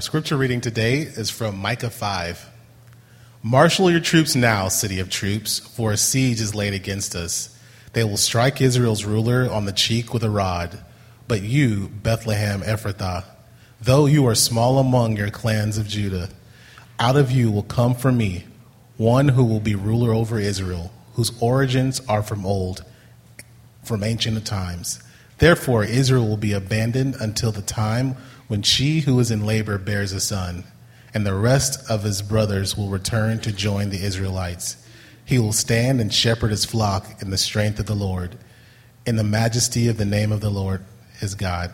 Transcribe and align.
Our 0.00 0.02
scripture 0.02 0.38
reading 0.38 0.62
today 0.62 1.00
is 1.00 1.28
from 1.28 1.58
Micah 1.58 1.90
5. 1.90 2.48
Marshal 3.42 3.90
your 3.90 4.00
troops 4.00 4.34
now, 4.34 4.68
city 4.68 4.98
of 4.98 5.10
troops, 5.10 5.58
for 5.58 5.92
a 5.92 5.98
siege 5.98 6.40
is 6.40 6.54
laid 6.54 6.72
against 6.72 7.14
us. 7.14 7.54
They 7.92 8.02
will 8.02 8.16
strike 8.16 8.62
Israel's 8.62 9.04
ruler 9.04 9.46
on 9.50 9.66
the 9.66 9.72
cheek 9.72 10.14
with 10.14 10.24
a 10.24 10.30
rod. 10.30 10.82
But 11.28 11.42
you, 11.42 11.90
Bethlehem 11.90 12.62
Ephrathah, 12.62 13.26
though 13.78 14.06
you 14.06 14.26
are 14.26 14.34
small 14.34 14.78
among 14.78 15.18
your 15.18 15.28
clans 15.28 15.76
of 15.76 15.86
Judah, 15.86 16.30
out 16.98 17.16
of 17.16 17.30
you 17.30 17.50
will 17.50 17.62
come 17.62 17.94
for 17.94 18.10
me 18.10 18.46
one 18.96 19.28
who 19.28 19.44
will 19.44 19.60
be 19.60 19.74
ruler 19.74 20.14
over 20.14 20.38
Israel, 20.38 20.94
whose 21.12 21.38
origins 21.42 22.00
are 22.08 22.22
from 22.22 22.46
old, 22.46 22.86
from 23.84 24.02
ancient 24.02 24.46
times. 24.46 25.02
Therefore, 25.36 25.84
Israel 25.84 26.26
will 26.26 26.38
be 26.38 26.54
abandoned 26.54 27.16
until 27.20 27.52
the 27.52 27.60
time 27.60 28.16
when 28.50 28.62
she 28.62 28.98
who 28.98 29.16
is 29.20 29.30
in 29.30 29.46
labor 29.46 29.78
bears 29.78 30.12
a 30.12 30.18
son, 30.18 30.64
and 31.14 31.24
the 31.24 31.32
rest 31.32 31.88
of 31.88 32.02
his 32.02 32.20
brothers 32.20 32.76
will 32.76 32.88
return 32.88 33.38
to 33.38 33.52
join 33.52 33.90
the 33.90 34.02
Israelites. 34.02 34.76
He 35.24 35.38
will 35.38 35.52
stand 35.52 36.00
and 36.00 36.12
shepherd 36.12 36.50
his 36.50 36.64
flock 36.64 37.22
in 37.22 37.30
the 37.30 37.38
strength 37.38 37.78
of 37.78 37.86
the 37.86 37.94
Lord, 37.94 38.36
in 39.06 39.14
the 39.14 39.22
majesty 39.22 39.86
of 39.86 39.98
the 39.98 40.04
name 40.04 40.32
of 40.32 40.40
the 40.40 40.50
Lord 40.50 40.84
his 41.20 41.36
God. 41.36 41.72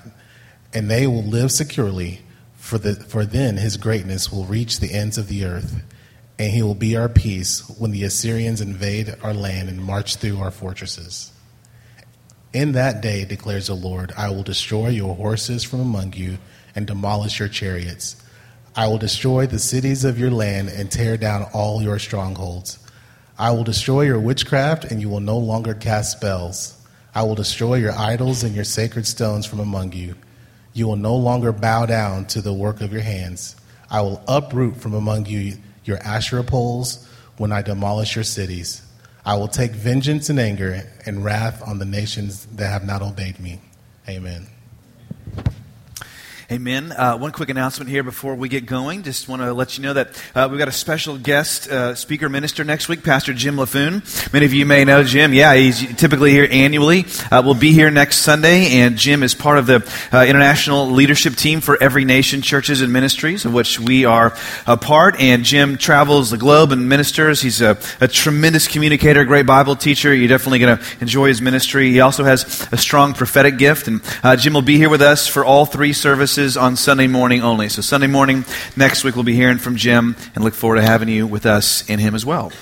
And 0.74 0.90
they 0.90 1.06
will 1.06 1.22
live 1.22 1.50
securely, 1.50 2.20
for, 2.56 2.76
the, 2.76 2.94
for 2.94 3.24
then 3.24 3.56
his 3.56 3.78
greatness 3.78 4.30
will 4.30 4.44
reach 4.44 4.78
the 4.78 4.92
ends 4.92 5.16
of 5.16 5.28
the 5.28 5.46
earth, 5.46 5.82
and 6.38 6.52
he 6.52 6.60
will 6.60 6.74
be 6.74 6.94
our 6.94 7.08
peace 7.08 7.66
when 7.78 7.90
the 7.90 8.04
Assyrians 8.04 8.60
invade 8.60 9.14
our 9.22 9.32
land 9.32 9.70
and 9.70 9.82
march 9.82 10.16
through 10.16 10.40
our 10.40 10.50
fortresses. 10.50 11.32
In 12.52 12.72
that 12.72 13.00
day, 13.00 13.24
declares 13.24 13.68
the 13.68 13.74
Lord, 13.74 14.12
I 14.14 14.28
will 14.28 14.42
destroy 14.42 14.88
your 14.88 15.14
horses 15.14 15.64
from 15.64 15.80
among 15.80 16.12
you 16.12 16.36
and 16.76 16.86
demolish 16.86 17.40
your 17.40 17.48
chariots. 17.48 18.22
I 18.76 18.86
will 18.88 18.98
destroy 18.98 19.46
the 19.46 19.58
cities 19.58 20.04
of 20.04 20.18
your 20.18 20.30
land 20.30 20.68
and 20.68 20.92
tear 20.92 21.16
down 21.16 21.46
all 21.54 21.82
your 21.82 21.98
strongholds. 21.98 22.78
I 23.38 23.50
will 23.50 23.64
destroy 23.64 24.02
your 24.02 24.20
witchcraft, 24.20 24.84
and 24.84 25.00
you 25.00 25.08
will 25.08 25.20
no 25.20 25.38
longer 25.38 25.74
cast 25.74 26.12
spells. 26.12 26.74
I 27.14 27.22
will 27.22 27.34
destroy 27.34 27.76
your 27.76 27.92
idols 27.92 28.44
and 28.44 28.54
your 28.54 28.64
sacred 28.64 29.06
stones 29.06 29.46
from 29.46 29.60
among 29.60 29.92
you. 29.92 30.14
You 30.74 30.86
will 30.86 30.96
no 30.96 31.16
longer 31.16 31.52
bow 31.52 31.86
down 31.86 32.26
to 32.26 32.42
the 32.42 32.52
work 32.52 32.82
of 32.82 32.92
your 32.92 33.02
hands. 33.02 33.56
I 33.90 34.02
will 34.02 34.22
uproot 34.28 34.76
from 34.76 34.92
among 34.92 35.24
you 35.26 35.56
your 35.84 35.96
Asherah 35.98 36.44
poles 36.44 37.08
when 37.38 37.52
I 37.52 37.62
demolish 37.62 38.14
your 38.14 38.24
cities. 38.24 38.82
I 39.24 39.36
will 39.36 39.48
take 39.48 39.72
vengeance 39.72 40.28
and 40.28 40.38
anger 40.38 40.82
and 41.06 41.24
wrath 41.24 41.66
on 41.66 41.78
the 41.78 41.84
nations 41.84 42.46
that 42.56 42.68
have 42.68 42.84
not 42.84 43.02
obeyed 43.02 43.40
me. 43.40 43.60
Amen. 44.08 44.46
Amen. 46.48 46.92
Uh, 46.92 47.18
one 47.18 47.32
quick 47.32 47.48
announcement 47.48 47.90
here 47.90 48.04
before 48.04 48.36
we 48.36 48.48
get 48.48 48.66
going. 48.66 49.02
Just 49.02 49.28
want 49.28 49.42
to 49.42 49.52
let 49.52 49.76
you 49.76 49.82
know 49.82 49.94
that 49.94 50.22
uh, 50.32 50.46
we've 50.48 50.60
got 50.60 50.68
a 50.68 50.72
special 50.72 51.18
guest 51.18 51.66
uh, 51.66 51.96
speaker 51.96 52.28
minister 52.28 52.62
next 52.62 52.88
week, 52.88 53.02
Pastor 53.02 53.34
Jim 53.34 53.56
Laffoon. 53.56 54.32
Many 54.32 54.46
of 54.46 54.52
you 54.52 54.64
may 54.64 54.84
know 54.84 55.02
Jim. 55.02 55.34
Yeah, 55.34 55.56
he's 55.56 55.96
typically 55.96 56.30
here 56.30 56.46
annually. 56.48 57.04
Uh, 57.32 57.42
we'll 57.44 57.54
be 57.54 57.72
here 57.72 57.90
next 57.90 58.18
Sunday, 58.18 58.78
and 58.78 58.96
Jim 58.96 59.24
is 59.24 59.34
part 59.34 59.58
of 59.58 59.66
the 59.66 59.92
uh, 60.12 60.24
international 60.24 60.88
leadership 60.88 61.34
team 61.34 61.60
for 61.60 61.82
Every 61.82 62.04
Nation 62.04 62.42
Churches 62.42 62.80
and 62.80 62.92
Ministries, 62.92 63.44
of 63.44 63.52
which 63.52 63.80
we 63.80 64.04
are 64.04 64.32
a 64.68 64.76
part. 64.76 65.18
And 65.18 65.42
Jim 65.42 65.76
travels 65.76 66.30
the 66.30 66.38
globe 66.38 66.70
and 66.70 66.88
ministers. 66.88 67.42
He's 67.42 67.60
a, 67.60 67.76
a 68.00 68.06
tremendous 68.06 68.68
communicator, 68.68 69.24
great 69.24 69.46
Bible 69.46 69.74
teacher. 69.74 70.14
You're 70.14 70.28
definitely 70.28 70.60
going 70.60 70.78
to 70.78 70.84
enjoy 71.00 71.26
his 71.26 71.42
ministry. 71.42 71.90
He 71.90 71.98
also 71.98 72.22
has 72.22 72.68
a 72.70 72.76
strong 72.76 73.14
prophetic 73.14 73.58
gift, 73.58 73.88
and 73.88 74.00
uh, 74.22 74.36
Jim 74.36 74.54
will 74.54 74.62
be 74.62 74.76
here 74.76 74.88
with 74.88 75.02
us 75.02 75.26
for 75.26 75.44
all 75.44 75.66
three 75.66 75.92
services 75.92 76.35
services 76.36 76.56
on 76.58 76.76
Sunday 76.76 77.06
morning 77.06 77.42
only. 77.42 77.68
So, 77.70 77.80
Sunday 77.80 78.06
morning 78.06 78.44
next 78.76 79.04
week, 79.04 79.14
we'll 79.14 79.24
be 79.24 79.34
hearing 79.34 79.56
from 79.56 79.76
Jim 79.76 80.14
and 80.34 80.44
look 80.44 80.52
forward 80.52 80.76
to 80.76 80.82
having 80.82 81.08
you 81.08 81.26
with 81.26 81.46
us 81.46 81.88
in 81.88 81.98
him 81.98 82.14
as 82.14 82.26
well. 82.26 82.52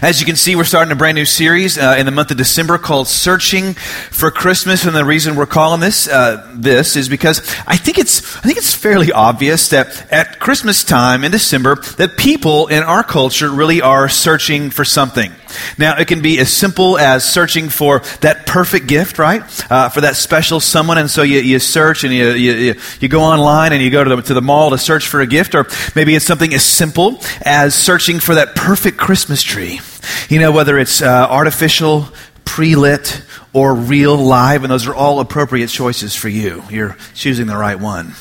As 0.00 0.20
you 0.20 0.26
can 0.26 0.36
see, 0.36 0.54
we're 0.54 0.64
starting 0.64 0.92
a 0.92 0.96
brand 0.96 1.16
new 1.16 1.24
series 1.24 1.76
uh, 1.76 1.96
in 1.98 2.06
the 2.06 2.12
month 2.12 2.30
of 2.30 2.36
December 2.36 2.78
called 2.78 3.08
"Searching 3.08 3.74
for 3.74 4.30
Christmas," 4.30 4.84
and 4.84 4.94
the 4.94 5.04
reason 5.04 5.34
we're 5.34 5.46
calling 5.46 5.80
this 5.80 6.06
uh, 6.06 6.48
this 6.54 6.94
is 6.94 7.08
because 7.08 7.40
I 7.66 7.76
think 7.76 7.98
it's 7.98 8.36
I 8.36 8.40
think 8.42 8.56
it's 8.56 8.72
fairly 8.72 9.10
obvious 9.10 9.70
that 9.70 10.10
at 10.12 10.38
Christmas 10.38 10.84
time 10.84 11.24
in 11.24 11.32
December 11.32 11.74
that 11.98 12.16
people 12.16 12.68
in 12.68 12.84
our 12.84 13.02
culture 13.02 13.50
really 13.50 13.82
are 13.82 14.08
searching 14.08 14.70
for 14.70 14.84
something. 14.84 15.32
Now, 15.78 15.98
it 15.98 16.08
can 16.08 16.22
be 16.22 16.38
as 16.38 16.52
simple 16.52 16.98
as 16.98 17.24
searching 17.24 17.68
for 17.68 18.00
that 18.20 18.46
perfect 18.46 18.86
gift, 18.86 19.18
right? 19.18 19.42
Uh, 19.70 19.88
for 19.88 20.02
that 20.02 20.16
special 20.16 20.60
someone, 20.60 20.98
and 20.98 21.10
so 21.10 21.22
you, 21.22 21.40
you 21.40 21.58
search 21.58 22.04
and 22.04 22.12
you, 22.12 22.30
you, 22.30 22.74
you 23.00 23.08
go 23.08 23.20
online 23.20 23.72
and 23.72 23.82
you 23.82 23.90
go 23.90 24.04
to 24.04 24.16
the, 24.16 24.22
to 24.22 24.34
the 24.34 24.42
mall 24.42 24.70
to 24.70 24.78
search 24.78 25.08
for 25.08 25.20
a 25.20 25.26
gift, 25.26 25.54
or 25.54 25.66
maybe 25.94 26.14
it's 26.14 26.24
something 26.24 26.52
as 26.54 26.64
simple 26.64 27.20
as 27.42 27.74
searching 27.74 28.20
for 28.20 28.34
that 28.34 28.54
perfect 28.54 28.96
Christmas 28.96 29.42
tree. 29.42 29.80
You 30.28 30.38
know, 30.38 30.52
whether 30.52 30.78
it's 30.78 31.02
uh, 31.02 31.26
artificial, 31.28 32.08
pre 32.44 32.76
lit, 32.76 33.22
or 33.52 33.74
real 33.74 34.16
live, 34.16 34.64
and 34.64 34.70
those 34.70 34.86
are 34.86 34.94
all 34.94 35.20
appropriate 35.20 35.68
choices 35.68 36.14
for 36.14 36.28
you. 36.28 36.62
You're 36.70 36.96
choosing 37.14 37.46
the 37.46 37.56
right 37.56 37.78
one. 37.78 38.14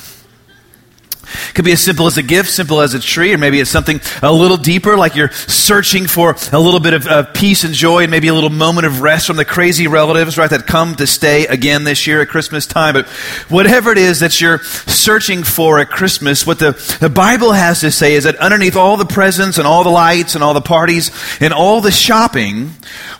It 1.50 1.56
could 1.56 1.66
be 1.66 1.72
as 1.72 1.82
simple 1.82 2.08
as 2.08 2.18
a 2.18 2.24
gift, 2.24 2.50
simple 2.50 2.82
as 2.82 2.94
a 2.94 3.00
tree, 3.00 3.34
or 3.34 3.38
maybe 3.38 3.60
it's 3.60 3.70
something 3.70 4.00
a 4.22 4.32
little 4.32 4.58
deeper, 4.58 4.98
like 4.98 5.16
you're 5.16 5.32
searching 5.32 6.08
for 6.08 6.36
a 6.52 6.60
little 6.60 6.80
bit 6.80 6.94
of, 6.94 7.08
of 7.08 7.34
peace 7.34 7.64
and 7.64 7.74
joy, 7.74 8.04
and 8.04 8.12
maybe 8.12 8.28
a 8.28 8.34
little 8.34 8.50
moment 8.50 8.86
of 8.88 9.02
rest 9.02 9.28
from 9.28 9.38
the 9.38 9.46
crazy 9.46 9.88
relatives, 9.88 10.38
right, 10.38 10.50
that 10.50 10.68
come 10.68 10.96
to 10.96 11.08
stay 11.08 11.46
again 11.48 11.84
this 11.84 12.08
year 12.08 12.22
at 12.22 12.30
Christmas 12.30 12.66
time. 12.66 12.94
But 12.94 13.08
whatever 13.50 13.92
it 13.92 13.98
is 13.98 14.20
that 14.20 14.40
you're 14.40 14.60
searching 14.60 15.44
for 15.44 15.80
at 15.80 15.90
Christmas, 15.90 16.46
what 16.46 16.60
the, 16.60 16.72
the 17.00 17.10
Bible 17.10 17.52
has 17.52 17.82
to 17.82 17.92
say 17.92 18.14
is 18.14 18.24
that 18.24 18.36
underneath 18.38 18.76
all 18.76 18.98
the 18.98 19.06
presents 19.06 19.58
and 19.58 19.68
all 19.68 19.84
the 19.84 19.90
lights 19.90 20.36
and 20.36 20.44
all 20.44 20.54
the 20.54 20.62
parties 20.62 21.12
and 21.40 21.54
all 21.54 21.82
the 21.82 21.92
shopping, 21.92 22.72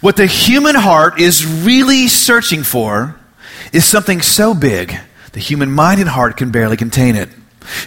what 0.02 0.16
the 0.16 0.28
human 0.28 0.76
heart 0.76 1.20
is 1.20 1.46
really 1.46 2.08
searching 2.08 2.64
for 2.64 3.16
is 3.72 3.86
something 3.86 4.22
so 4.22 4.54
big 4.54 4.96
the 5.34 5.40
human 5.40 5.72
mind 5.72 6.00
and 6.00 6.10
heart 6.10 6.38
can 6.38 6.52
barely 6.52 6.78
contain 6.78 7.16
it. 7.16 7.30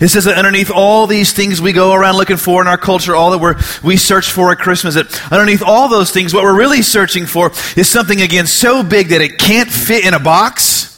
It 0.01 0.09
says 0.09 0.25
that 0.25 0.37
underneath 0.37 0.71
all 0.71 1.07
these 1.07 1.33
things 1.33 1.61
we 1.61 1.73
go 1.73 1.93
around 1.93 2.17
looking 2.17 2.37
for 2.37 2.61
in 2.63 2.69
our 2.69 2.79
culture, 2.79 3.15
all 3.15 3.31
that 3.31 3.39
we're, 3.39 3.57
we 3.83 3.97
search 3.97 4.31
for 4.31 4.53
at 4.53 4.59
Christmas, 4.59 4.95
that 4.95 5.33
underneath 5.33 5.63
all 5.65 5.89
those 5.89 6.11
things, 6.11 6.35
what 6.35 6.45
we're 6.45 6.59
really 6.59 6.83
searching 6.83 7.27
for 7.27 7.51
is 7.77 7.89
something, 7.89 8.21
again, 8.21 8.47
so 8.47 8.83
big 8.83 9.09
that 9.09 9.21
it 9.21 9.39
can't 9.39 9.71
fit 9.71 10.05
in 10.05 10.15
a 10.15 10.21
box. 10.21 10.93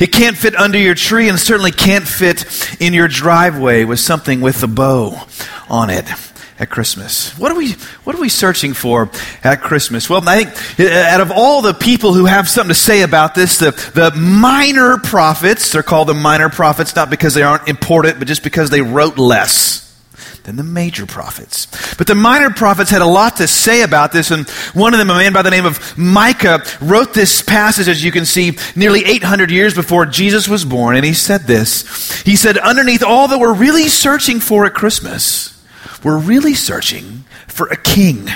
It 0.00 0.12
can't 0.12 0.36
fit 0.36 0.54
under 0.54 0.78
your 0.78 0.94
tree 0.94 1.28
and 1.28 1.38
certainly 1.38 1.72
can't 1.72 2.06
fit 2.06 2.44
in 2.80 2.92
your 2.92 3.08
driveway 3.08 3.84
with 3.84 4.00
something 4.00 4.40
with 4.40 4.62
a 4.62 4.66
bow 4.66 5.26
on 5.70 5.88
it 5.88 6.04
at 6.62 6.70
Christmas? 6.70 7.36
What 7.36 7.50
are 7.50 7.56
we, 7.56 7.72
what 8.04 8.14
are 8.14 8.20
we 8.20 8.28
searching 8.28 8.72
for 8.72 9.10
at 9.42 9.62
Christmas? 9.62 10.08
Well, 10.08 10.26
I 10.28 10.44
think 10.44 10.80
uh, 10.80 10.92
out 10.92 11.20
of 11.20 11.32
all 11.32 11.60
the 11.60 11.74
people 11.74 12.14
who 12.14 12.26
have 12.26 12.48
something 12.48 12.68
to 12.68 12.74
say 12.74 13.02
about 13.02 13.34
this, 13.34 13.58
the, 13.58 13.72
the 13.94 14.12
minor 14.16 14.98
prophets, 14.98 15.72
they're 15.72 15.82
called 15.82 16.08
the 16.08 16.14
minor 16.14 16.48
prophets 16.48 16.94
not 16.94 17.10
because 17.10 17.34
they 17.34 17.42
aren't 17.42 17.68
important, 17.68 18.20
but 18.20 18.28
just 18.28 18.44
because 18.44 18.70
they 18.70 18.80
wrote 18.80 19.18
less 19.18 19.82
than 20.44 20.54
the 20.54 20.62
major 20.62 21.04
prophets. 21.04 21.66
But 21.96 22.06
the 22.06 22.14
minor 22.14 22.50
prophets 22.50 22.90
had 22.90 23.02
a 23.02 23.06
lot 23.06 23.36
to 23.36 23.48
say 23.48 23.82
about 23.82 24.12
this, 24.12 24.30
and 24.30 24.48
one 24.72 24.94
of 24.94 24.98
them, 24.98 25.10
a 25.10 25.14
man 25.14 25.32
by 25.32 25.42
the 25.42 25.50
name 25.50 25.66
of 25.66 25.98
Micah, 25.98 26.62
wrote 26.80 27.12
this 27.12 27.42
passage, 27.42 27.88
as 27.88 28.04
you 28.04 28.12
can 28.12 28.24
see, 28.24 28.56
nearly 28.76 29.04
800 29.04 29.50
years 29.50 29.74
before 29.74 30.06
Jesus 30.06 30.46
was 30.46 30.64
born, 30.64 30.94
and 30.94 31.04
he 31.04 31.12
said 31.12 31.42
this. 31.42 32.22
He 32.22 32.36
said, 32.36 32.56
Underneath 32.56 33.02
all 33.02 33.26
that 33.28 33.40
we're 33.40 33.52
really 33.52 33.88
searching 33.88 34.38
for 34.38 34.64
at 34.64 34.74
Christmas, 34.74 35.52
we're 36.04 36.18
really 36.18 36.54
searching 36.54 37.24
for 37.46 37.66
a 37.66 37.76
king. 37.76 38.28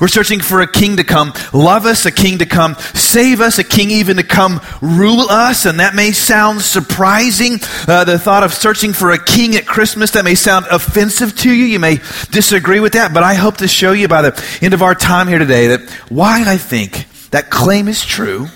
We're 0.00 0.08
searching 0.08 0.40
for 0.40 0.60
a 0.60 0.70
king 0.70 0.96
to 0.96 1.04
come 1.04 1.32
love 1.52 1.86
us, 1.86 2.06
a 2.06 2.10
king 2.10 2.38
to 2.38 2.46
come 2.46 2.74
save 2.94 3.40
us, 3.40 3.58
a 3.58 3.64
king 3.64 3.90
even 3.90 4.16
to 4.16 4.22
come 4.22 4.60
rule 4.80 5.26
us. 5.28 5.66
And 5.66 5.80
that 5.80 5.94
may 5.94 6.12
sound 6.12 6.62
surprising. 6.62 7.58
Uh, 7.86 8.04
the 8.04 8.18
thought 8.18 8.42
of 8.42 8.52
searching 8.52 8.92
for 8.92 9.10
a 9.10 9.22
king 9.22 9.54
at 9.56 9.66
Christmas, 9.66 10.12
that 10.12 10.24
may 10.24 10.34
sound 10.34 10.66
offensive 10.70 11.36
to 11.38 11.52
you. 11.52 11.64
You 11.64 11.78
may 11.78 11.96
disagree 12.30 12.80
with 12.80 12.94
that. 12.94 13.14
But 13.14 13.22
I 13.22 13.34
hope 13.34 13.58
to 13.58 13.68
show 13.68 13.92
you 13.92 14.08
by 14.08 14.22
the 14.22 14.58
end 14.62 14.74
of 14.74 14.82
our 14.82 14.94
time 14.94 15.28
here 15.28 15.38
today 15.38 15.68
that 15.68 15.88
why 16.08 16.44
I 16.46 16.56
think 16.56 17.06
that 17.30 17.50
claim 17.50 17.88
is 17.88 18.04
true, 18.04 18.48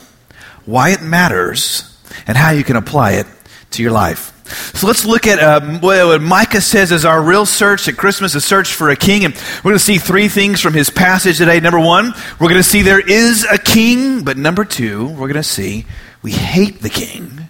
why 0.65 0.91
it 0.91 1.03
matters, 1.03 1.97
and 2.27 2.37
how 2.37 2.51
you 2.51 2.65
can 2.65 2.77
apply 2.77 3.13
it 3.13 3.27
to 3.73 3.83
your 3.83 3.93
life. 3.93 4.32
So 4.53 4.87
let's 4.87 5.05
look 5.05 5.27
at 5.27 5.39
uh, 5.39 5.79
what 5.79 6.21
Micah 6.21 6.61
says 6.61 6.93
is 6.93 7.05
our 7.05 7.23
real 7.23 7.47
search 7.47 7.89
at 7.89 7.97
Christmas, 7.97 8.35
a 8.35 8.41
search 8.41 8.75
for 8.75 8.91
a 8.91 8.97
king. 8.97 9.25
And 9.25 9.35
we're 9.35 9.71
going 9.71 9.77
to 9.77 9.85
see 9.85 9.99
three 9.99 10.29
things 10.29 10.61
from 10.61 10.75
his 10.75 10.91
passage 10.91 11.39
today. 11.39 11.61
Number 11.61 11.81
one, 11.81 12.13
we're 12.39 12.49
going 12.49 12.61
to 12.61 12.63
see 12.63 12.83
there 12.83 13.01
is 13.01 13.45
a 13.51 13.59
king. 13.59 14.25
But 14.25 14.37
number 14.37 14.65
two, 14.65 15.09
we're 15.09 15.29
going 15.29 15.35
to 15.35 15.43
see 15.43 15.87
we 16.23 16.33
hate 16.33 16.81
the 16.81 16.91
king. 16.91 17.49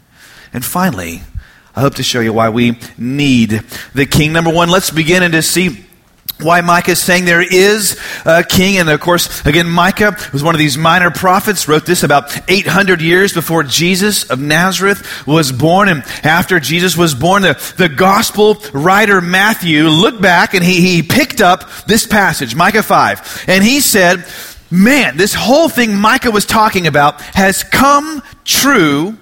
And 0.52 0.64
finally, 0.64 1.22
I 1.75 1.81
hope 1.81 1.94
to 1.94 2.02
show 2.02 2.20
you 2.20 2.32
why 2.32 2.50
we 2.50 2.78
need 2.99 3.62
the 3.94 4.06
king. 4.06 4.32
Number 4.32 4.52
one, 4.52 4.69
let's 4.69 4.90
begin 4.90 5.22
and 5.22 5.32
to 5.32 5.43
see 5.43 5.87
why 6.40 6.61
Micah 6.61 6.93
is 6.93 6.99
saying 6.99 7.25
there 7.25 7.43
is 7.43 7.99
a 8.25 8.43
king. 8.43 8.79
And 8.79 8.88
of 8.88 9.00
course, 9.00 9.44
again, 9.46 9.69
Micah 9.69 10.17
was 10.32 10.43
one 10.43 10.55
of 10.55 10.58
these 10.58 10.76
minor 10.76 11.11
prophets, 11.11 11.69
wrote 11.69 11.87
this 11.87 12.02
about 12.02 12.50
800 12.50 13.00
years 13.00 13.32
before 13.32 13.62
Jesus 13.62 14.29
of 14.31 14.40
Nazareth 14.40 15.26
was 15.26 15.52
born. 15.52 15.88
And 15.88 16.02
after 16.25 16.61
Jesus 16.61 16.96
was 16.96 17.14
born, 17.14 17.43
the, 17.43 17.75
the 17.79 17.88
gospel 17.88 18.56
writer 18.73 19.20
Matthew 19.20 19.84
looked 19.84 20.20
back 20.20 20.55
and 20.55 20.64
he, 20.64 20.81
he 20.81 21.02
picked 21.02 21.40
up 21.40 21.70
this 21.87 22.06
passage, 22.06 22.55
Micah 22.55 22.82
5. 22.82 23.44
And 23.49 23.62
he 23.62 23.81
said, 23.81 24.25
man, 24.70 25.17
this 25.17 25.34
whole 25.34 25.69
thing 25.69 25.94
Micah 25.94 26.31
was 26.31 26.46
talking 26.46 26.87
about 26.87 27.20
has 27.20 27.62
come 27.62 28.23
true 28.44 29.17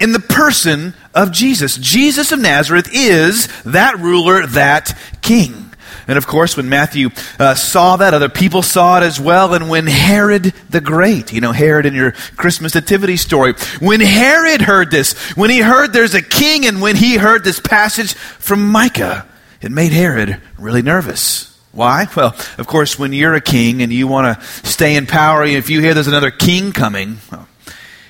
in 0.00 0.12
the 0.12 0.20
person 0.20 0.94
of 1.14 1.30
Jesus. 1.30 1.76
Jesus 1.76 2.32
of 2.32 2.40
Nazareth 2.40 2.88
is 2.92 3.48
that 3.64 3.98
ruler, 3.98 4.46
that 4.48 4.98
king. 5.22 5.63
And 6.06 6.18
of 6.18 6.26
course, 6.26 6.56
when 6.56 6.68
Matthew 6.68 7.10
uh, 7.38 7.54
saw 7.54 7.96
that, 7.96 8.14
other 8.14 8.28
people 8.28 8.62
saw 8.62 8.98
it 8.98 9.02
as 9.02 9.18
well. 9.18 9.54
And 9.54 9.68
when 9.68 9.86
Herod 9.86 10.52
the 10.68 10.80
Great, 10.80 11.32
you 11.32 11.40
know, 11.40 11.52
Herod 11.52 11.86
in 11.86 11.94
your 11.94 12.12
Christmas 12.36 12.74
nativity 12.74 13.16
story, 13.16 13.54
when 13.80 14.00
Herod 14.00 14.62
heard 14.62 14.90
this, 14.90 15.14
when 15.36 15.50
he 15.50 15.60
heard 15.60 15.92
there's 15.92 16.14
a 16.14 16.22
king, 16.22 16.66
and 16.66 16.80
when 16.80 16.96
he 16.96 17.16
heard 17.16 17.44
this 17.44 17.60
passage 17.60 18.14
from 18.14 18.68
Micah, 18.70 19.26
it 19.60 19.72
made 19.72 19.92
Herod 19.92 20.40
really 20.58 20.82
nervous. 20.82 21.58
Why? 21.72 22.06
Well, 22.14 22.36
of 22.58 22.66
course, 22.66 22.98
when 22.98 23.12
you're 23.12 23.34
a 23.34 23.40
king 23.40 23.82
and 23.82 23.92
you 23.92 24.06
want 24.06 24.38
to 24.38 24.46
stay 24.68 24.94
in 24.94 25.06
power, 25.06 25.42
if 25.42 25.70
you 25.70 25.80
hear 25.80 25.92
there's 25.92 26.06
another 26.06 26.30
king 26.30 26.72
coming, 26.72 27.18
well, 27.32 27.48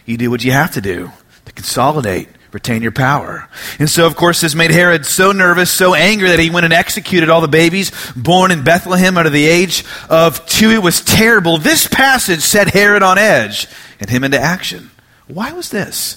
you 0.05 0.19
do 0.19 0.31
what 0.31 0.45
you 0.45 0.53
have 0.53 0.73
to 0.73 0.83
do 0.83 1.11
to 1.47 1.53
consolidate 1.53 2.29
retain 2.55 2.83
your 2.83 2.93
power. 2.93 3.49
And 3.81 3.91
so, 3.91 4.07
of 4.07 4.15
course, 4.15 4.41
this 4.41 4.55
made 4.55 4.71
Herod 4.71 5.05
so 5.05 5.33
nervous, 5.33 5.71
so 5.71 5.95
angry 5.95 6.29
that 6.29 6.39
he 6.39 6.51
went 6.51 6.65
and 6.65 6.73
executed 6.73 7.29
all 7.29 7.41
the 7.41 7.49
babies 7.49 7.91
born 8.15 8.53
in 8.53 8.63
Bethlehem 8.63 9.19
under 9.19 9.29
the 9.29 9.47
age 9.47 9.85
of 10.09 10.47
two. 10.47 10.71
It 10.71 10.83
was 10.83 11.03
terrible. 11.03 11.59
This 11.59 11.87
passage 11.89 12.41
set 12.41 12.73
Herod 12.73 13.03
on 13.03 13.19
edge 13.19 13.67
and 13.99 14.09
him 14.09 14.25
into 14.25 14.39
action. 14.39 14.91
Why 15.27 15.53
was 15.53 15.71
this? 15.71 16.15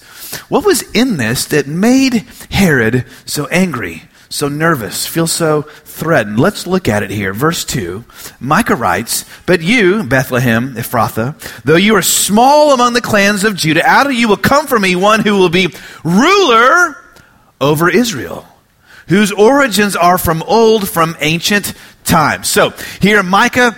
What 0.50 0.66
was 0.66 0.84
in 0.92 1.18
this 1.18 1.46
that 1.46 1.68
made 1.68 2.26
Herod 2.52 3.06
so 3.26 3.48
angry? 3.48 4.04
So 4.30 4.50
nervous, 4.50 5.08
feel 5.08 5.28
so 5.28 5.62
threatened. 5.62 6.40
Let's 6.40 6.68
look 6.68 6.88
at 6.88 7.04
it 7.04 7.10
here. 7.10 7.34
Verse 7.34 7.64
2. 7.66 8.04
Micah 8.40 8.76
writes, 8.76 9.26
But 9.46 9.62
you, 9.62 10.04
Bethlehem, 10.04 10.76
Ephrathah, 10.76 11.64
though 11.64 11.76
you 11.76 11.96
are 11.96 12.02
small 12.02 12.74
among 12.74 12.94
the 12.94 13.02
clans 13.02 13.44
of 13.44 13.56
Judah, 13.56 13.86
out 13.86 14.06
of 14.06 14.14
you 14.14 14.28
will 14.28 14.38
come 14.38 14.68
for 14.68 14.80
me 14.80 14.96
one 14.96 15.22
who 15.22 15.38
will 15.38 15.50
be 15.50 15.74
ruler 16.04 16.96
over 17.62 17.90
Israel, 17.90 18.48
whose 19.08 19.32
origins 19.32 19.96
are 19.96 20.18
from 20.18 20.44
old, 20.44 20.90
from 20.90 21.16
ancient 21.20 21.74
times. 22.04 22.50
So 22.50 22.74
here 23.02 23.24
Micah 23.24 23.76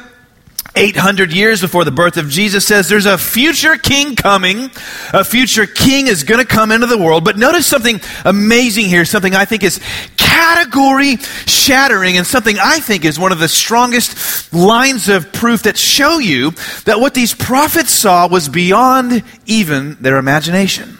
800 0.75 1.33
years 1.33 1.61
before 1.61 1.83
the 1.83 1.91
birth 1.91 2.17
of 2.17 2.29
Jesus 2.29 2.65
says 2.65 2.87
there's 2.87 3.05
a 3.05 3.17
future 3.17 3.75
king 3.75 4.15
coming. 4.15 4.69
A 5.13 5.23
future 5.23 5.65
king 5.65 6.07
is 6.07 6.23
going 6.23 6.39
to 6.39 6.47
come 6.47 6.71
into 6.71 6.87
the 6.87 6.97
world. 6.97 7.23
But 7.23 7.37
notice 7.37 7.67
something 7.67 7.99
amazing 8.23 8.85
here, 8.85 9.03
something 9.05 9.35
I 9.35 9.45
think 9.45 9.63
is 9.63 9.79
category 10.17 11.17
shattering 11.45 12.17
and 12.17 12.25
something 12.25 12.57
I 12.59 12.79
think 12.79 13.03
is 13.03 13.19
one 13.19 13.31
of 13.31 13.39
the 13.39 13.47
strongest 13.47 14.53
lines 14.53 15.09
of 15.09 15.33
proof 15.33 15.63
that 15.63 15.77
show 15.77 16.19
you 16.19 16.51
that 16.85 16.99
what 16.99 17.13
these 17.13 17.33
prophets 17.33 17.91
saw 17.91 18.27
was 18.27 18.47
beyond 18.47 19.23
even 19.45 19.97
their 20.01 20.17
imagination. 20.17 20.97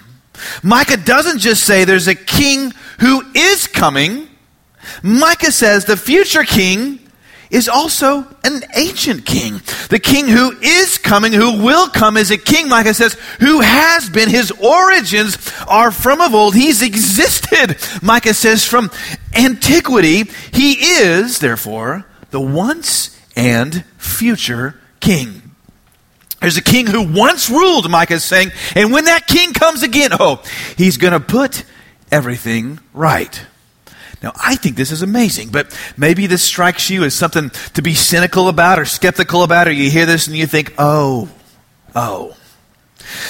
Micah 0.64 0.98
doesn't 0.98 1.40
just 1.40 1.64
say 1.64 1.86
there's 1.86 2.08
a 2.08 2.16
king 2.16 2.72
who 3.00 3.24
is 3.34 3.68
coming. 3.68 4.28
Micah 5.04 5.52
says 5.52 5.86
the 5.86 5.98
future 5.98 6.44
king 6.44 7.00
is 7.50 7.68
also 7.68 8.28
an 8.44 8.62
ancient 8.75 9.25
king. 9.25 9.62
The 9.90 10.00
king 10.00 10.28
who 10.28 10.51
is 10.62 10.98
coming, 10.98 11.34
who 11.34 11.63
will 11.63 11.90
come, 11.90 12.18
is 12.18 12.31
a 12.31 12.38
king, 12.38 12.72
I 12.72 12.92
says, 12.92 13.13
who 13.40 13.62
has 13.62 14.10
been. 14.10 14.30
His 14.30 14.51
origins 14.51 15.38
are 15.68 15.92
from 15.92 16.22
of 16.22 16.36
old. 16.36 16.56
He's 16.56 16.81
existed, 16.81 17.78
Micah 18.04 18.34
says, 18.34 18.66
from 18.66 18.92
antiquity. 19.36 20.24
He 20.54 20.74
is, 20.74 21.40
therefore, 21.40 22.06
the 22.30 22.42
once 22.42 23.18
and 23.36 23.84
future 23.98 24.80
king. 25.00 25.42
There's 26.42 26.57
a 26.57 26.62
king 26.62 26.88
who 26.88 27.01
once 27.01 27.50
ruled, 27.50 27.90
Micah 27.90 28.16
is 28.16 28.24
saying, 28.24 28.51
and 28.75 28.94
when 28.94 29.06
that 29.06 29.28
king 29.28 29.54
comes 29.54 29.84
again, 29.84 30.12
oh, 30.18 30.42
he's 30.78 30.98
going 30.98 31.13
to 31.13 31.19
put 31.19 31.66
everything 32.12 32.80
right. 32.94 33.46
Now, 34.21 34.33
I 34.36 34.56
think 34.56 34.75
this 34.75 34.92
is 34.92 35.01
amazing, 35.01 35.50
but 35.50 35.77
maybe 35.95 36.27
this 36.27 36.44
strikes 36.44 36.89
you 36.89 37.04
as 37.04 37.13
something 37.13 37.51
to 37.74 37.81
be 37.81 37.94
cynical 37.94 38.50
about 38.50 38.77
or 38.77 38.86
skeptical 38.86 39.44
about, 39.44 39.68
or 39.68 39.71
you 39.71 39.89
hear 39.89 40.06
this 40.06 40.27
and 40.27 40.36
you 40.36 40.45
think, 40.45 40.74
oh, 40.77 41.30
oh. 41.95 42.36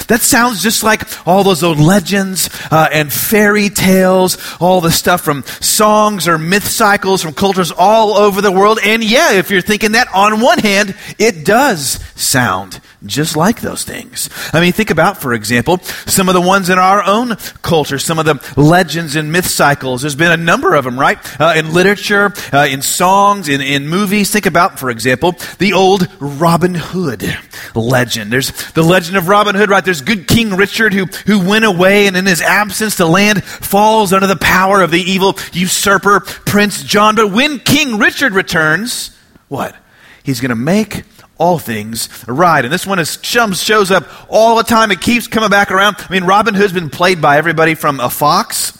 That 0.08 0.20
sounds 0.20 0.62
just 0.62 0.82
like 0.82 1.02
all 1.26 1.44
those 1.44 1.62
old 1.62 1.78
legends 1.78 2.48
uh, 2.70 2.88
and 2.92 3.12
fairy 3.12 3.68
tales, 3.68 4.38
all 4.60 4.80
the 4.80 4.90
stuff 4.90 5.22
from 5.22 5.42
songs 5.60 6.28
or 6.28 6.38
myth 6.38 6.66
cycles 6.66 7.22
from 7.22 7.34
cultures 7.34 7.72
all 7.72 8.16
over 8.16 8.40
the 8.40 8.52
world. 8.52 8.78
And 8.84 9.02
yeah, 9.02 9.32
if 9.32 9.50
you're 9.50 9.60
thinking 9.60 9.92
that, 9.92 10.08
on 10.14 10.40
one 10.40 10.58
hand, 10.58 10.94
it 11.18 11.44
does 11.44 12.00
sound 12.14 12.80
just 13.06 13.36
like 13.36 13.60
those 13.60 13.84
things. 13.84 14.28
I 14.52 14.60
mean, 14.60 14.72
think 14.72 14.90
about, 14.90 15.16
for 15.16 15.32
example, 15.32 15.78
some 15.78 16.28
of 16.28 16.34
the 16.34 16.40
ones 16.40 16.68
in 16.68 16.78
our 16.78 17.02
own 17.02 17.36
culture, 17.62 17.98
some 17.98 18.18
of 18.18 18.26
the 18.26 18.54
legends 18.60 19.16
and 19.16 19.32
myth 19.32 19.46
cycles. 19.46 20.02
There's 20.02 20.14
been 20.14 20.32
a 20.32 20.36
number 20.36 20.74
of 20.74 20.84
them, 20.84 20.98
right? 20.98 21.18
Uh, 21.40 21.54
in 21.56 21.72
literature, 21.72 22.32
uh, 22.52 22.66
in 22.70 22.82
songs, 22.82 23.48
in, 23.48 23.60
in 23.60 23.88
movies. 23.88 24.30
Think 24.30 24.46
about, 24.46 24.78
for 24.78 24.90
example, 24.90 25.32
the 25.58 25.72
old 25.72 26.08
Robin 26.20 26.74
Hood 26.74 27.38
legend. 27.74 28.32
There's 28.32 28.50
the 28.72 28.82
legend 28.82 29.16
of 29.16 29.28
Robin 29.28 29.54
Hood, 29.54 29.69
right? 29.70 29.84
There's 29.84 30.02
good 30.02 30.26
King 30.26 30.56
Richard 30.56 30.92
who, 30.92 31.06
who 31.26 31.48
went 31.48 31.64
away, 31.64 32.06
and 32.06 32.16
in 32.16 32.26
his 32.26 32.42
absence, 32.42 32.96
the 32.96 33.06
land 33.06 33.42
falls 33.44 34.12
under 34.12 34.26
the 34.26 34.36
power 34.36 34.82
of 34.82 34.90
the 34.90 35.00
evil 35.00 35.38
usurper, 35.52 36.20
Prince 36.20 36.82
John. 36.82 37.14
But 37.14 37.32
when 37.32 37.58
King 37.58 37.98
Richard 37.98 38.34
returns, 38.34 39.16
what? 39.48 39.74
He's 40.22 40.40
going 40.40 40.50
to 40.50 40.54
make 40.54 41.04
all 41.38 41.58
things 41.58 42.08
right. 42.28 42.62
And 42.62 42.72
this 42.72 42.86
one 42.86 42.98
is, 42.98 43.18
shows 43.22 43.90
up 43.90 44.06
all 44.28 44.56
the 44.56 44.62
time. 44.62 44.90
It 44.90 45.00
keeps 45.00 45.26
coming 45.26 45.48
back 45.48 45.70
around. 45.70 45.96
I 45.98 46.12
mean, 46.12 46.24
Robin 46.24 46.54
Hood's 46.54 46.74
been 46.74 46.90
played 46.90 47.22
by 47.22 47.38
everybody 47.38 47.74
from 47.74 47.98
a 47.98 48.10
fox 48.10 48.78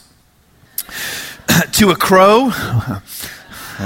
to 1.72 1.90
a 1.90 1.96
crow 1.96 2.50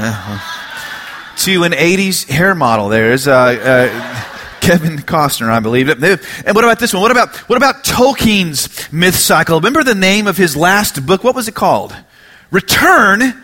to 1.36 1.62
an 1.62 1.72
80s 1.72 2.28
hair 2.28 2.54
model. 2.56 2.88
There's 2.88 3.28
uh, 3.28 3.32
uh, 3.32 4.33
Kevin 4.64 4.96
Costner, 4.96 5.50
I 5.50 5.60
believe. 5.60 5.90
It. 5.90 6.02
And 6.02 6.54
what 6.54 6.64
about 6.64 6.78
this 6.78 6.94
one? 6.94 7.02
What 7.02 7.10
about, 7.10 7.36
what 7.50 7.58
about 7.58 7.84
Tolkien's 7.84 8.90
myth 8.90 9.14
cycle? 9.14 9.58
Remember 9.60 9.84
the 9.84 9.94
name 9.94 10.26
of 10.26 10.38
his 10.38 10.56
last 10.56 11.04
book? 11.04 11.22
What 11.22 11.34
was 11.34 11.48
it 11.48 11.54
called? 11.54 11.94
Return 12.50 13.42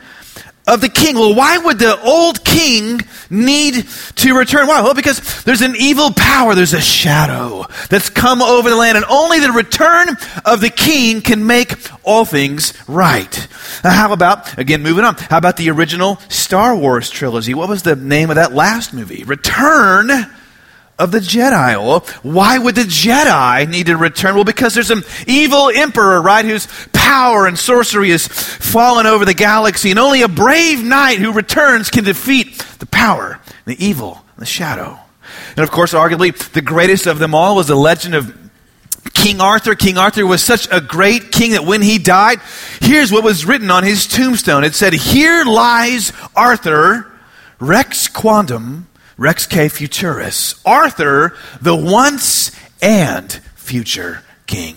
of 0.67 0.81
the 0.81 0.89
king. 0.89 1.17
Well, 1.17 1.35
why 1.35 1.59
would 1.59 1.79
the 1.79 2.01
old 2.01 2.43
king 2.43 3.03
need 3.29 3.87
to 4.17 4.35
return? 4.35 4.67
Why? 4.67 4.81
Well, 4.81 4.95
because 4.95 5.45
there's 5.45 5.61
an 5.61 5.77
evil 5.77 6.11
power, 6.11 6.55
there's 6.55 6.73
a 6.73 6.81
shadow 6.81 7.67
that's 7.91 8.09
come 8.09 8.41
over 8.41 8.71
the 8.71 8.77
land, 8.77 8.97
and 8.97 9.05
only 9.05 9.41
the 9.41 9.53
return 9.53 10.17
of 10.47 10.63
the 10.63 10.71
king 10.71 11.21
can 11.21 11.47
make 11.47 11.75
all 12.03 12.25
things 12.25 12.73
right. 12.89 13.47
Now, 13.85 13.91
how 13.91 14.13
about, 14.15 14.59
again, 14.59 14.83
moving 14.83 15.05
on, 15.05 15.17
how 15.17 15.37
about 15.37 15.59
the 15.59 15.69
original 15.69 16.17
Star 16.31 16.75
Wars 16.75 17.11
trilogy? 17.11 17.53
What 17.53 17.69
was 17.69 17.83
the 17.83 17.97
name 17.97 18.31
of 18.31 18.37
that 18.37 18.55
last 18.55 18.95
movie? 18.95 19.25
Return 19.25 20.09
of 21.01 21.11
the 21.11 21.19
Jedi. 21.19 21.77
Well, 21.77 22.01
why 22.23 22.59
would 22.59 22.75
the 22.75 22.83
Jedi 22.83 23.69
need 23.69 23.87
to 23.87 23.97
return? 23.97 24.35
Well, 24.35 24.45
because 24.45 24.75
there's 24.75 24.91
an 24.91 25.03
evil 25.27 25.71
emperor, 25.75 26.21
right, 26.21 26.45
whose 26.45 26.69
power 26.93 27.47
and 27.47 27.59
sorcery 27.59 28.11
has 28.11 28.29
fallen 28.29 29.07
over 29.07 29.25
the 29.25 29.35
galaxy, 29.35 29.91
and 29.91 29.99
only 29.99 30.23
a 30.23 30.29
brave 30.29 30.85
knight 30.85 31.19
who 31.19 31.33
returns 31.33 31.91
can 31.91 32.05
defeat 32.05 32.59
the 32.79 32.87
power, 32.87 33.41
the 33.65 33.83
evil, 33.85 34.25
the 34.37 34.47
shadow. 34.47 34.99
And 35.51 35.61
of 35.61 35.71
course, 35.71 35.95
arguably, 35.95 36.37
the 36.53 36.63
greatest 36.63 37.07
of 37.07 37.19
them 37.19 37.35
all 37.35 37.57
was 37.57 37.67
the 37.67 37.75
legend 37.75 38.15
of 38.15 38.37
King 39.15 39.41
Arthur. 39.41 39.75
King 39.75 39.99
Arthur 39.99 40.27
was 40.27 40.43
such 40.43 40.69
a 40.71 40.81
great 40.81 41.33
king 41.33 41.53
that 41.53 41.65
when 41.65 41.83
he 41.83 41.99
died, 41.99 42.41
here's 42.81 43.11
what 43.11 43.25
was 43.25 43.47
written 43.47 43.71
on 43.71 43.85
his 43.85 44.07
tombstone. 44.07 44.65
It 44.65 44.75
said, 44.75 44.93
Here 44.93 45.45
lies 45.45 46.13
Arthur, 46.37 47.11
Rex 47.59 48.09
Quondam, 48.09 48.85
Rexque 49.21 49.71
Futurus, 49.71 50.59
Arthur, 50.65 51.37
the 51.61 51.77
once 51.77 52.53
and 52.81 53.31
future 53.55 54.23
king. 54.47 54.75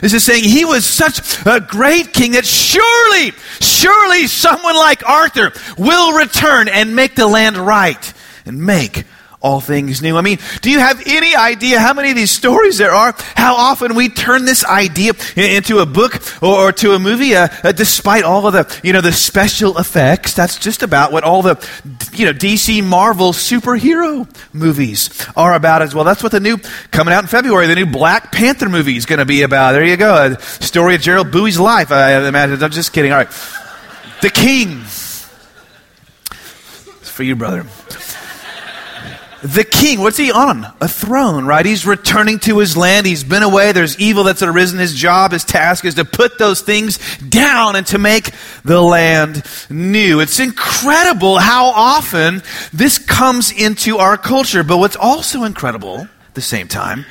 This 0.00 0.14
is 0.14 0.24
saying 0.24 0.44
he 0.44 0.64
was 0.64 0.86
such 0.86 1.44
a 1.46 1.60
great 1.60 2.14
king 2.14 2.32
that 2.32 2.46
surely, 2.46 3.32
surely 3.60 4.26
someone 4.26 4.74
like 4.74 5.06
Arthur 5.06 5.52
will 5.76 6.16
return 6.16 6.68
and 6.68 6.96
make 6.96 7.14
the 7.14 7.26
land 7.26 7.58
right 7.58 8.14
and 8.46 8.64
make 8.64 9.04
all 9.44 9.60
things 9.60 10.00
new. 10.00 10.16
I 10.16 10.22
mean, 10.22 10.38
do 10.62 10.70
you 10.70 10.78
have 10.78 11.02
any 11.06 11.36
idea 11.36 11.78
how 11.78 11.92
many 11.92 12.08
of 12.08 12.16
these 12.16 12.30
stories 12.30 12.78
there 12.78 12.92
are? 12.92 13.14
How 13.36 13.54
often 13.54 13.94
we 13.94 14.08
turn 14.08 14.46
this 14.46 14.64
idea 14.64 15.12
into 15.36 15.80
a 15.80 15.86
book 15.86 16.18
or, 16.42 16.72
to 16.72 16.92
a 16.92 16.98
movie, 16.98 17.36
uh, 17.36 17.48
uh, 17.62 17.72
despite 17.72 18.24
all 18.24 18.46
of 18.46 18.54
the, 18.54 18.80
you 18.82 18.94
know, 18.94 19.02
the 19.02 19.12
special 19.12 19.76
effects. 19.76 20.32
That's 20.32 20.58
just 20.58 20.82
about 20.82 21.12
what 21.12 21.24
all 21.24 21.42
the, 21.42 21.56
you 22.14 22.24
know, 22.24 22.32
DC 22.32 22.82
Marvel 22.82 23.32
superhero 23.32 24.26
movies 24.54 25.10
are 25.36 25.54
about 25.54 25.82
as 25.82 25.94
well. 25.94 26.04
That's 26.04 26.22
what 26.22 26.32
the 26.32 26.40
new, 26.40 26.56
coming 26.90 27.12
out 27.12 27.22
in 27.24 27.28
February, 27.28 27.66
the 27.66 27.74
new 27.74 27.86
Black 27.86 28.32
Panther 28.32 28.70
movie 28.70 28.96
is 28.96 29.04
going 29.04 29.18
to 29.18 29.26
be 29.26 29.42
about. 29.42 29.72
There 29.72 29.84
you 29.84 29.98
go. 29.98 30.32
A 30.32 30.40
story 30.40 30.94
of 30.94 31.02
Gerald 31.02 31.30
Bowie's 31.30 31.60
life. 31.60 31.92
I 31.92 32.26
imagine. 32.26 32.62
I'm 32.62 32.70
just 32.70 32.94
kidding. 32.94 33.12
All 33.12 33.18
right. 33.18 33.30
The 34.22 34.30
King. 34.30 34.80
It's 37.02 37.10
for 37.10 37.24
you, 37.24 37.36
brother 37.36 37.66
the 39.44 39.62
king, 39.62 40.00
what's 40.00 40.16
he 40.16 40.32
on? 40.32 40.66
A 40.80 40.88
throne, 40.88 41.44
right? 41.44 41.66
He's 41.66 41.84
returning 41.84 42.38
to 42.40 42.58
his 42.60 42.78
land. 42.78 43.06
He's 43.06 43.22
been 43.22 43.42
away. 43.42 43.72
There's 43.72 44.00
evil 44.00 44.24
that's 44.24 44.42
arisen. 44.42 44.78
His 44.78 44.94
job, 44.94 45.32
his 45.32 45.44
task 45.44 45.84
is 45.84 45.96
to 45.96 46.06
put 46.06 46.38
those 46.38 46.62
things 46.62 46.98
down 47.18 47.76
and 47.76 47.86
to 47.88 47.98
make 47.98 48.30
the 48.64 48.80
land 48.80 49.44
new. 49.68 50.20
It's 50.20 50.40
incredible 50.40 51.36
how 51.36 51.66
often 51.66 52.42
this 52.72 52.96
comes 52.96 53.52
into 53.52 53.98
our 53.98 54.16
culture. 54.16 54.64
But 54.64 54.78
what's 54.78 54.96
also 54.96 55.44
incredible 55.44 56.00
at 56.00 56.34
the 56.34 56.40
same 56.40 56.66
time 56.66 57.04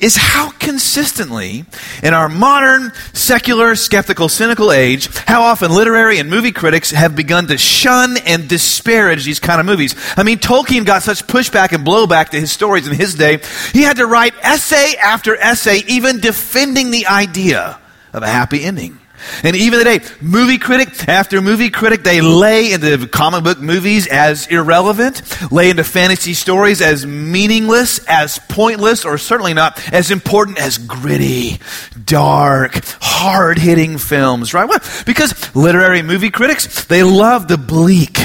is 0.00 0.16
how 0.16 0.50
consistently 0.50 1.64
in 2.02 2.14
our 2.14 2.28
modern, 2.28 2.92
secular, 3.12 3.74
skeptical, 3.74 4.28
cynical 4.28 4.70
age, 4.70 5.08
how 5.26 5.42
often 5.42 5.72
literary 5.72 6.18
and 6.18 6.30
movie 6.30 6.52
critics 6.52 6.90
have 6.90 7.16
begun 7.16 7.46
to 7.48 7.58
shun 7.58 8.16
and 8.18 8.48
disparage 8.48 9.24
these 9.24 9.40
kind 9.40 9.60
of 9.60 9.66
movies. 9.66 9.94
I 10.16 10.22
mean, 10.22 10.38
Tolkien 10.38 10.84
got 10.84 11.02
such 11.02 11.26
pushback 11.26 11.72
and 11.72 11.86
blowback 11.86 12.28
to 12.30 12.40
his 12.40 12.52
stories 12.52 12.86
in 12.86 12.94
his 12.94 13.14
day, 13.14 13.40
he 13.72 13.82
had 13.82 13.96
to 13.96 14.06
write 14.06 14.34
essay 14.42 14.94
after 14.96 15.36
essay, 15.36 15.82
even 15.88 16.20
defending 16.20 16.90
the 16.90 17.06
idea 17.06 17.78
of 18.12 18.22
a 18.22 18.28
happy 18.28 18.64
ending. 18.64 18.98
And 19.42 19.56
even 19.56 19.78
today, 19.78 20.00
movie 20.20 20.58
critic 20.58 21.08
after 21.08 21.40
movie 21.40 21.70
critic, 21.70 22.02
they 22.02 22.20
lay 22.20 22.72
into 22.72 23.06
comic 23.06 23.44
book 23.44 23.60
movies 23.60 24.06
as 24.06 24.46
irrelevant, 24.48 25.22
lay 25.52 25.70
into 25.70 25.84
fantasy 25.84 26.34
stories 26.34 26.80
as 26.80 27.06
meaningless, 27.06 28.00
as 28.06 28.38
pointless, 28.48 29.04
or 29.04 29.18
certainly 29.18 29.54
not 29.54 29.92
as 29.92 30.10
important 30.10 30.58
as 30.58 30.78
gritty, 30.78 31.58
dark, 32.04 32.72
hard 33.00 33.58
hitting 33.58 33.98
films, 33.98 34.54
right? 34.54 34.68
Because 35.06 35.54
literary 35.54 36.02
movie 36.02 36.30
critics, 36.30 36.84
they 36.86 37.02
love 37.02 37.48
the 37.48 37.58
bleak, 37.58 38.18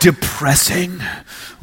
depressing, 0.00 1.00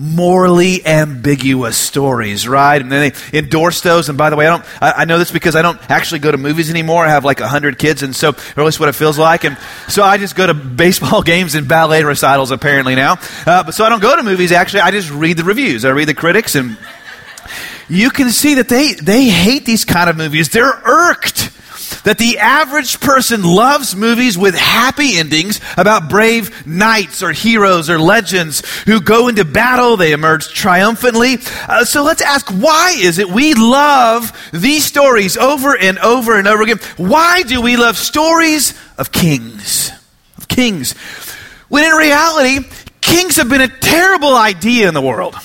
morally 0.02 0.84
ambiguous 0.86 1.78
stories, 1.78 2.48
right? 2.48 2.82
And 2.82 2.92
then 2.92 3.14
they 3.32 3.38
endorse 3.38 3.82
those. 3.82 4.10
And 4.10 4.18
by 4.18 4.32
the 4.32 4.36
way, 4.36 4.48
I 4.48 4.50
don't, 4.50 4.82
I, 4.82 4.92
I 4.98 5.06
know 5.06 5.20
this 5.20 5.32
because 5.32 5.56
I 5.56 5.62
don't 5.62 5.80
actually 5.92 6.20
go 6.20 6.32
to 6.32 6.38
movies 6.38 6.72
anymore. 6.72 7.06
I 7.06 7.10
have 7.10 7.24
like 7.24 7.40
a 7.40 7.48
hundred 7.48 7.78
kids, 7.78 8.02
and 8.02 8.16
so, 8.16 8.30
or 8.30 8.62
at 8.62 8.66
least 8.66 8.80
what 8.80 8.90
it 8.90 8.96
feels 8.96 9.20
like. 9.20 9.44
And 9.44 9.58
so 9.88 10.02
I 10.04 10.18
just 10.18 10.36
go 10.36 10.48
to 10.48 10.54
baseball 10.82 11.22
games 11.22 11.54
and 11.54 11.68
ballet 11.68 12.04
recitals 12.04 12.50
apparently 12.50 12.96
now. 12.96 13.18
Uh, 13.46 13.64
but 13.64 13.74
so 13.74 13.86
I 13.86 13.90
don't 13.90 14.02
go 14.02 14.16
to 14.16 14.24
movies 14.24 14.52
actually. 14.52 14.82
I 14.82 14.92
just 14.92 15.12
read 15.12 15.38
the 15.38 15.44
reviews. 15.44 15.86
I 15.86 15.90
read 15.90 16.08
the 16.08 16.16
critics 16.16 16.56
and 16.56 16.78
you 17.88 18.10
can 18.10 18.32
see 18.32 18.56
that 18.56 18.70
they, 18.70 18.94
they 18.94 19.26
hate 19.26 19.66
these 19.66 19.86
kind 19.86 20.10
of 20.10 20.18
movies. 20.18 20.50
They're 20.50 20.82
irked 20.86 21.52
that 22.04 22.18
the 22.18 22.40
average 22.40 23.00
person 23.00 23.44
loves 23.44 23.96
movies 23.96 24.38
with 24.38 24.56
happy 24.56 25.18
endings 25.18 25.60
about 25.78 26.10
brave 26.10 26.66
knights 26.66 27.22
or 27.22 27.32
heroes 27.32 27.90
or 27.90 28.00
legends 28.00 28.62
who 28.86 29.02
go 29.02 29.28
into 29.28 29.46
battle, 29.46 29.98
they 29.98 30.12
emerge 30.12 30.48
triumphantly. 30.54 31.38
Uh, 31.68 31.86
so 31.86 32.04
let's 32.04 32.22
ask 32.22 32.50
why 32.50 32.96
is 32.98 33.20
it 33.20 33.30
we 33.30 33.54
love 33.54 34.32
these 34.52 34.86
stories 34.86 35.38
over 35.38 35.78
and 35.78 36.00
over 36.00 36.38
and 36.38 36.48
over 36.48 36.64
again? 36.64 36.80
Why 36.98 37.44
do 37.44 37.62
we 37.62 37.78
love 37.78 37.98
stories 37.98 38.74
of 38.98 39.12
kings? 39.12 39.92
Of 40.38 40.48
kings. 40.48 40.94
When 41.70 41.86
in 41.86 41.92
reality, 41.92 42.68
kings 43.00 43.38
have 43.38 43.50
been 43.50 43.62
a 43.62 43.68
terrible 43.68 44.36
idea 44.36 44.88
in 44.88 44.94
the 44.94 45.02
world 45.02 45.36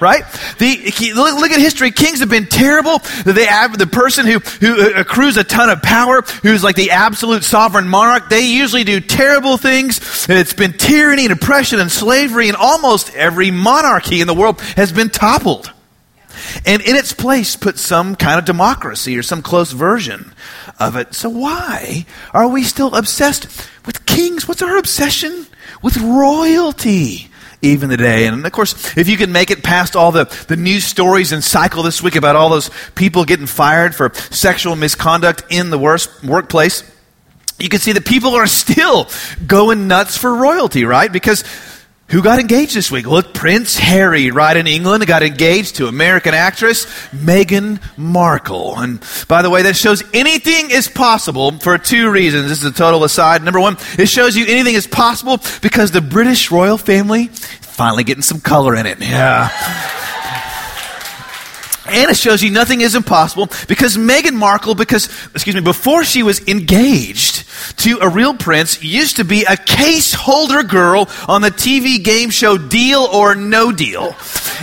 right? 0.00 0.24
The, 0.58 1.12
look, 1.14 1.50
at 1.50 1.60
history. 1.60 1.90
Kings 1.90 2.20
have 2.20 2.30
been 2.30 2.46
terrible. 2.46 2.98
The, 2.98 3.74
the 3.78 3.86
person 3.86 4.26
who, 4.26 4.38
who 4.38 4.80
uh, 4.80 5.00
accrues 5.00 5.36
a 5.36 5.44
ton 5.44 5.70
of 5.70 5.82
power, 5.82 6.22
who's 6.42 6.64
like 6.64 6.76
the 6.76 6.92
absolute 6.92 7.44
sovereign 7.44 7.88
monarch, 7.88 8.28
they 8.28 8.46
usually 8.46 8.84
do 8.84 9.00
terrible 9.00 9.56
things. 9.56 10.26
It's 10.28 10.54
been 10.54 10.72
tyranny 10.72 11.24
and 11.24 11.32
oppression 11.32 11.80
and 11.80 11.90
slavery, 11.90 12.48
and 12.48 12.56
almost 12.56 13.14
every 13.14 13.50
monarchy 13.50 14.20
in 14.20 14.26
the 14.26 14.34
world 14.34 14.60
has 14.76 14.92
been 14.92 15.10
toppled. 15.10 15.70
And 16.64 16.82
in 16.82 16.96
its 16.96 17.12
place, 17.12 17.56
put 17.56 17.78
some 17.78 18.16
kind 18.16 18.38
of 18.38 18.44
democracy 18.44 19.16
or 19.16 19.22
some 19.22 19.42
close 19.42 19.72
version 19.72 20.32
of 20.78 20.96
it. 20.96 21.14
So, 21.14 21.28
why 21.28 22.06
are 22.32 22.48
we 22.48 22.62
still 22.62 22.94
obsessed 22.94 23.44
with 23.84 24.06
kings? 24.06 24.48
What's 24.48 24.62
our 24.62 24.78
obsession 24.78 25.46
with 25.82 25.96
royalty? 25.98 27.29
Even 27.62 27.90
today. 27.90 28.26
And 28.26 28.44
of 28.44 28.52
course, 28.52 28.96
if 28.96 29.08
you 29.08 29.16
can 29.16 29.32
make 29.32 29.50
it 29.50 29.62
past 29.62 29.96
all 29.96 30.12
the, 30.12 30.24
the 30.48 30.56
news 30.56 30.84
stories 30.84 31.32
and 31.32 31.42
cycle 31.42 31.82
this 31.82 32.02
week 32.02 32.16
about 32.16 32.36
all 32.36 32.48
those 32.48 32.70
people 32.94 33.24
getting 33.24 33.46
fired 33.46 33.94
for 33.94 34.12
sexual 34.14 34.76
misconduct 34.76 35.44
in 35.50 35.70
the 35.70 35.78
worst 35.78 36.24
workplace, 36.24 36.82
you 37.58 37.68
can 37.68 37.80
see 37.80 37.92
that 37.92 38.06
people 38.06 38.34
are 38.34 38.46
still 38.46 39.08
going 39.46 39.86
nuts 39.88 40.16
for 40.16 40.34
royalty, 40.34 40.84
right? 40.84 41.12
Because 41.12 41.44
who 42.10 42.22
got 42.22 42.38
engaged 42.38 42.74
this 42.74 42.90
week? 42.90 43.08
Well, 43.08 43.22
Prince 43.22 43.78
Harry, 43.78 44.30
right 44.30 44.56
in 44.56 44.66
England, 44.66 45.06
got 45.06 45.22
engaged 45.22 45.76
to 45.76 45.86
American 45.86 46.34
actress 46.34 46.86
Meghan 47.10 47.80
Markle. 47.96 48.78
And 48.78 49.00
by 49.28 49.42
the 49.42 49.50
way, 49.50 49.62
that 49.62 49.76
shows 49.76 50.02
anything 50.12 50.70
is 50.70 50.88
possible 50.88 51.52
for 51.52 51.78
two 51.78 52.10
reasons. 52.10 52.48
This 52.48 52.58
is 52.58 52.64
a 52.64 52.72
total 52.72 53.04
aside. 53.04 53.42
Number 53.42 53.60
one, 53.60 53.76
it 53.98 54.08
shows 54.08 54.36
you 54.36 54.46
anything 54.46 54.74
is 54.74 54.86
possible 54.86 55.38
because 55.62 55.90
the 55.92 56.00
British 56.00 56.50
royal 56.50 56.78
family 56.78 57.28
finally 57.28 58.04
getting 58.04 58.22
some 58.22 58.40
color 58.40 58.74
in 58.74 58.86
it. 58.86 59.00
Yeah. 59.00 59.48
It 61.90 62.16
shows 62.16 62.42
you 62.42 62.50
nothing 62.50 62.80
is 62.80 62.94
impossible 62.94 63.48
because 63.68 63.96
Meghan 63.96 64.34
Markle, 64.34 64.74
because, 64.74 65.06
excuse 65.34 65.54
me, 65.54 65.62
before 65.62 66.04
she 66.04 66.22
was 66.22 66.46
engaged 66.48 67.44
to 67.78 67.98
a 68.00 68.08
real 68.08 68.34
prince, 68.34 68.82
used 68.82 69.16
to 69.16 69.24
be 69.24 69.44
a 69.44 69.56
case 69.56 70.14
holder 70.14 70.62
girl 70.62 71.08
on 71.28 71.42
the 71.42 71.50
TV 71.50 72.02
game 72.02 72.30
show 72.30 72.58
Deal 72.58 73.00
or 73.00 73.34
No 73.34 73.72
Deal. 73.72 74.14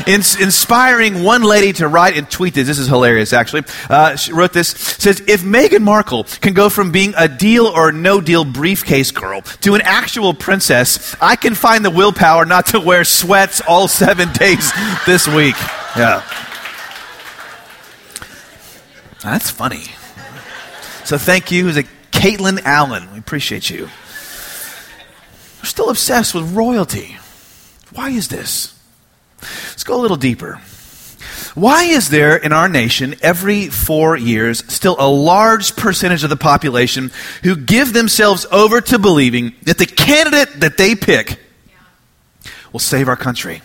In, 0.05 0.21
inspiring 0.39 1.23
one 1.23 1.41
lady 1.41 1.73
to 1.73 1.87
write 1.87 2.17
and 2.17 2.29
tweet 2.29 2.53
this. 2.53 2.67
This 2.67 2.77
is 2.77 2.87
hilarious, 2.87 3.33
actually. 3.33 3.63
Uh, 3.89 4.15
she 4.15 4.31
wrote 4.31 4.53
this. 4.53 4.69
Says, 4.69 5.21
if 5.27 5.41
Meghan 5.41 5.81
Markle 5.81 6.23
can 6.23 6.53
go 6.53 6.69
from 6.69 6.91
being 6.91 7.13
a 7.17 7.27
deal 7.27 7.65
or 7.65 7.91
no 7.91 8.21
deal 8.21 8.45
briefcase 8.45 9.11
girl 9.11 9.41
to 9.41 9.73
an 9.73 9.81
actual 9.81 10.33
princess, 10.33 11.15
I 11.19 11.35
can 11.35 11.55
find 11.55 11.83
the 11.83 11.89
willpower 11.89 12.45
not 12.45 12.67
to 12.67 12.79
wear 12.79 13.03
sweats 13.03 13.61
all 13.61 13.87
seven 13.87 14.31
days 14.33 14.71
this 15.05 15.27
week. 15.27 15.55
Yeah. 15.95 16.46
That's 19.31 19.49
funny. 19.49 19.83
So 21.03 21.17
thank 21.17 21.51
you. 21.51 21.67
A 21.69 21.83
Caitlin 22.11 22.61
Allen? 22.63 23.11
We 23.11 23.19
appreciate 23.19 23.69
you. 23.69 23.89
We're 25.59 25.65
still 25.65 25.89
obsessed 25.89 26.33
with 26.33 26.55
royalty. 26.55 27.17
Why 27.93 28.09
is 28.09 28.29
this? 28.29 28.79
Let's 29.41 29.83
go 29.83 29.99
a 29.99 30.01
little 30.01 30.17
deeper. 30.17 30.61
Why 31.55 31.83
is 31.83 32.09
there 32.09 32.37
in 32.37 32.53
our 32.53 32.69
nation 32.69 33.15
every 33.21 33.67
four 33.67 34.15
years 34.15 34.63
still 34.71 34.95
a 34.97 35.09
large 35.09 35.75
percentage 35.75 36.23
of 36.23 36.29
the 36.29 36.37
population 36.37 37.11
who 37.43 37.55
give 37.55 37.93
themselves 37.93 38.45
over 38.51 38.79
to 38.79 38.97
believing 38.97 39.55
that 39.63 39.77
the 39.77 39.85
candidate 39.85 40.61
that 40.61 40.77
they 40.77 40.95
pick 40.95 41.37
will 42.71 42.79
save 42.79 43.09
our 43.09 43.17
country? 43.17 43.61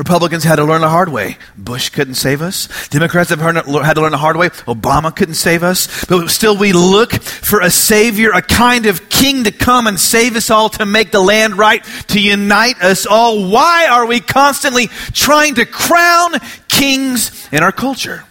Republicans 0.00 0.44
had 0.44 0.56
to 0.56 0.64
learn 0.64 0.80
the 0.80 0.88
hard 0.88 1.10
way. 1.10 1.36
Bush 1.58 1.90
couldn't 1.90 2.14
save 2.14 2.40
us. 2.40 2.88
Democrats 2.88 3.28
have 3.28 3.38
had 3.40 3.62
to 3.64 4.00
learn 4.00 4.12
the 4.12 4.16
hard 4.16 4.38
way. 4.38 4.48
Obama 4.48 5.14
couldn't 5.14 5.34
save 5.34 5.62
us. 5.62 6.06
But 6.06 6.28
still, 6.28 6.56
we 6.56 6.72
look 6.72 7.12
for 7.12 7.60
a 7.60 7.68
savior, 7.68 8.30
a 8.30 8.40
kind 8.40 8.86
of 8.86 9.10
king 9.10 9.44
to 9.44 9.52
come 9.52 9.86
and 9.86 10.00
save 10.00 10.36
us 10.36 10.48
all, 10.48 10.70
to 10.70 10.86
make 10.86 11.10
the 11.10 11.20
land 11.20 11.58
right, 11.58 11.84
to 12.08 12.18
unite 12.18 12.80
us 12.80 13.04
all. 13.04 13.50
Why 13.50 13.88
are 13.88 14.06
we 14.06 14.20
constantly 14.20 14.86
trying 15.12 15.56
to 15.56 15.66
crown 15.66 16.32
kings 16.66 17.46
in 17.52 17.62
our 17.62 17.70
culture? 17.70 18.24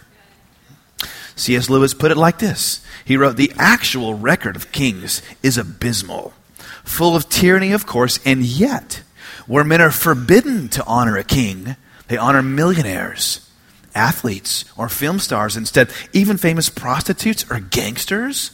C.S. 1.36 1.70
Lewis 1.70 1.94
put 1.94 2.10
it 2.10 2.16
like 2.16 2.40
this 2.40 2.84
He 3.04 3.16
wrote, 3.16 3.36
The 3.36 3.52
actual 3.56 4.14
record 4.14 4.56
of 4.56 4.72
kings 4.72 5.22
is 5.40 5.56
abysmal, 5.56 6.34
full 6.82 7.14
of 7.14 7.28
tyranny, 7.28 7.70
of 7.70 7.86
course, 7.86 8.18
and 8.26 8.42
yet 8.42 9.02
where 9.50 9.64
men 9.64 9.80
are 9.80 9.90
forbidden 9.90 10.68
to 10.68 10.84
honor 10.84 11.16
a 11.16 11.24
king, 11.24 11.74
they 12.06 12.16
honor 12.16 12.40
millionaires, 12.40 13.50
athletes, 13.96 14.64
or 14.76 14.88
film 14.88 15.18
stars 15.18 15.56
instead, 15.56 15.90
even 16.12 16.36
famous 16.36 16.68
prostitutes 16.68 17.44
or 17.50 17.58
gangsters. 17.58 18.52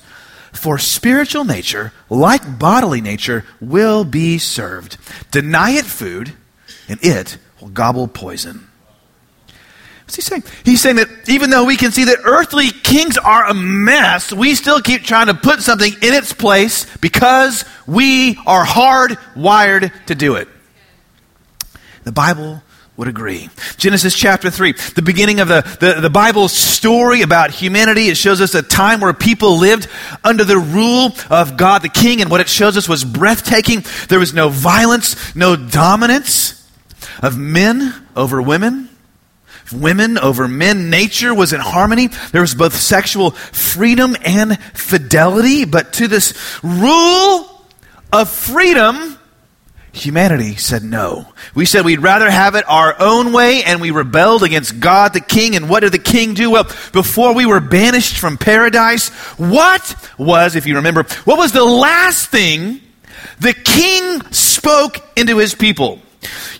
For 0.54 0.78
spiritual 0.78 1.44
nature, 1.44 1.92
like 2.08 2.58
bodily 2.58 3.02
nature, 3.02 3.44
will 3.60 4.04
be 4.04 4.38
served. 4.38 4.96
Deny 5.30 5.72
it 5.72 5.84
food, 5.84 6.32
and 6.88 6.98
it 7.02 7.36
will 7.60 7.68
gobble 7.68 8.08
poison. 8.08 8.66
What's 10.04 10.16
he 10.16 10.22
saying? 10.22 10.44
He's 10.64 10.80
saying 10.80 10.96
that 10.96 11.10
even 11.28 11.50
though 11.50 11.64
we 11.64 11.76
can 11.76 11.92
see 11.92 12.04
that 12.04 12.20
earthly 12.24 12.70
kings 12.70 13.18
are 13.18 13.44
a 13.44 13.52
mess, 13.52 14.32
we 14.32 14.54
still 14.54 14.80
keep 14.80 15.02
trying 15.02 15.26
to 15.26 15.34
put 15.34 15.60
something 15.60 15.92
in 15.92 16.14
its 16.14 16.32
place 16.32 16.86
because 17.00 17.66
we 17.86 18.38
are 18.46 18.64
hardwired 18.64 19.92
to 20.06 20.14
do 20.14 20.36
it. 20.36 20.48
The 22.06 22.12
Bible 22.12 22.62
would 22.96 23.08
agree. 23.08 23.50
Genesis 23.78 24.14
chapter 24.14 24.48
3, 24.48 24.74
the 24.94 25.02
beginning 25.02 25.40
of 25.40 25.48
the, 25.48 25.62
the, 25.80 26.00
the 26.02 26.08
Bible's 26.08 26.52
story 26.52 27.22
about 27.22 27.50
humanity. 27.50 28.06
It 28.06 28.16
shows 28.16 28.40
us 28.40 28.54
a 28.54 28.62
time 28.62 29.00
where 29.00 29.12
people 29.12 29.58
lived 29.58 29.88
under 30.22 30.44
the 30.44 30.56
rule 30.56 31.10
of 31.30 31.56
God 31.56 31.82
the 31.82 31.88
King, 31.88 32.20
and 32.22 32.30
what 32.30 32.40
it 32.40 32.48
shows 32.48 32.76
us 32.76 32.88
was 32.88 33.04
breathtaking. 33.04 33.82
There 34.08 34.20
was 34.20 34.32
no 34.32 34.50
violence, 34.50 35.34
no 35.34 35.56
dominance 35.56 36.64
of 37.24 37.36
men 37.36 37.92
over 38.14 38.40
women. 38.40 38.88
Women 39.72 40.16
over 40.16 40.46
men. 40.46 40.88
Nature 40.88 41.34
was 41.34 41.52
in 41.52 41.60
harmony. 41.60 42.06
There 42.30 42.40
was 42.40 42.54
both 42.54 42.76
sexual 42.76 43.32
freedom 43.32 44.14
and 44.24 44.62
fidelity. 44.74 45.64
But 45.64 45.94
to 45.94 46.06
this 46.06 46.60
rule 46.62 47.66
of 48.12 48.30
freedom, 48.30 49.15
Humanity 49.96 50.56
said 50.56 50.84
no. 50.84 51.26
We 51.54 51.64
said 51.64 51.86
we'd 51.86 52.02
rather 52.02 52.28
have 52.28 52.54
it 52.54 52.68
our 52.68 52.94
own 53.00 53.32
way, 53.32 53.64
and 53.64 53.80
we 53.80 53.90
rebelled 53.90 54.42
against 54.42 54.78
God 54.78 55.14
the 55.14 55.20
King. 55.20 55.56
And 55.56 55.70
what 55.70 55.80
did 55.80 55.92
the 55.92 55.98
King 55.98 56.34
do? 56.34 56.50
Well, 56.50 56.64
before 56.92 57.34
we 57.34 57.46
were 57.46 57.60
banished 57.60 58.18
from 58.18 58.36
paradise, 58.36 59.08
what 59.38 59.96
was, 60.18 60.54
if 60.54 60.66
you 60.66 60.76
remember, 60.76 61.04
what 61.24 61.38
was 61.38 61.52
the 61.52 61.64
last 61.64 62.28
thing 62.28 62.82
the 63.40 63.54
King 63.54 64.20
spoke 64.32 64.98
into 65.16 65.38
his 65.38 65.54
people? 65.54 65.98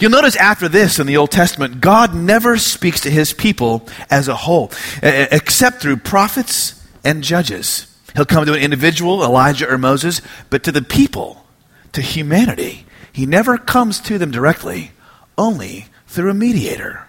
You'll 0.00 0.12
notice 0.12 0.36
after 0.36 0.66
this 0.66 0.98
in 0.98 1.06
the 1.06 1.18
Old 1.18 1.30
Testament, 1.30 1.82
God 1.82 2.14
never 2.14 2.56
speaks 2.56 3.02
to 3.02 3.10
his 3.10 3.34
people 3.34 3.86
as 4.08 4.28
a 4.28 4.34
whole, 4.34 4.72
except 5.02 5.82
through 5.82 5.98
prophets 5.98 6.82
and 7.04 7.22
judges. 7.22 7.94
He'll 8.14 8.24
come 8.24 8.46
to 8.46 8.54
an 8.54 8.62
individual, 8.62 9.22
Elijah 9.22 9.70
or 9.70 9.76
Moses, 9.76 10.22
but 10.48 10.64
to 10.64 10.72
the 10.72 10.80
people, 10.80 11.44
to 11.92 12.00
humanity 12.00 12.86
he 13.16 13.25
never 13.25 13.56
comes 13.56 13.99
to 13.99 14.18
them 14.18 14.30
directly, 14.30 14.90
only 15.38 15.87
through 16.06 16.30
a 16.30 16.35
mediator. 16.35 17.08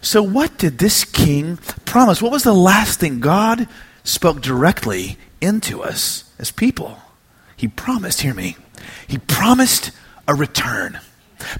So, 0.00 0.22
what 0.22 0.56
did 0.56 0.78
this 0.78 1.04
king 1.04 1.58
promise? 1.84 2.22
What 2.22 2.32
was 2.32 2.44
the 2.44 2.54
last 2.54 2.98
thing 2.98 3.20
God 3.20 3.68
spoke 4.04 4.40
directly 4.40 5.18
into 5.42 5.82
us 5.82 6.24
as 6.38 6.50
people? 6.50 6.96
He 7.58 7.68
promised, 7.68 8.22
hear 8.22 8.32
me, 8.32 8.56
he 9.06 9.18
promised 9.18 9.90
a 10.26 10.34
return 10.34 10.98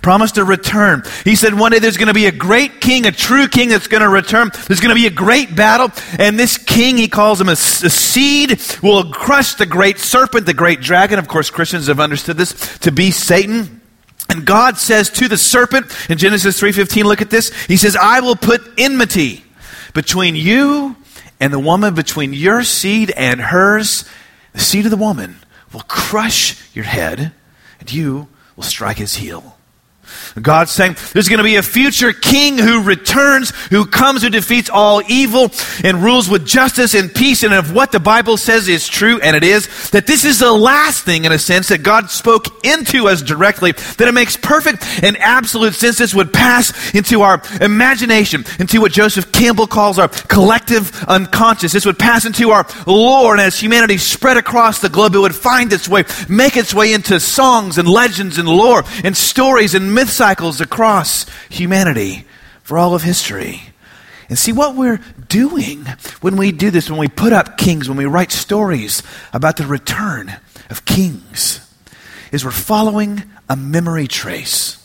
promised 0.03 0.39
a 0.39 0.45
return. 0.45 1.03
He 1.25 1.37
said 1.37 1.55
one 1.55 1.73
day 1.73 1.79
there's 1.79 1.97
going 1.97 2.09
to 2.09 2.15
be 2.15 2.27
a 2.27 2.33
great 2.33 2.81
king, 2.81 3.07
a 3.07 3.13
true 3.13 3.49
king 3.49 3.69
that's 3.69 3.89
going 3.89 4.03
to 4.03 4.09
return. 4.09 4.51
There's 4.67 4.81
going 4.81 4.95
to 4.95 5.01
be 5.01 5.07
a 5.07 5.11
great 5.11 5.55
battle. 5.55 5.91
And 6.19 6.39
this 6.39 6.59
king, 6.59 6.97
he 6.97 7.09
calls 7.09 7.41
him 7.41 7.49
a, 7.49 7.53
a, 7.53 7.57
seed, 7.57 8.61
will 8.83 9.11
crush 9.11 9.55
the 9.55 9.67
great 9.67 9.99
serpent, 9.99 10.47
the 10.47 10.55
great 10.55 10.81
dragon. 10.81 11.19
Of 11.19 11.29
course, 11.29 11.51
Christians 11.51 11.87
have 11.87 12.01
understood 12.01 12.37
this 12.37 12.79
to 12.79 12.93
be 12.93 13.11
Satan. 13.11 13.81
And 14.29 14.45
God 14.47 14.79
says 14.79 15.11
to 15.11 15.29
the 15.29 15.37
serpent 15.37 15.87
in 16.09 16.19
Genesis 16.19 16.59
3:15, 16.61 17.05
look 17.05 17.21
at 17.21 17.31
this. 17.31 17.53
He 17.67 17.77
says, 17.77 17.95
"I 17.97 18.21
will 18.21 18.37
put 18.37 18.63
enmity 18.79 19.45
between 19.93 20.35
you 20.35 20.97
and 21.41 21.53
the 21.53 21.59
woman, 21.59 21.95
between 21.95 22.33
your 22.33 22.65
seed 22.65 23.11
and 23.17 23.41
hers. 23.41 24.05
The 24.53 24.61
seed 24.61 24.87
of 24.87 24.91
the 24.91 24.97
woman 24.97 25.37
will 25.73 25.83
crush 25.83 26.57
your 26.73 26.85
head, 26.85 27.33
and 27.81 27.93
you 27.93 28.29
will 28.57 28.65
strike 28.65 28.99
his 28.99 29.17
heel." 29.17 29.57
God's 30.41 30.71
saying 30.71 30.97
there's 31.13 31.29
going 31.29 31.39
to 31.39 31.45
be 31.45 31.57
a 31.57 31.63
future 31.63 32.13
king 32.13 32.59
who 32.59 32.83
returns, 32.83 33.51
who 33.71 33.87
comes, 33.87 34.23
who 34.23 34.31
defeats 34.31 34.71
all 34.71 35.03
evil 35.09 35.51
and 35.83 36.03
rules 36.03 36.29
with 36.29 36.47
justice 36.47 36.95
and 36.95 37.15
peace. 37.15 37.43
And 37.43 37.55
if 37.55 37.73
what 37.73 37.93
the 37.93 38.01
Bible 38.01 38.37
says 38.37 38.69
is 38.69 38.89
true, 38.89 39.21
and 39.21 39.37
it 39.37 39.45
is, 39.45 39.91
that 39.91 40.07
this 40.07 40.25
is 40.25 40.39
the 40.39 40.53
last 40.53 41.05
thing, 41.05 41.25
in 41.25 41.33
a 41.33 41.39
sense, 41.39 41.69
that 41.69 41.83
God 41.83 42.11
spoke 42.11 42.65
into 42.65 43.09
us 43.09 43.23
directly, 43.23 43.73
that 43.73 44.09
it 44.09 44.13
makes 44.13 44.37
perfect 44.37 44.85
and 45.03 45.17
absolute 45.19 45.75
sense. 45.75 45.99
This 45.99 46.15
would 46.15 46.33
pass 46.33 46.95
into 46.95 47.23
our 47.23 47.43
imagination, 47.61 48.45
into 48.59 48.81
what 48.81 48.93
Joseph 48.93 49.33
Campbell 49.33 49.67
calls 49.67 49.99
our 49.99 50.09
collective 50.09 51.05
unconscious. 51.05 51.73
This 51.73 51.87
would 51.87 51.99
pass 51.99 52.25
into 52.25 52.51
our 52.51 52.67
lore, 52.87 53.33
and 53.33 53.41
as 53.41 53.59
humanity 53.59 53.99
spread 53.99 54.37
across 54.37 54.81
the 54.81 54.89
globe, 54.89 55.15
it 55.15 55.21
would 55.21 55.35
find 55.35 55.73
its 55.73 55.89
way, 55.89 56.05
make 56.29 56.57
its 56.57 56.75
way 56.75 56.93
into 56.93 57.21
songs 57.21 57.79
and 57.79 57.89
legends 57.89 58.39
and 58.39 58.49
lore 58.49 58.85
and 59.03 59.17
stories 59.17 59.75
and 59.75 59.94
myth 59.95 60.11
cycles 60.11 60.61
across 60.61 61.27
humanity 61.49 62.25
for 62.63 62.79
all 62.79 62.95
of 62.95 63.03
history. 63.03 63.63
And 64.29 64.39
see 64.39 64.53
what 64.53 64.75
we're 64.75 65.01
doing 65.29 65.85
when 66.21 66.37
we 66.37 66.51
do 66.51 66.71
this, 66.71 66.91
when 66.91 66.99
we 66.99 67.09
put 67.09 67.33
up 67.33 67.59
kings, 67.59 67.89
when 67.89 67.99
we 67.99 68.07
write 68.07 68.33
stories 68.33 69.03
about 69.33 69.57
the 69.57 69.67
return 69.67 70.37
of 70.71 70.85
kings, 70.85 71.61
is 72.33 72.45
we're 72.45 72.51
following 72.51 73.23
a 73.49 73.57
memory 73.57 74.07
trace. 74.07 74.79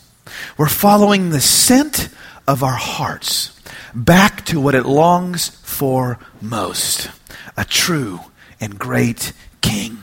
We're 0.56 0.68
following 0.68 1.30
the 1.30 1.40
scent 1.40 2.10
of 2.46 2.62
our 2.62 2.76
hearts 2.76 3.58
back 3.94 4.44
to 4.46 4.60
what 4.60 4.74
it 4.74 4.86
longs 4.86 5.48
for 5.62 6.18
most 6.40 7.10
a 7.56 7.64
true 7.64 8.20
and 8.60 8.78
great 8.78 9.32
king. 9.60 9.98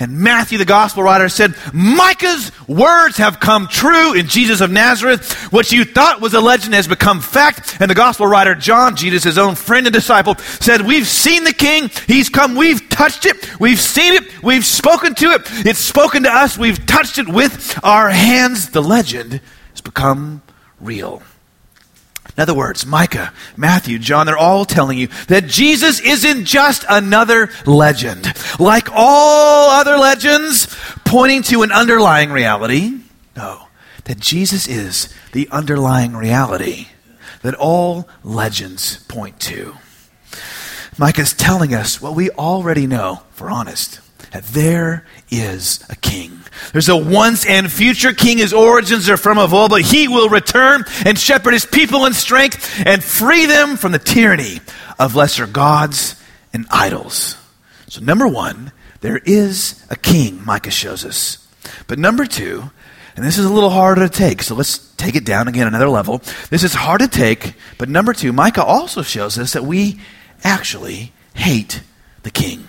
And 0.00 0.18
Matthew, 0.18 0.58
the 0.58 0.64
gospel 0.64 1.02
writer, 1.02 1.28
said, 1.28 1.54
Micah's 1.72 2.52
words 2.68 3.16
have 3.18 3.40
come 3.40 3.68
true 3.68 4.14
in 4.14 4.26
Jesus 4.26 4.60
of 4.60 4.70
Nazareth. 4.70 5.32
What 5.52 5.72
you 5.72 5.84
thought 5.84 6.20
was 6.20 6.34
a 6.34 6.40
legend 6.40 6.74
has 6.74 6.88
become 6.88 7.20
fact. 7.20 7.76
And 7.80 7.90
the 7.90 7.94
gospel 7.94 8.26
writer, 8.26 8.54
John, 8.54 8.96
Jesus, 8.96 9.24
his 9.24 9.38
own 9.38 9.54
friend 9.54 9.86
and 9.86 9.94
disciple, 9.94 10.36
said, 10.36 10.82
We've 10.82 11.06
seen 11.06 11.44
the 11.44 11.52
king. 11.52 11.90
He's 12.06 12.28
come. 12.28 12.54
We've 12.54 12.88
touched 12.88 13.26
it. 13.26 13.60
We've 13.60 13.80
seen 13.80 14.14
it. 14.14 14.42
We've 14.42 14.64
spoken 14.64 15.14
to 15.16 15.26
it. 15.32 15.42
It's 15.66 15.80
spoken 15.80 16.22
to 16.24 16.30
us. 16.30 16.56
We've 16.56 16.84
touched 16.86 17.18
it 17.18 17.28
with 17.28 17.78
our 17.82 18.10
hands. 18.10 18.70
The 18.70 18.82
legend 18.82 19.40
has 19.72 19.80
become 19.80 20.42
real. 20.80 21.22
In 22.38 22.42
other 22.42 22.54
words, 22.54 22.86
Micah, 22.86 23.32
Matthew, 23.56 23.98
John, 23.98 24.26
they're 24.26 24.38
all 24.38 24.64
telling 24.64 24.96
you 24.96 25.08
that 25.26 25.46
Jesus 25.46 25.98
isn't 25.98 26.44
just 26.44 26.84
another 26.88 27.50
legend. 27.66 28.32
Like 28.60 28.88
all 28.92 29.70
other 29.70 29.96
legends, 29.96 30.68
pointing 31.04 31.42
to 31.42 31.62
an 31.62 31.72
underlying 31.72 32.30
reality. 32.30 33.00
No, 33.36 33.66
that 34.04 34.20
Jesus 34.20 34.68
is 34.68 35.12
the 35.32 35.48
underlying 35.50 36.14
reality 36.14 36.86
that 37.42 37.56
all 37.56 38.08
legends 38.22 39.02
point 39.06 39.40
to. 39.40 39.76
Micah's 40.96 41.32
telling 41.32 41.74
us 41.74 42.00
what 42.00 42.14
we 42.14 42.30
already 42.30 42.86
know, 42.86 43.24
if 43.32 43.40
we're 43.40 43.50
honest, 43.50 43.98
that 44.38 44.54
there 44.54 45.04
is 45.30 45.84
a 45.90 45.96
king 45.96 46.38
there's 46.72 46.88
a 46.88 46.96
once 46.96 47.46
and 47.46 47.70
future 47.70 48.12
king. 48.12 48.38
His 48.38 48.52
origins 48.52 49.08
are 49.08 49.16
from 49.16 49.38
of 49.38 49.54
old, 49.54 49.70
but 49.70 49.82
he 49.82 50.08
will 50.08 50.28
return 50.28 50.84
and 51.04 51.18
shepherd 51.18 51.52
his 51.52 51.64
people 51.64 52.06
in 52.06 52.12
strength 52.14 52.82
and 52.84 53.02
free 53.02 53.46
them 53.46 53.76
from 53.76 53.92
the 53.92 53.98
tyranny 53.98 54.60
of 54.98 55.14
lesser 55.14 55.46
gods 55.46 56.22
and 56.52 56.66
idols. 56.70 57.36
So, 57.88 58.02
number 58.02 58.26
one, 58.26 58.72
there 59.00 59.18
is 59.18 59.84
a 59.90 59.96
king, 59.96 60.44
Micah 60.44 60.70
shows 60.70 61.04
us. 61.04 61.46
But 61.86 61.98
number 61.98 62.26
two, 62.26 62.70
and 63.16 63.24
this 63.24 63.38
is 63.38 63.44
a 63.44 63.52
little 63.52 63.70
harder 63.70 64.06
to 64.06 64.08
take, 64.08 64.42
so 64.42 64.54
let's 64.54 64.78
take 64.96 65.16
it 65.16 65.24
down 65.24 65.48
again 65.48 65.66
another 65.66 65.88
level. 65.88 66.18
This 66.50 66.64
is 66.64 66.74
hard 66.74 67.00
to 67.00 67.08
take, 67.08 67.54
but 67.78 67.88
number 67.88 68.12
two, 68.12 68.32
Micah 68.32 68.64
also 68.64 69.02
shows 69.02 69.38
us 69.38 69.54
that 69.54 69.64
we 69.64 70.00
actually 70.44 71.12
hate 71.34 71.82
the 72.22 72.30
king. 72.30 72.68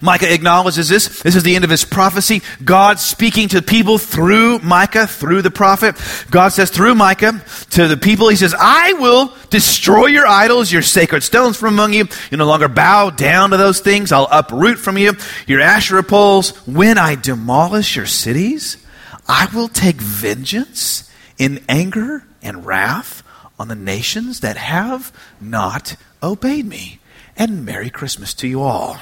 Micah 0.00 0.32
acknowledges 0.32 0.88
this. 0.88 1.22
This 1.22 1.36
is 1.36 1.42
the 1.42 1.54
end 1.54 1.64
of 1.64 1.70
his 1.70 1.84
prophecy. 1.84 2.42
God 2.64 2.98
speaking 2.98 3.48
to 3.48 3.60
the 3.60 3.66
people 3.66 3.98
through 3.98 4.58
Micah, 4.60 5.06
through 5.06 5.42
the 5.42 5.50
prophet. 5.50 5.96
God 6.30 6.50
says 6.50 6.70
through 6.70 6.94
Micah 6.94 7.44
to 7.70 7.88
the 7.88 7.96
people, 7.96 8.28
He 8.28 8.36
says, 8.36 8.54
I 8.58 8.94
will 8.94 9.34
destroy 9.50 10.06
your 10.06 10.26
idols, 10.26 10.72
your 10.72 10.82
sacred 10.82 11.22
stones 11.22 11.56
from 11.56 11.74
among 11.74 11.92
you. 11.92 12.08
You 12.30 12.36
no 12.36 12.46
longer 12.46 12.68
bow 12.68 13.10
down 13.10 13.50
to 13.50 13.56
those 13.56 13.80
things. 13.80 14.12
I'll 14.12 14.28
uproot 14.30 14.78
from 14.78 14.98
you 14.98 15.14
your 15.46 15.60
Asherah 15.60 16.02
poles. 16.02 16.50
When 16.66 16.98
I 16.98 17.14
demolish 17.14 17.96
your 17.96 18.06
cities, 18.06 18.76
I 19.28 19.48
will 19.54 19.68
take 19.68 19.96
vengeance 19.96 21.10
in 21.38 21.64
anger 21.68 22.24
and 22.42 22.64
wrath 22.64 23.22
on 23.58 23.68
the 23.68 23.74
nations 23.74 24.40
that 24.40 24.56
have 24.56 25.12
not 25.40 25.96
obeyed 26.22 26.66
me. 26.66 27.00
And 27.36 27.64
Merry 27.64 27.90
Christmas 27.90 28.32
to 28.34 28.48
you 28.48 28.62
all. 28.62 28.98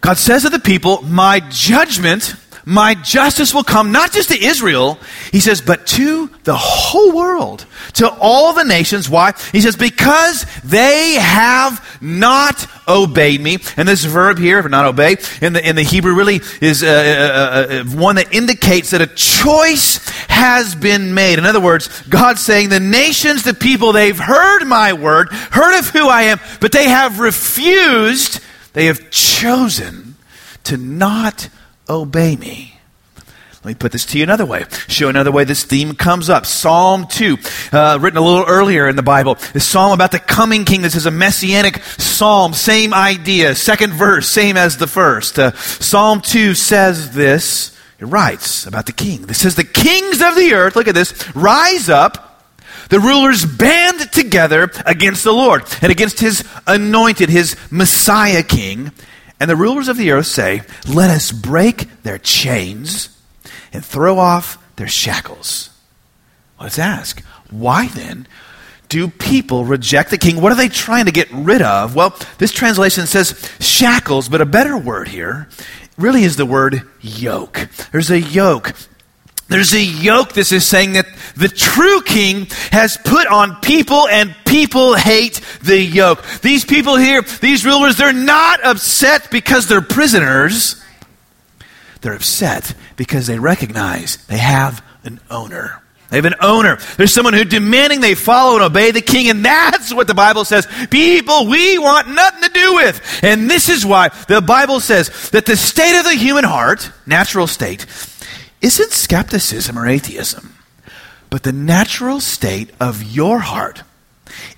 God 0.00 0.16
says 0.16 0.42
to 0.42 0.48
the 0.48 0.58
people, 0.58 1.02
My 1.02 1.40
judgment, 1.50 2.34
my 2.68 2.94
justice 2.94 3.54
will 3.54 3.64
come 3.64 3.92
not 3.92 4.12
just 4.12 4.28
to 4.28 4.38
Israel, 4.38 4.98
he 5.32 5.40
says, 5.40 5.62
but 5.62 5.86
to 5.86 6.28
the 6.44 6.54
whole 6.54 7.16
world, 7.16 7.64
to 7.94 8.10
all 8.20 8.52
the 8.52 8.62
nations. 8.62 9.08
Why? 9.08 9.32
He 9.52 9.62
says, 9.62 9.74
Because 9.74 10.44
they 10.64 11.14
have 11.14 11.98
not 12.02 12.66
obeyed 12.86 13.40
me. 13.40 13.56
And 13.78 13.88
this 13.88 14.04
verb 14.04 14.36
here, 14.36 14.62
for 14.62 14.68
not 14.68 14.84
obey, 14.84 15.16
in 15.40 15.54
the, 15.54 15.66
in 15.66 15.76
the 15.76 15.82
Hebrew 15.82 16.14
really 16.14 16.42
is 16.60 16.82
uh, 16.82 16.86
uh, 16.88 17.72
uh, 17.72 17.84
one 17.96 18.16
that 18.16 18.34
indicates 18.34 18.90
that 18.90 19.00
a 19.00 19.06
choice 19.06 20.06
has 20.28 20.74
been 20.74 21.14
made. 21.14 21.38
In 21.38 21.46
other 21.46 21.60
words, 21.60 22.02
God's 22.02 22.42
saying 22.42 22.68
the 22.68 22.80
nations, 22.80 23.44
the 23.44 23.54
people, 23.54 23.92
they've 23.92 24.18
heard 24.18 24.66
my 24.66 24.92
word, 24.92 25.28
heard 25.30 25.78
of 25.78 25.88
who 25.88 26.06
I 26.06 26.24
am, 26.24 26.38
but 26.60 26.72
they 26.72 26.90
have 26.90 27.18
refused, 27.18 28.40
they 28.74 28.84
have 28.86 29.08
chosen 29.08 30.16
to 30.64 30.76
not 30.76 31.48
obey 31.88 32.36
me. 32.36 32.78
Let 33.64 33.64
me 33.64 33.74
put 33.74 33.90
this 33.90 34.06
to 34.06 34.18
you 34.18 34.22
another 34.22 34.46
way. 34.46 34.64
Show 34.86 35.08
another 35.08 35.32
way 35.32 35.42
this 35.42 35.64
theme 35.64 35.94
comes 35.94 36.30
up. 36.30 36.46
Psalm 36.46 37.08
2, 37.08 37.36
uh, 37.72 37.98
written 38.00 38.16
a 38.16 38.22
little 38.22 38.44
earlier 38.46 38.88
in 38.88 38.94
the 38.94 39.02
Bible. 39.02 39.34
The 39.52 39.58
psalm 39.58 39.92
about 39.92 40.12
the 40.12 40.20
coming 40.20 40.64
king. 40.64 40.80
This 40.80 40.94
is 40.94 41.06
a 41.06 41.10
messianic 41.10 41.82
psalm. 41.82 42.54
Same 42.54 42.94
idea. 42.94 43.56
Second 43.56 43.94
verse, 43.94 44.28
same 44.28 44.56
as 44.56 44.76
the 44.76 44.86
first. 44.86 45.40
Uh, 45.40 45.52
psalm 45.56 46.20
2 46.20 46.54
says 46.54 47.14
this. 47.14 47.76
It 47.98 48.04
writes 48.04 48.64
about 48.64 48.86
the 48.86 48.92
king. 48.92 49.22
This 49.22 49.40
says, 49.40 49.56
The 49.56 49.64
kings 49.64 50.22
of 50.22 50.36
the 50.36 50.54
earth, 50.54 50.76
look 50.76 50.86
at 50.86 50.94
this, 50.94 51.34
rise 51.34 51.88
up. 51.88 52.24
The 52.90 53.00
rulers 53.00 53.44
band 53.44 54.12
together 54.12 54.70
against 54.86 55.24
the 55.24 55.32
Lord 55.32 55.64
and 55.82 55.92
against 55.92 56.20
his 56.20 56.42
anointed, 56.66 57.28
his 57.28 57.56
Messiah 57.70 58.42
king. 58.42 58.92
And 59.40 59.48
the 59.48 59.56
rulers 59.56 59.88
of 59.88 59.96
the 59.96 60.10
earth 60.10 60.26
say, 60.26 60.62
Let 60.88 61.10
us 61.10 61.32
break 61.32 62.02
their 62.02 62.18
chains 62.18 63.16
and 63.72 63.84
throw 63.84 64.18
off 64.18 64.58
their 64.76 64.88
shackles. 64.88 65.70
Let's 66.60 66.78
ask, 66.78 67.22
why 67.50 67.88
then 67.88 68.26
do 68.88 69.08
people 69.08 69.64
reject 69.64 70.10
the 70.10 70.18
king? 70.18 70.40
What 70.40 70.52
are 70.52 70.56
they 70.56 70.68
trying 70.68 71.04
to 71.04 71.12
get 71.12 71.30
rid 71.30 71.62
of? 71.62 71.94
Well, 71.94 72.16
this 72.38 72.52
translation 72.52 73.06
says 73.06 73.50
shackles, 73.60 74.28
but 74.28 74.40
a 74.40 74.46
better 74.46 74.76
word 74.76 75.08
here 75.08 75.48
really 75.96 76.24
is 76.24 76.36
the 76.36 76.46
word 76.46 76.82
yoke. 77.00 77.68
There's 77.92 78.10
a 78.10 78.20
yoke. 78.20 78.72
There's 79.48 79.72
a 79.74 79.82
yoke. 79.82 80.34
This 80.34 80.52
is 80.52 80.66
saying 80.66 80.92
that 80.92 81.06
the 81.34 81.48
true 81.48 82.02
king 82.02 82.46
has 82.70 82.98
put 82.98 83.26
on 83.26 83.56
people 83.60 84.06
and 84.06 84.34
people 84.44 84.94
hate 84.94 85.40
the 85.62 85.78
yoke. 85.78 86.22
These 86.42 86.66
people 86.66 86.96
here, 86.96 87.22
these 87.40 87.64
rulers, 87.64 87.96
they're 87.96 88.12
not 88.12 88.64
upset 88.64 89.30
because 89.30 89.66
they're 89.66 89.80
prisoners. 89.80 90.82
They're 92.02 92.14
upset 92.14 92.74
because 92.96 93.26
they 93.26 93.38
recognize 93.38 94.18
they 94.26 94.38
have 94.38 94.84
an 95.04 95.18
owner. 95.30 95.82
They 96.10 96.16
have 96.16 96.26
an 96.26 96.36
owner. 96.40 96.78
There's 96.96 97.12
someone 97.12 97.34
who 97.34 97.44
demanding 97.44 98.00
they 98.00 98.14
follow 98.14 98.54
and 98.54 98.64
obey 98.64 98.92
the 98.92 99.02
king, 99.02 99.28
and 99.28 99.44
that's 99.44 99.92
what 99.92 100.06
the 100.06 100.14
Bible 100.14 100.44
says. 100.44 100.66
People 100.90 101.48
we 101.48 101.78
want 101.78 102.08
nothing 102.08 102.42
to 102.42 102.48
do 102.50 102.74
with. 102.76 103.20
And 103.22 103.48
this 103.48 103.68
is 103.68 103.84
why 103.84 104.08
the 104.26 104.40
Bible 104.40 104.80
says 104.80 105.30
that 105.30 105.44
the 105.44 105.56
state 105.56 105.98
of 105.98 106.04
the 106.04 106.14
human 106.14 106.44
heart, 106.44 106.90
natural 107.06 107.46
state, 107.46 107.84
isn't 108.60 108.92
skepticism 108.92 109.78
or 109.78 109.86
atheism, 109.86 110.54
but 111.30 111.42
the 111.42 111.52
natural 111.52 112.20
state 112.20 112.70
of 112.80 113.02
your 113.02 113.40
heart 113.40 113.82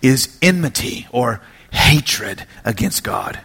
is 0.02 0.38
enmity 0.40 1.06
or 1.12 1.40
hatred 1.72 2.46
against 2.64 3.04
God. 3.04 3.40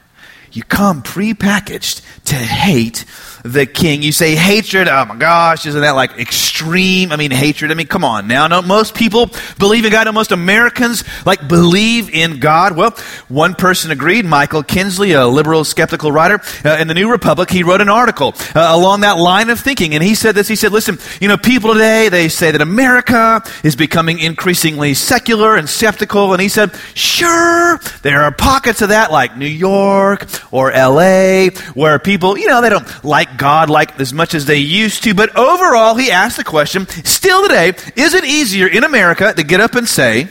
You 0.52 0.64
come 0.64 1.04
prepackaged 1.04 2.02
to 2.26 2.36
hate 2.36 3.06
the 3.46 3.68
king. 3.68 4.02
You 4.02 4.12
say 4.12 4.36
hatred. 4.36 4.88
Oh 4.88 5.06
my 5.06 5.16
gosh, 5.16 5.68
isn't 5.68 5.80
that 5.80 5.92
like 5.92 6.18
extreme? 6.18 7.12
I 7.12 7.16
mean, 7.16 7.30
hatred. 7.30 7.70
I 7.70 7.76
mean, 7.76 7.86
come 7.86 8.04
on 8.04 8.28
now. 8.28 8.48
No, 8.48 8.64
most 8.64 8.96
people 8.96 9.30
believe 9.60 9.86
in 9.86 9.92
God. 9.92 10.06
No, 10.06 10.12
most 10.12 10.32
Americans 10.32 11.04
like 11.26 11.48
believe 11.48 12.10
in 12.10 12.40
God. 12.40 12.76
Well, 12.76 12.92
one 13.28 13.54
person 13.54 13.92
agreed. 13.92 14.26
Michael 14.26 14.64
Kinsley, 14.64 15.12
a 15.12 15.28
liberal 15.28 15.64
skeptical 15.64 16.12
writer 16.12 16.42
uh, 16.66 16.78
in 16.80 16.88
the 16.88 16.96
New 16.96 17.12
Republic, 17.12 17.52
he 17.52 17.62
wrote 17.62 17.82
an 17.82 17.90
article 17.90 18.34
uh, 18.56 18.72
along 18.72 19.02
that 19.02 19.18
line 19.18 19.52
of 19.52 19.60
thinking, 19.60 19.94
and 19.94 20.04
he 20.04 20.16
said 20.16 20.34
this. 20.34 20.48
He 20.48 20.56
said, 20.56 20.72
"Listen, 20.72 20.98
you 21.22 21.28
know, 21.28 21.38
people 21.38 21.74
today 21.74 22.10
they 22.10 22.30
say 22.30 22.50
that 22.50 22.62
America 22.62 23.44
is 23.64 23.76
becoming 23.76 24.18
increasingly 24.18 24.96
secular 24.96 25.56
and 25.56 25.70
skeptical." 25.70 26.34
And 26.34 26.42
he 26.42 26.50
said, 26.50 26.76
"Sure, 26.96 27.80
there 28.02 28.24
are 28.24 28.32
pockets 28.32 28.82
of 28.82 28.90
that, 28.90 29.12
like 29.12 29.38
New 29.38 29.46
York 29.46 30.26
or 30.50 30.72
L.A., 30.72 31.52
where 31.76 32.00
people, 32.00 32.15
you 32.38 32.48
know, 32.48 32.62
they 32.62 32.70
don't 32.70 33.04
like." 33.04 33.26
God 33.38 33.70
like 33.70 34.00
as 34.00 34.14
much 34.14 34.34
as 34.34 34.46
they 34.46 34.58
used 34.58 35.04
to. 35.04 35.14
But 35.14 35.36
overall, 35.38 35.96
he 35.96 36.12
asked 36.12 36.38
the 36.38 36.44
question 36.44 36.88
still 37.04 37.44
today, 37.44 37.74
is 37.96 38.14
it 38.14 38.24
easier 38.24 38.68
in 38.68 38.84
America 38.84 39.34
to 39.34 39.44
get 39.44 39.60
up 39.60 39.76
and 39.76 39.88
say, 39.88 40.28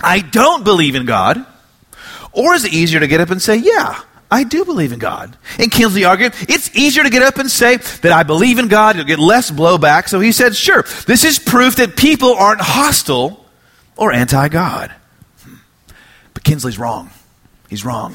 I 0.00 0.20
don't 0.20 0.64
believe 0.64 0.94
in 0.94 1.06
God? 1.06 1.44
Or 2.32 2.54
is 2.54 2.64
it 2.64 2.72
easier 2.72 3.00
to 3.00 3.06
get 3.06 3.20
up 3.20 3.30
and 3.30 3.40
say, 3.40 3.56
yeah, 3.56 4.00
I 4.30 4.44
do 4.44 4.64
believe 4.64 4.92
in 4.92 4.98
God. 4.98 5.36
And 5.58 5.72
Kinsley 5.72 6.04
argued, 6.04 6.34
it's 6.42 6.74
easier 6.76 7.02
to 7.02 7.10
get 7.10 7.22
up 7.22 7.38
and 7.38 7.50
say 7.50 7.78
that 7.78 8.12
I 8.12 8.22
believe 8.22 8.58
in 8.58 8.68
God, 8.68 8.96
you'll 8.96 9.06
get 9.06 9.18
less 9.18 9.50
blowback. 9.50 10.08
So 10.08 10.20
he 10.20 10.32
said, 10.32 10.54
sure, 10.54 10.84
this 11.06 11.24
is 11.24 11.38
proof 11.38 11.76
that 11.76 11.96
people 11.96 12.34
aren't 12.34 12.60
hostile 12.60 13.44
or 13.96 14.12
anti 14.12 14.48
God. 14.48 14.94
Hmm. 15.42 15.54
But 16.34 16.44
Kinsley's 16.44 16.78
wrong. 16.78 17.10
He's 17.68 17.84
wrong. 17.84 18.14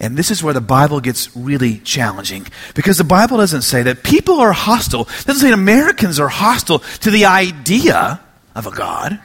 And 0.00 0.16
this 0.16 0.30
is 0.30 0.42
where 0.42 0.54
the 0.54 0.60
Bible 0.60 1.00
gets 1.00 1.34
really 1.36 1.78
challenging. 1.78 2.46
Because 2.74 2.98
the 2.98 3.04
Bible 3.04 3.38
doesn't 3.38 3.62
say 3.62 3.82
that 3.82 4.04
people 4.04 4.38
are 4.40 4.52
hostile. 4.52 5.02
It 5.02 5.26
doesn't 5.26 5.48
say 5.48 5.52
Americans 5.52 6.20
are 6.20 6.28
hostile 6.28 6.80
to 7.00 7.10
the 7.10 7.26
idea 7.26 8.20
of 8.54 8.66
a 8.66 8.70
God. 8.70 9.20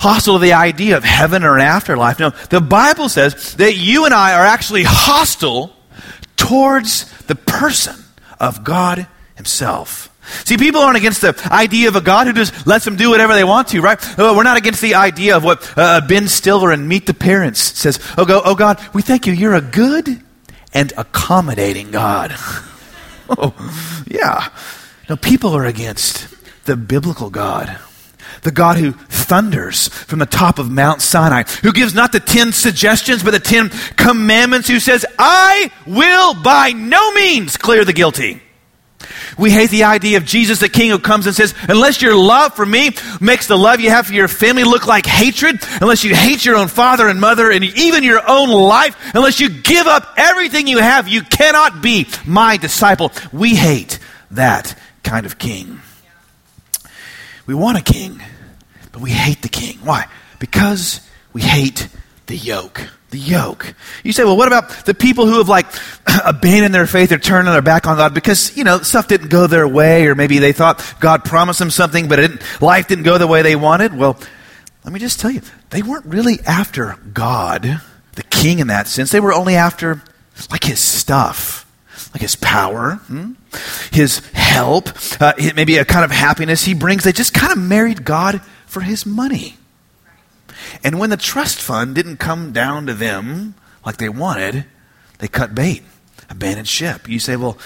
Hostile 0.00 0.34
to 0.34 0.40
the 0.40 0.54
idea 0.54 0.96
of 0.96 1.04
heaven 1.04 1.42
or 1.44 1.56
an 1.56 1.62
afterlife. 1.62 2.18
No, 2.18 2.30
the 2.50 2.60
Bible 2.60 3.08
says 3.08 3.54
that 3.56 3.76
you 3.76 4.04
and 4.04 4.14
I 4.14 4.34
are 4.34 4.46
actually 4.46 4.84
hostile 4.84 5.74
towards 6.36 7.10
the 7.26 7.34
person 7.34 7.96
of 8.40 8.64
God 8.64 9.06
Himself. 9.36 10.08
See, 10.44 10.56
people 10.56 10.80
aren't 10.80 10.96
against 10.96 11.22
the 11.22 11.36
idea 11.50 11.88
of 11.88 11.96
a 11.96 12.00
God 12.00 12.26
who 12.26 12.32
just 12.32 12.66
lets 12.66 12.84
them 12.84 12.96
do 12.96 13.10
whatever 13.10 13.34
they 13.34 13.44
want 13.44 13.68
to, 13.68 13.80
right? 13.80 13.98
Oh, 14.18 14.36
we're 14.36 14.42
not 14.42 14.56
against 14.56 14.80
the 14.80 14.94
idea 14.94 15.36
of 15.36 15.44
what 15.44 15.72
uh, 15.76 16.00
Ben 16.06 16.28
Stiller 16.28 16.72
in 16.72 16.86
Meet 16.86 17.06
the 17.06 17.14
Parents 17.14 17.60
says. 17.60 17.98
Oh, 18.16 18.24
go, 18.24 18.42
oh 18.44 18.54
God, 18.54 18.80
we 18.92 19.02
thank 19.02 19.26
you. 19.26 19.32
You're 19.32 19.54
a 19.54 19.60
good 19.60 20.22
and 20.74 20.92
accommodating 20.96 21.90
God. 21.90 22.32
oh, 23.28 24.04
yeah. 24.06 24.48
No, 25.08 25.16
people 25.16 25.56
are 25.56 25.64
against 25.64 26.28
the 26.66 26.76
biblical 26.76 27.30
God. 27.30 27.78
The 28.42 28.50
God 28.52 28.76
who 28.76 28.92
thunders 28.92 29.88
from 29.88 30.18
the 30.18 30.26
top 30.26 30.58
of 30.58 30.70
Mount 30.70 31.02
Sinai, 31.02 31.42
who 31.62 31.72
gives 31.72 31.94
not 31.94 32.12
the 32.12 32.20
ten 32.20 32.52
suggestions, 32.52 33.22
but 33.22 33.32
the 33.32 33.40
ten 33.40 33.70
commandments, 33.96 34.68
who 34.68 34.78
says, 34.78 35.04
I 35.18 35.70
will 35.86 36.34
by 36.34 36.72
no 36.72 37.12
means 37.12 37.56
clear 37.56 37.84
the 37.84 37.92
guilty. 37.92 38.42
We 39.38 39.52
hate 39.52 39.70
the 39.70 39.84
idea 39.84 40.16
of 40.16 40.24
Jesus, 40.24 40.58
the 40.58 40.68
King, 40.68 40.90
who 40.90 40.98
comes 40.98 41.26
and 41.26 41.34
says, 41.34 41.54
Unless 41.68 42.02
your 42.02 42.16
love 42.16 42.54
for 42.54 42.66
me 42.66 42.90
makes 43.20 43.46
the 43.46 43.56
love 43.56 43.80
you 43.80 43.90
have 43.90 44.08
for 44.08 44.12
your 44.12 44.26
family 44.26 44.64
look 44.64 44.86
like 44.86 45.06
hatred, 45.06 45.60
unless 45.80 46.02
you 46.02 46.14
hate 46.14 46.44
your 46.44 46.56
own 46.56 46.66
father 46.66 47.08
and 47.08 47.20
mother 47.20 47.50
and 47.50 47.64
even 47.64 48.02
your 48.02 48.28
own 48.28 48.50
life, 48.50 48.96
unless 49.14 49.38
you 49.38 49.48
give 49.48 49.86
up 49.86 50.12
everything 50.16 50.66
you 50.66 50.78
have, 50.78 51.06
you 51.06 51.22
cannot 51.22 51.80
be 51.80 52.08
my 52.26 52.56
disciple. 52.56 53.12
We 53.32 53.54
hate 53.54 54.00
that 54.32 54.76
kind 55.04 55.24
of 55.24 55.38
king. 55.38 55.80
We 57.46 57.54
want 57.54 57.78
a 57.78 57.82
king, 57.82 58.20
but 58.92 59.00
we 59.00 59.10
hate 59.10 59.42
the 59.42 59.48
king. 59.48 59.78
Why? 59.78 60.06
Because 60.40 61.00
we 61.32 61.42
hate 61.42 61.88
the 62.26 62.36
yoke. 62.36 62.88
The 63.10 63.18
yoke. 63.18 63.74
You 64.04 64.12
say, 64.12 64.24
well, 64.24 64.36
what 64.36 64.48
about 64.48 64.84
the 64.84 64.92
people 64.92 65.26
who 65.26 65.38
have 65.38 65.48
like 65.48 65.66
abandoned 66.26 66.74
their 66.74 66.86
faith 66.86 67.10
or 67.10 67.18
turned 67.18 67.48
their 67.48 67.62
back 67.62 67.86
on 67.86 67.96
God 67.96 68.12
because, 68.12 68.54
you 68.56 68.64
know, 68.64 68.78
stuff 68.80 69.08
didn't 69.08 69.28
go 69.28 69.46
their 69.46 69.66
way 69.66 70.06
or 70.06 70.14
maybe 70.14 70.38
they 70.38 70.52
thought 70.52 70.84
God 71.00 71.24
promised 71.24 71.58
them 71.58 71.70
something 71.70 72.06
but 72.06 72.16
didn't, 72.16 72.42
life 72.60 72.86
didn't 72.86 73.04
go 73.04 73.16
the 73.16 73.26
way 73.26 73.40
they 73.40 73.56
wanted? 73.56 73.96
Well, 73.96 74.18
let 74.84 74.92
me 74.92 75.00
just 75.00 75.20
tell 75.20 75.30
you, 75.30 75.40
they 75.70 75.82
weren't 75.82 76.06
really 76.06 76.40
after 76.46 76.96
God, 77.12 77.80
the 78.14 78.22
king 78.24 78.58
in 78.58 78.66
that 78.66 78.86
sense. 78.88 79.10
They 79.10 79.20
were 79.20 79.32
only 79.32 79.54
after 79.54 80.02
like 80.50 80.64
his 80.64 80.80
stuff, 80.80 81.66
like 82.12 82.22
his 82.22 82.36
power, 82.36 82.94
hmm? 83.06 83.32
his 83.90 84.18
help, 84.32 84.90
uh, 85.20 85.32
maybe 85.54 85.78
a 85.78 85.84
kind 85.84 86.04
of 86.04 86.10
happiness 86.10 86.64
he 86.64 86.74
brings. 86.74 87.04
They 87.04 87.12
just 87.12 87.34
kind 87.34 87.52
of 87.52 87.58
married 87.58 88.04
God 88.04 88.40
for 88.66 88.80
his 88.80 89.04
money. 89.04 89.56
And 90.84 90.98
when 90.98 91.10
the 91.10 91.16
trust 91.16 91.60
fund 91.60 91.94
didn't 91.94 92.18
come 92.18 92.52
down 92.52 92.86
to 92.86 92.94
them 92.94 93.54
like 93.84 93.96
they 93.96 94.08
wanted, 94.08 94.64
they 95.18 95.28
cut 95.28 95.54
bait, 95.54 95.82
abandoned 96.30 96.68
ship. 96.68 97.08
You 97.08 97.18
say, 97.18 97.36
well, 97.36 97.58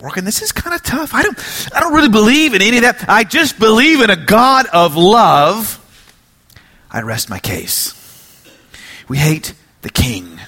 Morgan, 0.00 0.24
this 0.24 0.42
is 0.42 0.52
kind 0.52 0.74
of 0.74 0.82
tough. 0.82 1.12
I 1.12 1.22
don't, 1.22 1.70
I 1.74 1.80
don't 1.80 1.92
really 1.92 2.08
believe 2.08 2.54
in 2.54 2.62
any 2.62 2.76
of 2.76 2.82
that. 2.82 3.04
I 3.08 3.24
just 3.24 3.58
believe 3.58 4.00
in 4.00 4.10
a 4.10 4.16
God 4.16 4.66
of 4.72 4.96
love. 4.96 5.84
I 6.90 7.02
rest 7.02 7.28
my 7.28 7.38
case. 7.38 7.94
We 9.08 9.18
hate 9.18 9.54
the 9.82 9.90
king, 9.90 10.38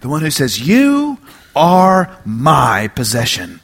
the 0.00 0.08
one 0.08 0.20
who 0.20 0.30
says, 0.30 0.60
You 0.60 1.18
are 1.56 2.16
my 2.24 2.88
possession. 2.88 3.60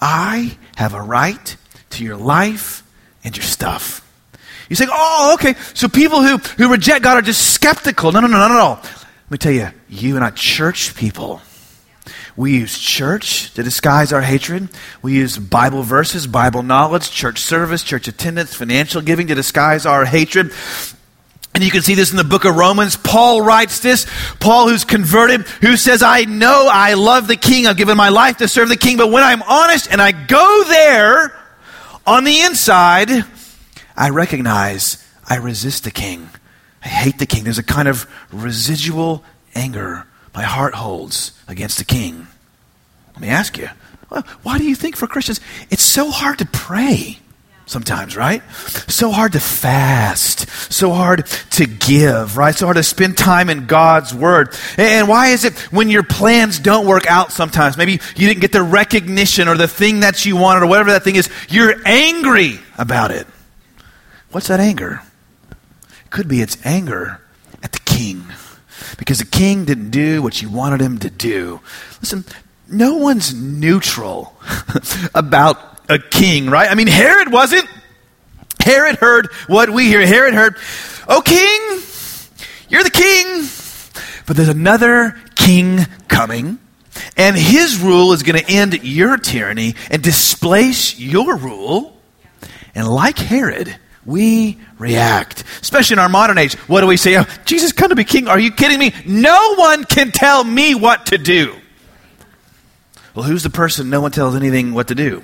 I 0.00 0.56
have 0.76 0.94
a 0.94 1.02
right 1.02 1.56
to 1.90 2.04
your 2.04 2.16
life 2.16 2.82
and 3.22 3.36
your 3.36 3.44
stuff. 3.44 4.05
You 4.68 4.76
say, 4.76 4.86
oh, 4.90 5.34
okay, 5.34 5.54
so 5.74 5.88
people 5.88 6.22
who, 6.22 6.38
who 6.38 6.70
reject 6.70 7.02
God 7.02 7.16
are 7.16 7.22
just 7.22 7.54
skeptical. 7.54 8.12
No, 8.12 8.20
no, 8.20 8.26
no, 8.26 8.48
no, 8.48 8.54
no. 8.54 8.80
Let 8.82 9.30
me 9.30 9.38
tell 9.38 9.52
you, 9.52 9.70
you 9.88 10.16
and 10.16 10.24
I, 10.24 10.30
church 10.30 10.94
people, 10.96 11.40
we 12.36 12.58
use 12.58 12.78
church 12.78 13.54
to 13.54 13.62
disguise 13.62 14.12
our 14.12 14.20
hatred. 14.20 14.68
We 15.02 15.14
use 15.14 15.38
Bible 15.38 15.82
verses, 15.82 16.26
Bible 16.26 16.62
knowledge, 16.62 17.10
church 17.10 17.38
service, 17.38 17.82
church 17.82 18.08
attendance, 18.08 18.54
financial 18.54 19.00
giving 19.00 19.28
to 19.28 19.34
disguise 19.34 19.86
our 19.86 20.04
hatred. 20.04 20.52
And 21.54 21.64
you 21.64 21.70
can 21.70 21.80
see 21.80 21.94
this 21.94 22.10
in 22.10 22.18
the 22.18 22.24
book 22.24 22.44
of 22.44 22.54
Romans. 22.54 22.98
Paul 22.98 23.40
writes 23.40 23.80
this. 23.80 24.06
Paul, 24.40 24.68
who's 24.68 24.84
converted, 24.84 25.42
who 25.62 25.78
says, 25.78 26.02
I 26.02 26.24
know 26.24 26.68
I 26.70 26.92
love 26.92 27.28
the 27.28 27.36
king. 27.36 27.66
I've 27.66 27.78
given 27.78 27.96
my 27.96 28.10
life 28.10 28.36
to 28.38 28.48
serve 28.48 28.68
the 28.68 28.76
king. 28.76 28.98
But 28.98 29.10
when 29.10 29.22
I'm 29.22 29.42
honest 29.42 29.90
and 29.90 30.02
I 30.02 30.12
go 30.12 30.64
there 30.68 31.32
on 32.06 32.24
the 32.24 32.42
inside, 32.42 33.08
I 33.96 34.10
recognize 34.10 35.04
I 35.28 35.36
resist 35.36 35.84
the 35.84 35.90
king. 35.90 36.28
I 36.84 36.88
hate 36.88 37.18
the 37.18 37.26
king. 37.26 37.44
There's 37.44 37.58
a 37.58 37.64
kind 37.64 37.88
of 37.88 38.06
residual 38.32 39.24
anger 39.54 40.06
my 40.36 40.42
heart 40.42 40.74
holds 40.74 41.32
against 41.48 41.78
the 41.78 41.84
king. 41.84 42.26
Let 43.14 43.22
me 43.22 43.28
ask 43.28 43.56
you, 43.56 43.68
why 44.42 44.58
do 44.58 44.64
you 44.64 44.74
think 44.74 44.94
for 44.94 45.06
Christians 45.06 45.40
it's 45.70 45.82
so 45.82 46.10
hard 46.10 46.38
to 46.38 46.46
pray? 46.46 47.18
sometimes, 47.68 48.16
right? 48.16 48.48
So 48.86 49.10
hard 49.10 49.32
to 49.32 49.40
fast, 49.40 50.48
so 50.72 50.92
hard 50.92 51.26
to 51.26 51.66
give, 51.66 52.36
right? 52.36 52.54
So 52.54 52.66
hard 52.66 52.76
to 52.76 52.84
spend 52.84 53.18
time 53.18 53.50
in 53.50 53.66
God's 53.66 54.14
Word. 54.14 54.54
And 54.78 55.08
why 55.08 55.30
is 55.30 55.44
it 55.44 55.54
when 55.72 55.90
your 55.90 56.04
plans 56.04 56.60
don't 56.60 56.86
work 56.86 57.08
out 57.08 57.32
sometimes? 57.32 57.76
Maybe 57.76 57.92
you 58.14 58.28
didn't 58.28 58.40
get 58.40 58.52
the 58.52 58.62
recognition 58.62 59.48
or 59.48 59.56
the 59.56 59.66
thing 59.66 59.98
that 60.00 60.24
you 60.24 60.36
wanted 60.36 60.62
or 60.62 60.68
whatever 60.68 60.92
that 60.92 61.02
thing 61.02 61.16
is, 61.16 61.28
you're 61.48 61.74
angry 61.84 62.60
about 62.78 63.10
it. 63.10 63.26
What's 64.36 64.48
that 64.48 64.60
anger? 64.60 65.00
It 65.50 66.10
could 66.10 66.28
be 66.28 66.42
it's 66.42 66.58
anger 66.62 67.22
at 67.62 67.72
the 67.72 67.78
king 67.78 68.22
because 68.98 69.18
the 69.18 69.24
king 69.24 69.64
didn't 69.64 69.88
do 69.88 70.20
what 70.20 70.42
you 70.42 70.50
wanted 70.50 70.82
him 70.82 70.98
to 70.98 71.08
do. 71.08 71.62
Listen, 72.02 72.22
no 72.68 72.96
one's 72.96 73.32
neutral 73.32 74.36
about 75.14 75.56
a 75.88 75.98
king, 75.98 76.50
right? 76.50 76.70
I 76.70 76.74
mean, 76.74 76.86
Herod 76.86 77.32
wasn't. 77.32 77.66
Herod 78.60 78.96
heard 78.96 79.32
what 79.46 79.70
we 79.70 79.86
hear. 79.86 80.06
Herod 80.06 80.34
heard, 80.34 80.56
Oh, 81.08 81.22
king, 81.22 81.80
you're 82.68 82.84
the 82.84 82.90
king. 82.90 83.48
But 84.26 84.36
there's 84.36 84.50
another 84.50 85.18
king 85.34 85.78
coming, 86.08 86.58
and 87.16 87.36
his 87.36 87.80
rule 87.80 88.12
is 88.12 88.22
going 88.22 88.38
to 88.38 88.52
end 88.52 88.84
your 88.84 89.16
tyranny 89.16 89.76
and 89.90 90.02
displace 90.02 90.98
your 90.98 91.36
rule. 91.38 91.98
And 92.74 92.86
like 92.86 93.16
Herod, 93.16 93.78
we 94.06 94.58
react. 94.78 95.44
Especially 95.60 95.94
in 95.94 95.98
our 95.98 96.08
modern 96.08 96.38
age. 96.38 96.54
What 96.68 96.80
do 96.80 96.86
we 96.86 96.96
say? 96.96 97.18
Oh, 97.18 97.24
Jesus, 97.44 97.72
come 97.72 97.90
to 97.90 97.96
be 97.96 98.04
king. 98.04 98.28
Are 98.28 98.38
you 98.38 98.52
kidding 98.52 98.78
me? 98.78 98.94
No 99.04 99.54
one 99.56 99.84
can 99.84 100.12
tell 100.12 100.44
me 100.44 100.74
what 100.74 101.06
to 101.06 101.18
do. 101.18 101.54
Well, 103.14 103.24
who's 103.24 103.42
the 103.42 103.50
person 103.50 103.90
no 103.90 104.00
one 104.00 104.12
tells 104.12 104.36
anything 104.36 104.72
what 104.72 104.88
to 104.88 104.94
do? 104.94 105.22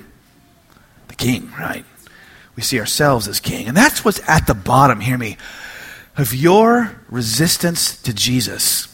The 1.07 1.15
king, 1.15 1.51
right? 1.57 1.85
We 2.55 2.63
see 2.63 2.79
ourselves 2.79 3.27
as 3.27 3.39
king. 3.39 3.67
And 3.67 3.77
that's 3.77 4.03
what's 4.03 4.19
at 4.27 4.45
the 4.47 4.53
bottom, 4.53 4.99
hear 4.99 5.17
me, 5.17 5.37
of 6.17 6.33
your 6.33 6.99
resistance 7.09 7.99
to 8.01 8.13
Jesus. 8.13 8.87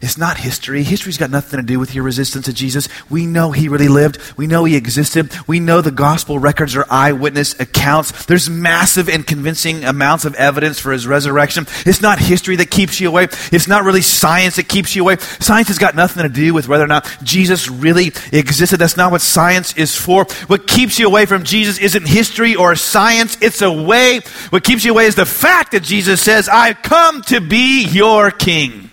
It's 0.00 0.18
not 0.18 0.36
history. 0.36 0.82
History's 0.82 1.16
got 1.16 1.30
nothing 1.30 1.58
to 1.58 1.64
do 1.64 1.78
with 1.78 1.94
your 1.94 2.04
resistance 2.04 2.44
to 2.44 2.52
Jesus. 2.52 2.88
We 3.08 3.26
know 3.26 3.52
he 3.52 3.68
really 3.68 3.88
lived. 3.88 4.18
We 4.36 4.46
know 4.46 4.64
he 4.64 4.76
existed. 4.76 5.32
We 5.46 5.60
know 5.60 5.80
the 5.80 5.90
gospel 5.90 6.38
records 6.38 6.76
are 6.76 6.86
eyewitness 6.90 7.58
accounts. 7.58 8.26
There's 8.26 8.50
massive 8.50 9.08
and 9.08 9.26
convincing 9.26 9.84
amounts 9.84 10.24
of 10.24 10.34
evidence 10.34 10.78
for 10.78 10.92
his 10.92 11.06
resurrection. 11.06 11.66
It's 11.86 12.02
not 12.02 12.18
history 12.18 12.56
that 12.56 12.70
keeps 12.70 13.00
you 13.00 13.08
away. 13.08 13.28
It's 13.50 13.68
not 13.68 13.84
really 13.84 14.02
science 14.02 14.56
that 14.56 14.68
keeps 14.68 14.94
you 14.94 15.02
away. 15.02 15.16
Science 15.18 15.68
has 15.68 15.78
got 15.78 15.94
nothing 15.94 16.22
to 16.22 16.28
do 16.28 16.52
with 16.52 16.68
whether 16.68 16.84
or 16.84 16.88
not 16.88 17.10
Jesus 17.22 17.70
really 17.70 18.12
existed. 18.32 18.78
That's 18.78 18.96
not 18.96 19.10
what 19.10 19.22
science 19.22 19.74
is 19.76 19.96
for. 19.96 20.26
What 20.48 20.66
keeps 20.66 20.98
you 20.98 21.06
away 21.06 21.26
from 21.26 21.44
Jesus 21.44 21.78
isn't 21.78 22.06
history 22.06 22.56
or 22.56 22.76
science. 22.76 23.38
It's 23.40 23.62
a 23.62 23.72
way. 23.72 24.20
What 24.50 24.64
keeps 24.64 24.84
you 24.84 24.92
away 24.92 25.06
is 25.06 25.14
the 25.14 25.26
fact 25.26 25.72
that 25.72 25.82
Jesus 25.82 26.20
says, 26.20 26.48
I've 26.48 26.82
come 26.82 27.22
to 27.22 27.40
be 27.40 27.84
your 27.86 28.30
king 28.30 28.90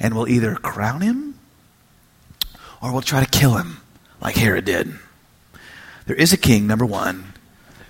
and 0.00 0.14
we'll 0.14 0.28
either 0.28 0.56
crown 0.56 1.02
him 1.02 1.38
or 2.82 2.92
we'll 2.92 3.02
try 3.02 3.22
to 3.22 3.38
kill 3.38 3.56
him 3.56 3.82
like 4.20 4.36
Herod 4.36 4.64
did. 4.64 4.94
There 6.06 6.16
is 6.16 6.32
a 6.32 6.38
king, 6.38 6.66
number 6.66 6.86
one, 6.86 7.34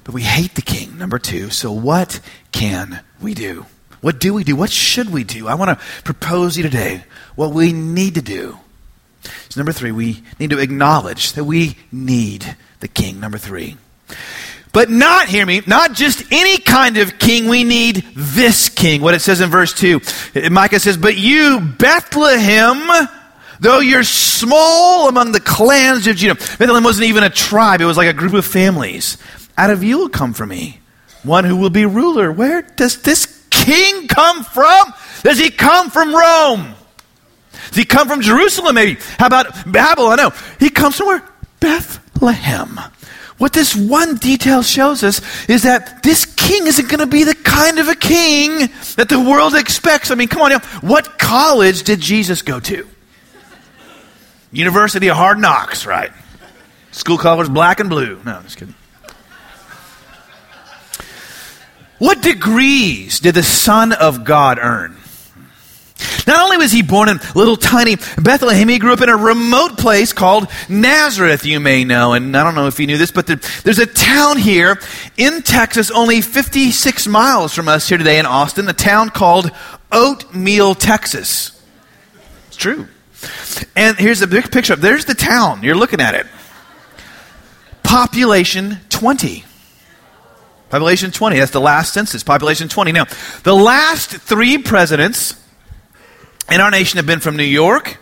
but 0.04 0.12
we 0.12 0.22
hate 0.22 0.54
the 0.56 0.62
king, 0.62 0.98
number 0.98 1.18
two. 1.18 1.48
So 1.50 1.72
what 1.72 2.20
can 2.52 3.00
we 3.22 3.32
do? 3.32 3.66
What 4.00 4.18
do 4.18 4.34
we 4.34 4.44
do? 4.44 4.56
What 4.56 4.70
should 4.70 5.10
we 5.10 5.24
do? 5.24 5.46
I 5.46 5.54
want 5.54 5.78
to 5.78 5.84
propose 6.04 6.54
to 6.54 6.62
you 6.62 6.68
today 6.68 7.04
what 7.36 7.52
we 7.52 7.72
need 7.72 8.14
to 8.14 8.22
do. 8.22 8.58
So, 9.22 9.60
number 9.60 9.72
three, 9.72 9.92
we 9.92 10.22
need 10.38 10.50
to 10.50 10.58
acknowledge 10.58 11.32
that 11.34 11.44
we 11.44 11.76
need 11.92 12.56
the 12.80 12.88
king. 12.88 13.20
Number 13.20 13.36
three. 13.36 13.76
But 14.72 14.88
not, 14.88 15.28
hear 15.28 15.44
me, 15.44 15.62
not 15.66 15.94
just 15.94 16.32
any 16.32 16.58
kind 16.58 16.96
of 16.96 17.18
king. 17.18 17.48
We 17.48 17.64
need 17.64 18.04
this 18.14 18.68
king. 18.68 19.02
What 19.02 19.14
it 19.14 19.20
says 19.20 19.40
in 19.40 19.50
verse 19.50 19.74
2. 19.74 20.00
Micah 20.50 20.78
says, 20.78 20.96
But 20.96 21.16
you, 21.16 21.60
Bethlehem, 21.60 23.08
though 23.58 23.80
you're 23.80 24.04
small 24.04 25.08
among 25.08 25.32
the 25.32 25.40
clans 25.40 26.06
of 26.06 26.16
Judah. 26.16 26.34
Bethlehem 26.34 26.84
wasn't 26.84 27.08
even 27.08 27.24
a 27.24 27.30
tribe, 27.30 27.80
it 27.80 27.84
was 27.84 27.96
like 27.96 28.08
a 28.08 28.12
group 28.12 28.34
of 28.34 28.46
families. 28.46 29.18
Out 29.58 29.70
of 29.70 29.82
you 29.82 29.98
will 29.98 30.08
come 30.08 30.32
for 30.32 30.46
me 30.46 30.80
one 31.22 31.44
who 31.44 31.56
will 31.56 31.70
be 31.70 31.84
ruler. 31.86 32.32
Where 32.32 32.62
does 32.62 33.02
this 33.02 33.46
king 33.50 34.08
come 34.08 34.44
from? 34.44 34.92
Does 35.22 35.38
he 35.38 35.50
come 35.50 35.90
from 35.90 36.14
Rome? 36.14 36.74
Does 37.68 37.76
he 37.76 37.84
come 37.84 38.08
from 38.08 38.20
Jerusalem, 38.20 38.74
maybe? 38.74 38.98
How 39.18 39.26
about 39.26 39.70
Babylon? 39.70 40.16
No. 40.16 40.32
He 40.58 40.70
comes 40.70 40.96
from 40.96 41.08
where? 41.08 41.28
Bethlehem. 41.60 42.80
What 43.40 43.54
this 43.54 43.74
one 43.74 44.16
detail 44.16 44.62
shows 44.62 45.02
us 45.02 45.22
is 45.48 45.62
that 45.62 46.02
this 46.02 46.26
king 46.26 46.66
isn't 46.66 46.90
going 46.90 47.00
to 47.00 47.06
be 47.06 47.24
the 47.24 47.34
kind 47.34 47.78
of 47.78 47.88
a 47.88 47.94
king 47.94 48.68
that 48.96 49.08
the 49.08 49.18
world 49.18 49.54
expects. 49.54 50.10
I 50.10 50.14
mean, 50.14 50.28
come 50.28 50.42
on 50.42 50.50
now. 50.50 50.58
What 50.82 51.18
college 51.18 51.84
did 51.84 52.00
Jesus 52.00 52.42
go 52.42 52.60
to? 52.60 52.86
University 54.52 55.08
of 55.08 55.16
Hard 55.16 55.38
Knocks, 55.38 55.86
right? 55.86 56.12
School 56.92 57.16
colors 57.16 57.48
black 57.48 57.80
and 57.80 57.88
blue. 57.88 58.20
No, 58.26 58.34
I'm 58.34 58.42
just 58.42 58.58
kidding. 58.58 58.74
What 61.98 62.20
degrees 62.20 63.20
did 63.20 63.36
the 63.36 63.42
Son 63.42 63.94
of 63.94 64.22
God 64.22 64.58
earn? 64.60 64.98
Not 66.30 66.44
only 66.44 66.58
was 66.58 66.70
he 66.70 66.82
born 66.82 67.08
in 67.08 67.18
little 67.34 67.56
tiny 67.56 67.96
Bethlehem, 68.16 68.68
he 68.68 68.78
grew 68.78 68.92
up 68.92 69.00
in 69.00 69.08
a 69.08 69.16
remote 69.16 69.76
place 69.76 70.12
called 70.12 70.46
Nazareth, 70.68 71.44
you 71.44 71.58
may 71.58 71.82
know. 71.82 72.12
And 72.12 72.36
I 72.36 72.44
don't 72.44 72.54
know 72.54 72.68
if 72.68 72.78
you 72.78 72.86
knew 72.86 72.98
this, 72.98 73.10
but 73.10 73.26
there's 73.26 73.80
a 73.80 73.86
town 73.86 74.38
here 74.38 74.78
in 75.16 75.42
Texas, 75.42 75.90
only 75.90 76.20
56 76.20 77.08
miles 77.08 77.52
from 77.52 77.66
us 77.66 77.88
here 77.88 77.98
today 77.98 78.20
in 78.20 78.26
Austin, 78.26 78.68
a 78.68 78.72
town 78.72 79.10
called 79.10 79.50
Oatmeal, 79.90 80.76
Texas. 80.76 81.60
It's 82.46 82.56
true. 82.56 82.86
And 83.74 83.96
here's 83.96 84.20
the 84.20 84.28
big 84.28 84.52
picture. 84.52 84.76
There's 84.76 85.06
the 85.06 85.14
town. 85.14 85.64
You're 85.64 85.74
looking 85.74 86.00
at 86.00 86.14
it. 86.14 86.28
Population 87.82 88.78
20. 88.88 89.44
Population 90.68 91.10
20. 91.10 91.40
That's 91.40 91.50
the 91.50 91.60
last 91.60 91.92
census. 91.92 92.22
Population 92.22 92.68
20. 92.68 92.92
Now, 92.92 93.06
the 93.42 93.56
last 93.56 94.10
three 94.10 94.58
presidents 94.58 95.39
in 96.50 96.60
our 96.60 96.70
nation 96.70 96.96
have 96.96 97.06
been 97.06 97.20
from 97.20 97.36
New 97.36 97.44
York, 97.44 97.98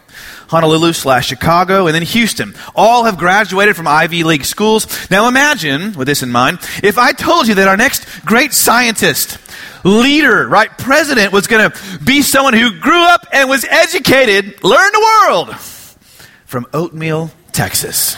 Honolulu 0.49 0.93
slash 0.93 1.29
Chicago, 1.29 1.87
and 1.87 1.95
then 1.95 2.03
Houston. 2.03 2.55
All 2.75 3.05
have 3.05 3.19
graduated 3.19 3.77
from 3.77 3.87
Ivy 3.87 4.25
League 4.25 4.45
schools. 4.45 5.11
Now 5.11 5.29
imagine, 5.29 5.93
with 5.95 6.09
this 6.09 6.23
in 6.23 6.31
mind, 6.31 6.59
if 6.83 6.99
I 6.99 7.13
told 7.13 7.47
you 7.47 7.55
that 7.57 7.69
our 7.69 7.77
next 7.77 8.25
great 8.25 8.53
scientist, 8.55 9.39
leader, 9.85 10.49
right, 10.49 10.71
president 10.79 11.33
was 11.33 11.47
going 11.47 11.71
to 11.71 11.99
be 12.05 12.23
someone 12.23 12.55
who 12.55 12.79
grew 12.81 13.05
up 13.05 13.27
and 13.33 13.49
was 13.49 13.65
educated, 13.65 14.65
learned 14.65 14.95
the 14.95 15.23
world 15.27 15.57
from 16.47 16.67
Oatmeal, 16.73 17.31
Texas. 17.53 18.17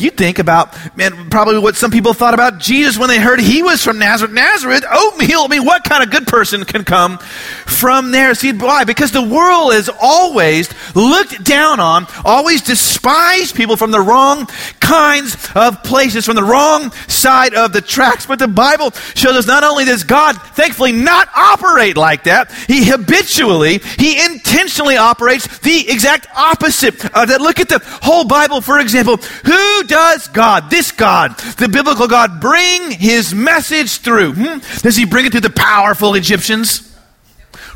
You 0.00 0.10
think 0.10 0.38
about, 0.38 0.74
man, 0.96 1.28
probably 1.28 1.58
what 1.58 1.76
some 1.76 1.90
people 1.90 2.14
thought 2.14 2.32
about 2.32 2.58
Jesus 2.58 2.96
when 2.96 3.08
they 3.08 3.18
heard 3.18 3.38
he 3.38 3.62
was 3.62 3.84
from 3.84 3.98
Nazareth. 3.98 4.32
Nazareth, 4.32 4.84
oatmeal. 4.90 5.42
I 5.42 5.46
mean, 5.48 5.64
what 5.64 5.84
kind 5.84 6.02
of 6.02 6.10
good 6.10 6.26
person 6.26 6.64
can 6.64 6.84
come 6.84 7.18
from 7.18 8.10
there? 8.10 8.34
See, 8.34 8.52
why? 8.52 8.84
Because 8.84 9.12
the 9.12 9.22
world 9.22 9.74
has 9.74 9.90
always 10.00 10.70
looked 10.96 11.44
down 11.44 11.80
on, 11.80 12.06
always 12.24 12.62
despised 12.62 13.54
people 13.54 13.76
from 13.76 13.90
the 13.90 14.00
wrong 14.00 14.46
kinds 14.80 15.36
of 15.54 15.82
places, 15.82 16.24
from 16.24 16.36
the 16.36 16.42
wrong 16.42 16.90
side 17.06 17.54
of 17.54 17.72
the 17.72 17.82
tracks. 17.82 18.24
But 18.24 18.38
the 18.38 18.48
Bible 18.48 18.92
shows 19.14 19.36
us 19.36 19.46
not 19.46 19.64
only 19.64 19.84
does 19.84 20.04
God, 20.04 20.40
thankfully, 20.54 20.92
not 20.92 21.28
operate 21.36 21.96
like 21.96 22.24
that, 22.24 22.50
He 22.66 22.86
habitually, 22.86 23.78
He 23.98 24.24
intentionally 24.24 24.96
operates 24.96 25.58
the 25.58 25.90
exact 25.90 26.26
opposite 26.34 27.04
of 27.14 27.28
that. 27.28 27.40
Look 27.40 27.60
at 27.60 27.68
the 27.68 27.80
whole 28.02 28.24
Bible, 28.24 28.60
for 28.60 28.78
example. 28.78 29.18
Who 29.18 29.84
does 29.90 30.28
God, 30.28 30.70
this 30.70 30.92
God, 30.92 31.36
the 31.58 31.68
biblical 31.68 32.06
God, 32.06 32.40
bring 32.40 32.92
his 32.92 33.34
message 33.34 33.98
through? 33.98 34.34
Hmm? 34.34 34.58
Does 34.82 34.94
he 34.94 35.04
bring 35.04 35.26
it 35.26 35.32
to 35.32 35.40
the 35.40 35.50
powerful 35.50 36.14
Egyptians? 36.14 36.86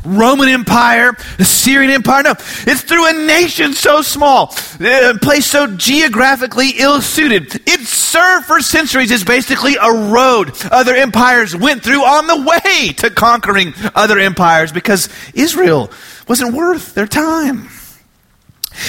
Roman 0.05 0.47
Empire, 0.47 1.17
the 1.37 1.43
Syrian 1.43 1.91
Empire. 1.91 2.23
No, 2.23 2.31
it's 2.31 2.83
through 2.83 3.09
a 3.09 3.25
nation 3.25 3.73
so 3.73 4.01
small, 4.01 4.55
a 4.79 5.17
place 5.21 5.45
so 5.45 5.75
geographically 5.75 6.73
ill 6.77 7.01
suited. 7.01 7.53
It 7.67 7.81
served 7.81 8.45
for 8.45 8.61
centuries 8.61 9.11
as 9.11 9.25
basically 9.25 9.75
a 9.75 9.91
road 9.91 10.53
other 10.71 10.95
empires 10.95 11.53
went 11.53 11.83
through 11.83 12.03
on 12.03 12.27
the 12.27 12.49
way 12.49 12.93
to 12.93 13.09
conquering 13.09 13.73
other 13.93 14.19
empires 14.19 14.71
because 14.71 15.09
Israel 15.33 15.91
wasn't 16.29 16.53
worth 16.53 16.93
their 16.93 17.07
time. 17.07 17.67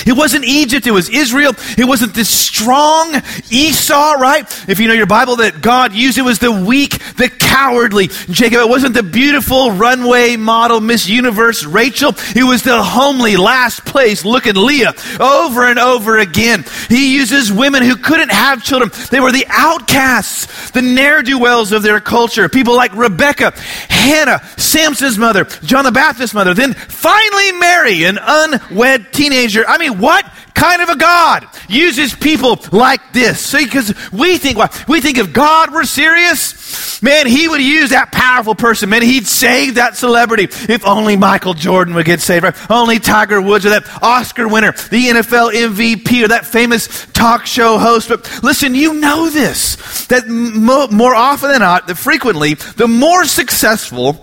It 0.07 0.16
wasn't 0.16 0.44
Egypt, 0.44 0.87
it 0.87 0.92
was 0.92 1.09
Israel. 1.09 1.53
It 1.79 1.85
wasn't 1.85 2.14
this 2.14 2.29
strong 2.29 3.14
Esau, 3.51 4.12
right? 4.12 4.44
If 4.68 4.81
you 4.81 4.88
know 4.88 4.94
your 4.94 5.07
Bible 5.07 5.37
that 5.37 5.61
God 5.61 5.92
used, 5.92 6.18
it 6.18 6.22
was 6.22 6.38
the 6.38 6.53
weak, 6.53 6.99
the 7.16 7.29
cowardly 7.29 8.09
Jacob. 8.31 8.61
It 8.61 8.68
wasn't 8.68 8.94
the 8.94 9.03
beautiful 9.03 9.72
runway 9.72 10.37
model 10.37 10.81
Miss 10.81 11.09
Universe 11.09 11.64
Rachel. 11.64 12.12
It 12.35 12.44
was 12.44 12.62
the 12.62 12.83
homely 12.83 13.37
last 13.37 13.85
place 13.85 14.25
looking 14.25 14.55
Leah 14.55 14.94
over 15.20 15.66
and 15.66 15.79
over 15.79 16.18
again. 16.18 16.64
He 16.88 17.14
uses 17.14 17.53
women 17.53 17.83
who 17.83 17.96
couldn't 17.96 18.31
have 18.31 18.62
children. 18.62 18.90
They 19.11 19.20
were 19.20 19.33
the 19.33 19.46
outcasts, 19.49 20.70
the 20.70 20.83
ne'er-do-wells 20.83 21.72
of 21.72 21.83
their 21.83 22.01
culture. 22.01 22.49
People 22.49 22.77
like 22.77 22.94
Rebecca, 22.94 23.53
Hannah, 23.88 24.40
Samson's 24.57 25.18
mother, 25.18 25.44
John 25.44 25.85
the 25.85 25.92
Baptist's 25.92 26.35
mother, 26.35 26.55
then 26.55 26.75
finally 26.75 27.53
Mary, 27.53 28.05
an 28.05 28.18
unwed 28.20 29.12
teenager. 29.12 29.64
I 29.66 29.75
mean, 29.78 29.98
what 29.98 30.24
kind 30.54 30.82
of 30.82 30.88
a 30.88 30.96
God 30.96 31.46
uses 31.68 32.14
people 32.14 32.58
like 32.72 33.12
this? 33.12 33.40
See, 33.40 33.64
because 33.64 33.94
we 34.12 34.38
think, 34.38 34.58
well, 34.58 34.72
we 34.88 35.00
think 35.00 35.18
if 35.18 35.32
God 35.32 35.72
were 35.72 35.84
serious, 35.84 37.02
man, 37.02 37.26
he 37.26 37.48
would 37.48 37.60
use 37.60 37.90
that 37.90 38.12
powerful 38.12 38.54
person. 38.54 38.88
Man, 38.88 39.02
he'd 39.02 39.26
save 39.26 39.76
that 39.76 39.96
celebrity. 39.96 40.44
If 40.44 40.86
only 40.86 41.16
Michael 41.16 41.54
Jordan 41.54 41.94
would 41.94 42.06
get 42.06 42.20
saved, 42.20 42.44
right? 42.44 42.70
Only 42.70 42.98
Tiger 42.98 43.40
Woods 43.40 43.66
or 43.66 43.70
that 43.70 44.02
Oscar 44.02 44.48
winner, 44.48 44.72
the 44.72 45.08
NFL 45.08 45.52
MVP 45.52 46.24
or 46.24 46.28
that 46.28 46.46
famous 46.46 47.06
talk 47.12 47.46
show 47.46 47.78
host. 47.78 48.08
But 48.08 48.42
listen, 48.42 48.74
you 48.74 48.94
know 48.94 49.30
this, 49.30 50.06
that 50.06 50.28
mo- 50.28 50.88
more 50.88 51.14
often 51.14 51.50
than 51.50 51.60
not, 51.60 51.86
that 51.86 51.96
frequently, 51.96 52.54
the 52.54 52.88
more 52.88 53.24
successful 53.24 54.22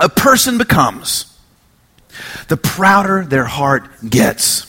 a 0.00 0.08
person 0.08 0.58
becomes, 0.58 1.24
the 2.48 2.56
prouder 2.56 3.24
their 3.24 3.44
heart 3.44 3.88
gets. 4.08 4.67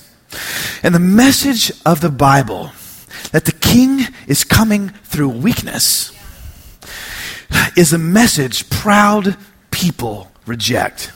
And 0.84 0.94
the 0.96 1.00
message 1.00 1.72
of 1.86 2.02
the 2.02 2.10
Bible 2.10 2.72
that 3.32 3.46
the 3.46 3.52
king 3.52 4.08
is 4.28 4.44
coming 4.44 4.90
through 5.04 5.30
weakness 5.30 6.12
is 7.76 7.94
a 7.94 7.98
message 7.98 8.70
proud 8.70 9.38
people 9.72 10.32
reject. 10.46 11.12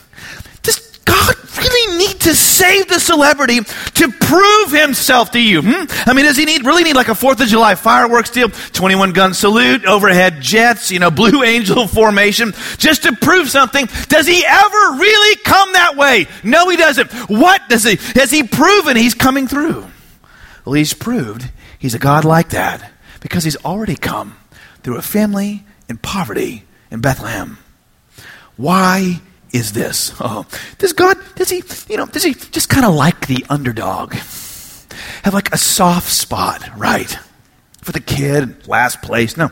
God 1.04 1.34
really 1.58 1.98
need 1.98 2.20
to 2.20 2.34
save 2.34 2.88
the 2.88 2.98
celebrity 2.98 3.60
to 3.60 4.12
prove 4.12 4.72
himself 4.72 5.32
to 5.32 5.40
you? 5.40 5.62
Hmm? 5.62 6.08
I 6.08 6.14
mean, 6.14 6.24
does 6.24 6.36
he 6.36 6.44
need 6.44 6.64
really 6.64 6.84
need 6.84 6.96
like 6.96 7.08
a 7.08 7.12
4th 7.12 7.40
of 7.40 7.48
July 7.48 7.74
fireworks 7.74 8.30
deal, 8.30 8.48
21 8.48 9.12
gun 9.12 9.34
salute, 9.34 9.84
overhead 9.84 10.40
jets, 10.40 10.90
you 10.90 10.98
know, 10.98 11.10
blue 11.10 11.42
angel 11.44 11.86
formation, 11.86 12.52
just 12.78 13.04
to 13.04 13.14
prove 13.16 13.50
something? 13.50 13.86
Does 14.08 14.26
he 14.26 14.44
ever 14.44 14.98
really 14.98 15.36
come 15.44 15.72
that 15.72 15.96
way? 15.96 16.26
No, 16.42 16.68
he 16.68 16.76
doesn't. 16.76 17.10
What 17.28 17.68
does 17.68 17.84
he, 17.84 17.96
has 18.18 18.30
he 18.30 18.42
proven 18.42 18.96
he's 18.96 19.14
coming 19.14 19.46
through? 19.46 19.86
Well, 20.64 20.74
he's 20.74 20.94
proved 20.94 21.50
he's 21.78 21.94
a 21.94 21.98
God 21.98 22.24
like 22.24 22.50
that 22.50 22.90
because 23.20 23.44
he's 23.44 23.56
already 23.56 23.96
come 23.96 24.36
through 24.82 24.96
a 24.96 25.02
family 25.02 25.64
in 25.88 25.98
poverty 25.98 26.64
in 26.90 27.00
Bethlehem. 27.00 27.58
Why 28.56 29.20
is 29.54 29.72
this? 29.72 30.12
Oh, 30.20 30.44
does 30.78 30.92
God, 30.92 31.16
does 31.36 31.48
he, 31.48 31.62
you 31.88 31.96
know, 31.96 32.06
does 32.06 32.24
he 32.24 32.34
just 32.34 32.68
kind 32.68 32.84
of 32.84 32.92
like 32.92 33.28
the 33.28 33.46
underdog? 33.48 34.12
Have 35.22 35.32
like 35.32 35.54
a 35.54 35.56
soft 35.56 36.10
spot, 36.10 36.76
right? 36.76 37.16
For 37.80 37.92
the 37.92 38.00
kid, 38.00 38.66
last 38.66 39.00
place? 39.00 39.36
No. 39.36 39.50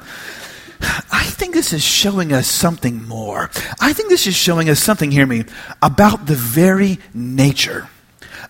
I 1.13 1.23
think 1.23 1.55
this 1.55 1.73
is 1.73 1.85
showing 1.85 2.33
us 2.33 2.49
something 2.49 3.07
more. 3.07 3.49
I 3.81 3.93
think 3.93 4.09
this 4.09 4.27
is 4.27 4.35
showing 4.35 4.69
us 4.69 4.81
something, 4.81 5.13
hear 5.13 5.27
me, 5.27 5.45
about 5.81 6.27
the 6.27 6.35
very 6.35 6.99
nature 7.15 7.89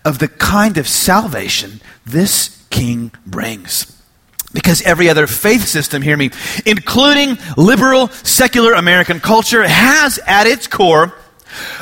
of 0.03 0.17
the 0.17 0.27
kind 0.27 0.79
of 0.79 0.87
salvation 0.87 1.81
this 2.03 2.65
king 2.71 3.11
brings. 3.27 3.95
Because 4.53 4.81
every 4.81 5.07
other 5.07 5.27
faith 5.27 5.67
system, 5.67 6.01
hear 6.01 6.17
me, 6.17 6.31
including 6.65 7.37
liberal, 7.57 8.07
secular 8.07 8.73
American 8.73 9.19
culture, 9.19 9.67
has 9.67 10.19
at 10.25 10.47
its 10.47 10.65
core 10.65 11.13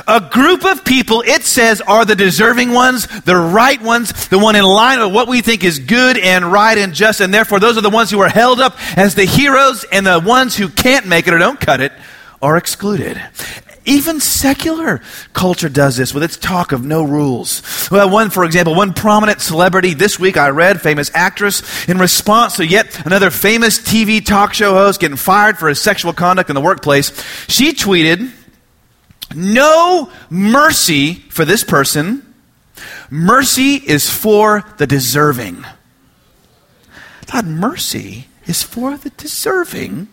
a 0.07 0.19
group 0.19 0.65
of 0.65 0.86
people, 0.86 1.21
it 1.25 1.43
says, 1.43 1.81
are 1.81 2.05
the 2.05 2.15
deserving 2.15 2.71
ones, 2.71 3.07
the 3.21 3.36
right 3.36 3.81
ones, 3.81 4.27
the 4.29 4.39
one 4.39 4.55
in 4.55 4.63
line 4.63 4.99
with 4.99 5.13
what 5.13 5.27
we 5.27 5.41
think 5.41 5.63
is 5.63 5.79
good 5.79 6.17
and 6.17 6.51
right 6.51 6.77
and 6.77 6.93
just, 6.93 7.21
and 7.21 7.34
therefore 7.34 7.60
those 7.60 7.77
are 7.77 7.81
the 7.81 7.89
ones 7.89 8.12
who 8.12 8.19
are 8.19 8.29
held 8.29 8.60
up 8.60 8.75
as 8.97 9.15
the 9.15 9.25
heroes, 9.25 9.86
and 9.91 10.05
the 10.05 10.19
ones 10.19 10.55
who 10.55 10.69
can't 10.69 11.07
make 11.07 11.27
it 11.27 11.34
or 11.34 11.38
don't 11.38 11.60
cut 11.60 11.81
it 11.81 11.91
are 12.41 12.57
excluded. 12.57 13.21
Even 13.84 14.19
secular 14.19 15.01
culture 15.34 15.69
does 15.69 15.97
this 15.97 16.13
with 16.13 16.21
its 16.21 16.38
talk 16.38 16.71
of 16.71 16.86
no 16.86 17.03
rules. 17.03 17.63
Well, 17.89 18.12
one, 18.12 18.29
for 18.29 18.45
example, 18.45 18.75
one 18.75 18.93
prominent 18.93 19.41
celebrity 19.41 19.95
this 19.95 20.19
week 20.19 20.38
I 20.38 20.49
read, 20.49 20.81
famous 20.81 21.10
actress, 21.15 21.89
in 21.89 21.97
response 21.97 22.57
to 22.57 22.65
yet 22.65 23.03
another 23.07 23.31
famous 23.31 23.79
TV 23.79 24.23
talk 24.23 24.53
show 24.53 24.73
host 24.73 24.99
getting 24.99 25.17
fired 25.17 25.57
for 25.57 25.67
his 25.67 25.81
sexual 25.81 26.13
conduct 26.13 26.51
in 26.51 26.53
the 26.53 26.62
workplace, 26.62 27.10
she 27.47 27.73
tweeted, 27.73 28.31
no 29.36 30.12
mercy 30.30 31.15
for 31.30 31.46
this 31.46 31.63
person. 31.63 32.26
Mercy 33.10 33.76
is 33.76 34.10
for 34.10 34.63
the 34.78 34.88
deserving. 34.88 35.65
God, 37.32 37.46
mercy 37.46 38.28
is 38.46 38.63
for 38.63 38.98
the 38.98 39.10
deserving. 39.12 40.08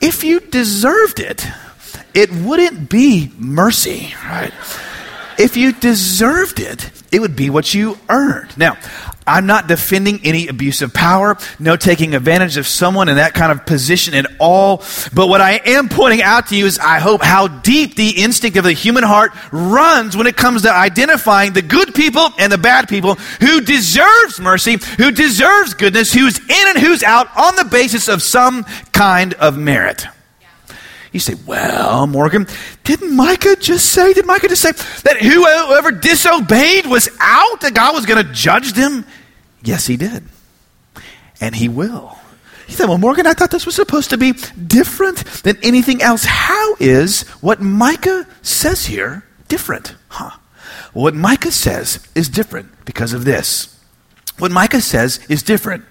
If 0.00 0.24
you 0.24 0.40
deserved 0.40 1.20
it, 1.20 1.46
it 2.14 2.32
wouldn't 2.32 2.88
be 2.88 3.32
mercy, 3.38 4.14
right? 4.24 4.52
If 5.38 5.56
you 5.56 5.72
deserved 5.72 6.60
it, 6.60 6.90
it 7.12 7.20
would 7.20 7.36
be 7.36 7.50
what 7.50 7.72
you 7.74 7.98
earned. 8.08 8.56
Now, 8.56 8.76
I'm 9.26 9.46
not 9.46 9.68
defending 9.68 10.20
any 10.24 10.48
abuse 10.48 10.82
of 10.82 10.92
power, 10.92 11.38
no 11.58 11.76
taking 11.76 12.14
advantage 12.14 12.56
of 12.56 12.66
someone 12.66 13.08
in 13.08 13.16
that 13.16 13.32
kind 13.32 13.50
of 13.50 13.64
position 13.64 14.14
at 14.14 14.26
all. 14.38 14.82
But 15.14 15.28
what 15.28 15.40
I 15.40 15.60
am 15.64 15.88
pointing 15.88 16.22
out 16.22 16.48
to 16.48 16.56
you 16.56 16.66
is 16.66 16.78
I 16.78 16.98
hope 16.98 17.22
how 17.22 17.48
deep 17.48 17.94
the 17.94 18.10
instinct 18.22 18.58
of 18.58 18.64
the 18.64 18.72
human 18.72 19.04
heart 19.04 19.32
runs 19.50 20.16
when 20.16 20.26
it 20.26 20.36
comes 20.36 20.62
to 20.62 20.72
identifying 20.72 21.52
the 21.52 21.62
good 21.62 21.94
people 21.94 22.28
and 22.38 22.52
the 22.52 22.58
bad 22.58 22.88
people 22.88 23.14
who 23.14 23.60
deserves 23.62 24.40
mercy, 24.40 24.76
who 24.98 25.10
deserves 25.10 25.74
goodness, 25.74 26.12
who's 26.12 26.38
in 26.38 26.68
and 26.68 26.78
who's 26.78 27.02
out 27.02 27.28
on 27.36 27.56
the 27.56 27.64
basis 27.64 28.08
of 28.08 28.22
some 28.22 28.64
kind 28.92 29.34
of 29.34 29.56
merit. 29.56 30.06
You 31.14 31.20
say, 31.20 31.34
well, 31.46 32.08
Morgan, 32.08 32.48
didn't 32.82 33.14
Micah 33.14 33.54
just 33.54 33.90
say, 33.90 34.14
did 34.14 34.26
Micah 34.26 34.48
just 34.48 34.62
say 34.62 34.72
that 34.72 35.18
whoever 35.18 35.92
disobeyed 35.92 36.86
was 36.86 37.08
out, 37.20 37.60
that 37.60 37.72
God 37.72 37.94
was 37.94 38.04
going 38.04 38.26
to 38.26 38.32
judge 38.32 38.72
them? 38.72 39.06
Yes, 39.62 39.86
he 39.86 39.96
did. 39.96 40.24
And 41.40 41.54
he 41.54 41.68
will. 41.68 42.18
He 42.66 42.72
said, 42.72 42.88
well, 42.88 42.98
Morgan, 42.98 43.28
I 43.28 43.32
thought 43.32 43.52
this 43.52 43.64
was 43.64 43.76
supposed 43.76 44.10
to 44.10 44.18
be 44.18 44.32
different 44.66 45.18
than 45.44 45.56
anything 45.62 46.02
else. 46.02 46.24
How 46.24 46.74
is 46.80 47.22
what 47.40 47.60
Micah 47.60 48.26
says 48.42 48.86
here 48.86 49.24
different? 49.46 49.94
Huh. 50.08 50.36
What 50.94 51.14
Micah 51.14 51.52
says 51.52 52.04
is 52.16 52.28
different 52.28 52.84
because 52.84 53.12
of 53.12 53.24
this. 53.24 53.78
What 54.38 54.50
Micah 54.50 54.80
says 54.80 55.20
is 55.28 55.44
different 55.44 55.84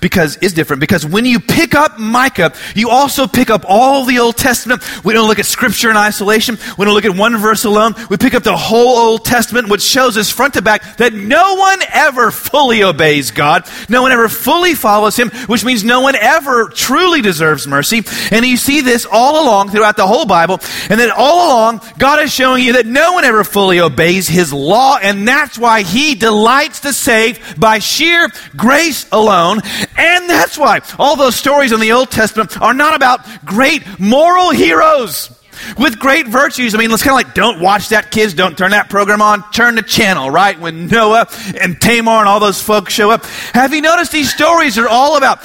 because 0.00 0.36
is 0.38 0.52
different 0.52 0.80
because 0.80 1.04
when 1.04 1.24
you 1.24 1.40
pick 1.40 1.74
up 1.74 1.98
Micah, 1.98 2.52
you 2.74 2.90
also 2.90 3.26
pick 3.26 3.50
up 3.50 3.64
all 3.66 4.04
the 4.04 4.18
Old 4.18 4.36
Testament. 4.36 4.82
We 5.04 5.12
don't 5.12 5.28
look 5.28 5.38
at 5.38 5.46
scripture 5.46 5.90
in 5.90 5.96
isolation. 5.96 6.58
We 6.78 6.84
don't 6.84 6.94
look 6.94 7.04
at 7.04 7.16
one 7.16 7.36
verse 7.36 7.64
alone. 7.64 7.94
We 8.08 8.16
pick 8.16 8.34
up 8.34 8.42
the 8.42 8.56
whole 8.56 8.96
Old 8.96 9.24
Testament, 9.24 9.68
which 9.68 9.82
shows 9.82 10.16
us 10.16 10.30
front 10.30 10.54
to 10.54 10.62
back 10.62 10.96
that 10.98 11.12
no 11.12 11.54
one 11.54 11.80
ever 11.92 12.30
fully 12.30 12.82
obeys 12.82 13.30
God. 13.30 13.68
No 13.88 14.02
one 14.02 14.12
ever 14.12 14.28
fully 14.28 14.74
follows 14.74 15.16
him, 15.16 15.30
which 15.46 15.64
means 15.64 15.84
no 15.84 16.00
one 16.00 16.16
ever 16.16 16.68
truly 16.68 17.20
deserves 17.20 17.66
mercy. 17.66 18.02
And 18.30 18.44
you 18.44 18.56
see 18.56 18.80
this 18.80 19.06
all 19.10 19.44
along 19.44 19.70
throughout 19.70 19.96
the 19.96 20.06
whole 20.06 20.26
Bible. 20.26 20.60
And 20.88 20.98
then 21.00 21.10
all 21.16 21.48
along, 21.48 21.80
God 21.98 22.20
is 22.20 22.32
showing 22.32 22.64
you 22.64 22.74
that 22.74 22.86
no 22.86 23.12
one 23.12 23.24
ever 23.24 23.44
fully 23.44 23.80
obeys 23.80 24.28
his 24.28 24.52
law. 24.52 24.98
And 25.00 25.26
that's 25.26 25.58
why 25.58 25.82
he 25.82 26.14
delights 26.14 26.80
to 26.80 26.92
save 26.92 27.58
by 27.58 27.78
sheer 27.78 28.28
grace 28.56 29.06
alone 29.10 29.55
and 29.96 30.28
that's 30.28 30.58
why 30.58 30.80
all 30.98 31.16
those 31.16 31.36
stories 31.36 31.72
in 31.72 31.80
the 31.80 31.92
Old 31.92 32.10
Testament 32.10 32.60
are 32.60 32.74
not 32.74 32.94
about 32.94 33.20
great 33.44 33.82
moral 33.98 34.50
heroes 34.50 35.30
with 35.78 35.98
great 35.98 36.28
virtues. 36.28 36.74
I 36.74 36.78
mean, 36.78 36.90
let's 36.90 37.02
kind 37.02 37.18
of 37.18 37.26
like, 37.26 37.34
don't 37.34 37.60
watch 37.60 37.88
that, 37.88 38.10
kids. 38.10 38.34
Don't 38.34 38.58
turn 38.58 38.72
that 38.72 38.90
program 38.90 39.22
on. 39.22 39.48
Turn 39.52 39.74
the 39.74 39.82
channel, 39.82 40.30
right? 40.30 40.58
When 40.60 40.86
Noah 40.86 41.28
and 41.60 41.80
Tamar 41.80 42.18
and 42.18 42.28
all 42.28 42.40
those 42.40 42.60
folks 42.60 42.92
show 42.92 43.10
up. 43.10 43.24
Have 43.54 43.72
you 43.72 43.80
noticed 43.80 44.12
these 44.12 44.32
stories 44.32 44.76
are 44.78 44.88
all 44.88 45.16
about 45.16 45.40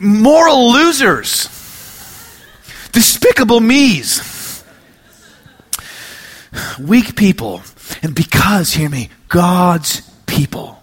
moral 0.00 0.72
losers, 0.72 1.44
despicable 2.92 3.60
me's? 3.60 4.32
weak 6.78 7.16
people, 7.16 7.62
and 8.02 8.14
because, 8.14 8.72
hear 8.72 8.88
me, 8.88 9.10
God's 9.28 10.02
people 10.26 10.82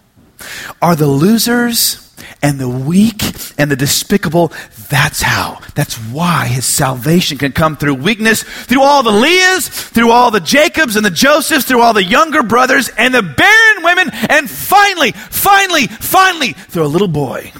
are 0.80 0.96
the 0.96 1.06
losers 1.06 2.09
and 2.42 2.58
the 2.58 2.68
weak 2.68 3.22
and 3.58 3.70
the 3.70 3.76
despicable. 3.76 4.52
That's 4.88 5.22
how. 5.22 5.60
That's 5.74 5.96
why 5.96 6.46
his 6.46 6.64
salvation 6.64 7.38
can 7.38 7.52
come 7.52 7.76
through 7.76 7.94
weakness, 7.94 8.42
through 8.42 8.82
all 8.82 9.02
the 9.02 9.10
Leahs, 9.12 9.68
through 9.68 10.10
all 10.10 10.30
the 10.30 10.40
Jacobs 10.40 10.96
and 10.96 11.04
the 11.04 11.10
Josephs, 11.10 11.64
through 11.64 11.82
all 11.82 11.92
the 11.92 12.04
younger 12.04 12.42
brothers 12.42 12.88
and 12.96 13.14
the 13.14 13.22
barren 13.22 13.84
women, 13.84 14.10
and 14.28 14.48
finally, 14.48 15.12
finally, 15.12 15.86
finally, 15.86 16.52
through 16.52 16.84
a 16.84 16.88
little 16.88 17.08
boy 17.08 17.52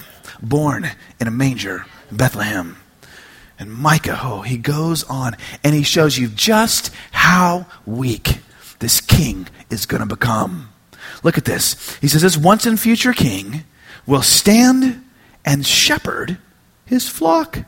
born 0.43 0.91
in 1.21 1.27
a 1.27 1.31
manger 1.31 1.85
in 2.11 2.17
Bethlehem. 2.17 2.77
And 3.59 3.71
Micah, 3.71 4.19
oh, 4.23 4.41
he 4.41 4.57
goes 4.57 5.05
on 5.05 5.37
and 5.63 5.75
he 5.75 5.83
shows 5.83 6.17
you 6.17 6.29
just 6.29 6.91
how 7.13 7.67
weak 7.85 8.41
this 8.79 9.03
king 9.03 9.49
is 9.69 9.85
going 9.85 10.01
to 10.01 10.07
become. 10.07 10.71
Look 11.23 11.37
at 11.37 11.45
this. 11.45 11.99
He 11.99 12.09
says, 12.09 12.23
This 12.23 12.39
once 12.39 12.65
and 12.65 12.81
future 12.81 13.13
king 13.13 13.65
will 14.07 14.23
stand 14.23 15.05
and 15.45 15.67
shepherd 15.67 16.39
his 16.87 17.09
flock. 17.09 17.59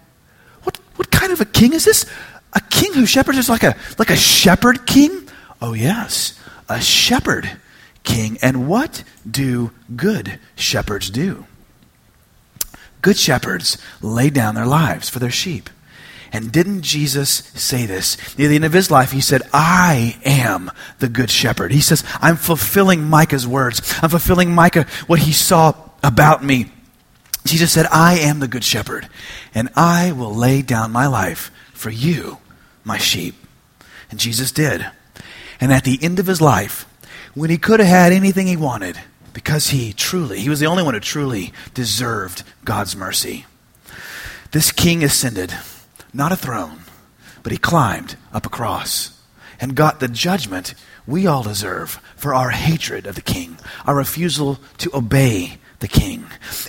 What, 0.63 0.79
what 0.97 1.11
kind 1.11 1.33
of 1.33 1.41
a 1.41 1.45
king 1.45 1.73
is 1.73 1.85
this? 1.85 2.07
A 2.53 2.61
king 2.61 2.93
who 2.93 3.07
shepherds 3.07 3.39
is 3.39 3.49
like 3.49 3.63
a, 3.63 3.77
like 3.99 4.11
a 4.11 4.17
shepherd 4.17 4.87
king? 4.87 5.29
Oh, 5.61 5.73
yes, 5.73 6.39
a 6.69 6.81
shepherd 6.81 7.51
king. 8.03 8.39
And 8.43 8.69
what 8.69 9.05
do 9.29 9.71
good 9.95 10.39
shepherds 10.57 11.09
do? 11.11 11.47
Good 13.01 13.17
shepherds 13.17 13.79
lay 14.01 14.31
down 14.31 14.55
their 14.55 14.67
lives 14.67 15.09
for 15.09 15.19
their 15.19 15.31
sheep. 15.31 15.71
And 16.33 16.51
didn't 16.51 16.83
Jesus 16.83 17.31
say 17.55 17.85
this? 17.85 18.17
Near 18.39 18.49
the 18.49 18.55
end 18.55 18.65
of 18.65 18.73
his 18.73 18.91
life, 18.91 19.11
he 19.11 19.21
said, 19.21 19.43
I 19.53 20.17
am 20.25 20.71
the 20.99 21.09
good 21.09 21.29
shepherd. 21.31 21.73
He 21.73 21.83
says, 21.83 22.05
I'm 22.21 22.37
fulfilling 22.37 23.05
Micah's 23.05 23.47
words. 23.47 23.83
I'm 24.03 24.09
fulfilling 24.09 24.55
Micah 24.55 24.87
what 25.07 25.21
he 25.21 25.33
saw 25.33 25.75
about 26.03 26.43
me. 26.45 26.71
Jesus 27.45 27.73
said, 27.73 27.87
I 27.91 28.19
am 28.19 28.39
the 28.39 28.49
good 28.49 28.65
shepherd, 28.65 29.09
and 29.55 29.69
I 29.75 30.13
will 30.13 30.35
lay 30.35 30.63
down 30.63 30.93
my 30.93 31.07
life 31.07 31.51
for 31.73 31.91
you, 31.91 32.39
my 32.85 32.99
sheep. 32.99 33.35
And 34.11 34.21
Jesus 34.21 34.53
did. 34.53 34.87
And 35.61 35.73
at 35.73 35.85
the 35.85 35.99
end 36.03 36.19
of 36.19 36.27
his 36.27 36.41
life, 36.41 36.87
when 37.35 37.51
he 37.51 37.59
could 37.59 37.81
have 37.81 37.89
had 37.89 38.13
anything 38.13 38.47
he 38.47 38.57
wanted, 38.57 39.01
because 39.33 39.69
he 39.69 39.93
truly, 39.93 40.41
he 40.41 40.49
was 40.49 40.61
the 40.61 40.67
only 40.67 40.83
one 40.83 40.95
who 40.95 41.01
truly 41.01 41.53
deserved 41.75 42.43
God's 42.65 42.95
mercy. 42.95 43.47
This 44.51 44.71
king 44.71 45.03
ascended, 45.03 45.55
not 46.13 46.33
a 46.33 46.37
throne, 46.37 46.81
but 47.43 47.53
he 47.53 47.59
climbed 47.59 48.17
up 48.33 48.47
a 48.47 48.51
cross 48.51 49.19
and 49.61 49.75
got 49.75 49.99
the 49.99 50.09
judgment 50.09 50.75
we 51.07 51.27
all 51.27 51.43
deserve 51.43 52.01
for 52.17 52.35
our 52.35 52.51
hatred 52.51 53.07
of 53.07 53.15
the 53.15 53.23
king, 53.23 53.57
our 53.87 53.97
refusal 53.97 54.59
to 54.79 54.95
obey 54.95 55.59
the 55.83 55.89
king. 55.89 56.25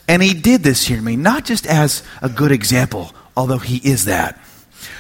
And 0.10 0.22
he 0.22 0.34
did 0.34 0.64
this, 0.64 0.86
hear 0.86 1.02
me, 1.02 1.16
not 1.16 1.46
just 1.46 1.66
as 1.66 2.04
a 2.22 2.28
good 2.28 2.52
example, 2.52 3.14
although 3.38 3.60
he 3.60 3.78
is 3.78 4.06
that. 4.06 4.38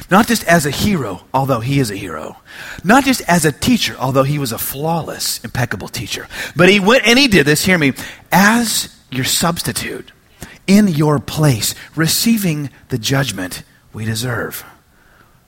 Not 0.09 0.27
just 0.27 0.45
as 0.45 0.65
a 0.65 0.71
hero, 0.71 1.25
although 1.33 1.59
he 1.59 1.79
is 1.79 1.91
a 1.91 1.95
hero. 1.95 2.37
Not 2.83 3.03
just 3.03 3.21
as 3.27 3.43
a 3.43 3.51
teacher, 3.51 3.95
although 3.99 4.23
he 4.23 4.39
was 4.39 4.51
a 4.51 4.57
flawless, 4.57 5.43
impeccable 5.43 5.89
teacher. 5.89 6.27
But 6.55 6.69
he 6.69 6.79
went 6.79 7.05
and 7.05 7.19
he 7.19 7.27
did 7.27 7.45
this, 7.45 7.65
hear 7.65 7.77
me, 7.77 7.93
as 8.31 8.95
your 9.11 9.25
substitute, 9.25 10.11
in 10.67 10.87
your 10.87 11.19
place, 11.19 11.75
receiving 11.95 12.69
the 12.89 12.97
judgment 12.97 13.63
we 13.91 14.05
deserve. 14.05 14.63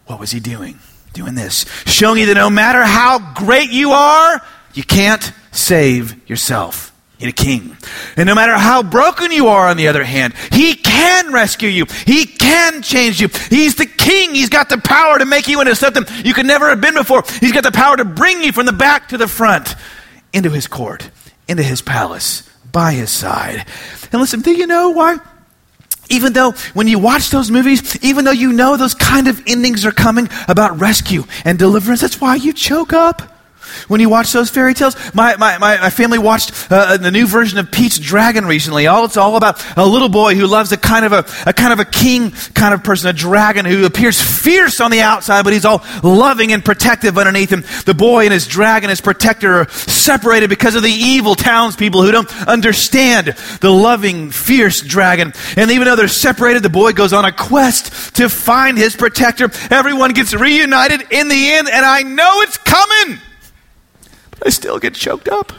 What 0.08 0.20
was 0.20 0.32
he 0.32 0.40
doing? 0.40 0.80
Doing 1.14 1.36
this. 1.36 1.66
Showing 1.86 2.20
you 2.20 2.26
that 2.28 2.36
no 2.36 2.50
matter 2.50 2.84
how 2.84 3.34
great 3.34 3.72
you 3.72 3.92
are, 3.92 4.42
you 4.74 4.84
can't 4.84 5.32
save 5.52 6.30
yourself 6.30 6.95
in 7.20 7.30
a 7.30 7.32
king. 7.32 7.78
And 8.18 8.28
no 8.28 8.36
matter 8.36 8.58
how 8.58 8.84
broken 8.84 9.32
you 9.32 9.48
are, 9.48 9.68
on 9.68 9.78
the 9.78 9.88
other 9.88 10.04
hand, 10.04 10.34
he 10.52 10.76
can 10.76 11.32
rescue 11.32 11.70
you. 11.70 11.86
He 12.06 12.26
can 12.26 12.82
change 12.82 13.22
you. 13.22 13.30
He's 13.50 13.76
the 13.76 13.86
king. 13.86 14.36
He's 14.36 14.50
got 14.50 14.70
the 14.70 14.78
power 14.78 15.18
to 15.18 15.26
make 15.26 15.48
you 15.48 15.62
into 15.62 15.76
something 15.76 16.04
you 16.24 16.34
could 16.34 16.46
never 16.46 16.70
have 16.70 16.82
been 16.82 16.96
before. 16.96 17.24
He's 17.40 17.54
got 17.54 17.64
the 17.64 17.72
power 17.72 17.98
to 17.98 18.06
bring 18.06 18.44
you 18.44 18.52
from 18.52 18.66
the 18.66 18.74
back 18.74 19.10
to 19.10 19.18
the 19.18 19.28
front 19.28 19.76
into 20.34 20.50
his 20.50 20.68
court, 20.68 21.10
into 21.48 21.64
his 21.64 21.82
palace, 21.82 22.50
by 22.72 22.94
his 22.94 23.10
side. 23.10 23.66
And 24.12 24.22
listen, 24.22 24.42
do 24.42 24.52
you 24.52 24.68
know 24.68 24.90
why? 24.90 25.18
Even 26.10 26.34
though 26.34 26.52
when 26.74 26.88
you 26.88 27.00
watch 27.00 27.30
those 27.30 27.50
movies, 27.50 28.04
even 28.04 28.26
though 28.26 28.32
you 28.32 28.54
know 28.54 28.78
those 28.78 28.94
kind 28.94 29.28
of 29.28 29.42
endings 29.48 29.86
are 29.86 29.92
coming 29.92 30.30
about 30.48 30.80
rescue 30.80 31.24
and 31.46 31.58
deliverance, 31.58 32.02
that's 32.02 32.22
why 32.22 32.36
you 32.36 32.54
choke 32.54 32.94
up. 32.94 33.35
When 33.88 34.00
you 34.00 34.10
watch 34.10 34.32
those 34.32 34.50
fairy 34.50 34.74
tales, 34.74 34.96
my, 35.14 35.36
my, 35.38 35.58
my, 35.58 35.90
family 35.90 36.18
watched 36.18 36.72
uh, 36.72 36.98
the 36.98 37.12
new 37.12 37.28
version 37.28 37.58
of 37.60 37.72
Pete's 37.72 38.00
Dragon 38.00 38.46
recently. 38.46 38.88
All 38.88 39.06
it's 39.06 39.18
all 39.18 39.36
about 39.38 39.64
a 39.78 39.86
little 39.86 40.10
boy 40.10 40.36
who 40.36 40.48
loves 40.48 40.72
a 40.72 40.78
kind 40.78 41.06
of 41.06 41.14
a, 41.14 41.26
a 41.48 41.54
kind 41.54 41.72
of 41.72 41.80
a 41.80 41.86
king 41.86 42.32
kind 42.32 42.74
of 42.74 42.84
person, 42.84 43.10
a 43.10 43.14
dragon 43.14 43.66
who 43.66 43.86
appears 43.86 44.22
fierce 44.22 44.82
on 44.82 44.92
the 44.92 45.02
outside, 45.02 45.44
but 45.44 45.54
he's 45.54 45.66
all 45.66 45.84
loving 46.04 46.52
and 46.52 46.64
protective 46.64 47.18
underneath 47.18 47.52
him. 47.52 47.64
The 47.86 47.94
boy 47.94 48.26
and 48.26 48.34
his 48.34 48.48
dragon, 48.48 48.90
his 48.90 49.02
protector, 49.02 49.62
are 49.62 49.70
separated 49.70 50.50
because 50.50 50.76
of 50.76 50.84
the 50.84 50.90
evil 50.90 51.36
townspeople 51.36 52.04
who 52.04 52.12
don't 52.12 52.48
understand 52.48 53.28
the 53.62 53.70
loving, 53.70 54.32
fierce 54.32 54.82
dragon. 54.82 55.34
And 55.56 55.72
even 55.72 55.86
though 55.86 55.96
they're 55.96 56.08
separated, 56.08 56.64
the 56.64 56.70
boy 56.70 56.94
goes 56.94 57.14
on 57.14 57.26
a 57.26 57.32
quest 57.32 58.16
to 58.16 58.30
find 58.30 58.78
his 58.78 58.96
protector. 58.96 59.50
Everyone 59.70 60.14
gets 60.14 60.34
reunited 60.34 61.02
in 61.12 61.28
the 61.28 61.52
end, 61.52 61.70
and 61.70 61.86
I 61.86 62.04
know 62.04 62.42
it's 62.42 62.58
coming. 62.58 63.20
I 64.44 64.50
still 64.50 64.80
get 64.80 64.96
choked 64.96 65.30
up. 65.30 65.52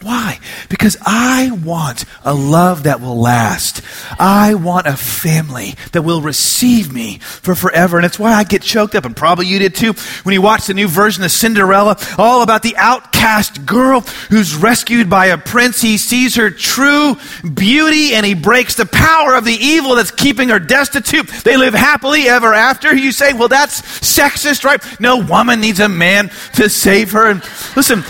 Why? 0.00 0.38
Because 0.68 0.96
I 1.04 1.50
want 1.50 2.04
a 2.24 2.32
love 2.32 2.84
that 2.84 3.00
will 3.00 3.18
last. 3.18 3.82
I 4.18 4.54
want 4.54 4.86
a 4.86 4.96
family 4.96 5.74
that 5.92 6.02
will 6.02 6.20
receive 6.20 6.92
me 6.92 7.18
for 7.18 7.56
forever. 7.56 7.96
And 7.96 8.06
it's 8.06 8.18
why 8.18 8.32
I 8.32 8.44
get 8.44 8.62
choked 8.62 8.94
up, 8.94 9.04
and 9.04 9.16
probably 9.16 9.46
you 9.46 9.58
did 9.58 9.74
too, 9.74 9.94
when 10.22 10.34
you 10.34 10.42
watch 10.42 10.66
the 10.68 10.74
new 10.74 10.86
version 10.86 11.24
of 11.24 11.32
Cinderella, 11.32 11.98
all 12.16 12.42
about 12.42 12.62
the 12.62 12.76
outcast 12.76 13.66
girl 13.66 14.02
who's 14.30 14.54
rescued 14.54 15.10
by 15.10 15.26
a 15.26 15.38
prince. 15.38 15.80
He 15.80 15.98
sees 15.98 16.36
her 16.36 16.50
true 16.50 17.16
beauty 17.42 18.14
and 18.14 18.24
he 18.24 18.34
breaks 18.34 18.76
the 18.76 18.86
power 18.86 19.34
of 19.34 19.44
the 19.44 19.56
evil 19.58 19.96
that's 19.96 20.12
keeping 20.12 20.50
her 20.50 20.60
destitute. 20.60 21.26
They 21.42 21.56
live 21.56 21.74
happily 21.74 22.28
ever 22.28 22.54
after. 22.54 22.94
You 22.94 23.10
say, 23.10 23.32
well, 23.32 23.48
that's 23.48 23.82
sexist, 23.82 24.62
right? 24.64 24.80
No 25.00 25.18
woman 25.18 25.60
needs 25.60 25.80
a 25.80 25.88
man 25.88 26.30
to 26.54 26.68
save 26.70 27.12
her. 27.12 27.28
And 27.28 27.42
listen, 27.74 28.04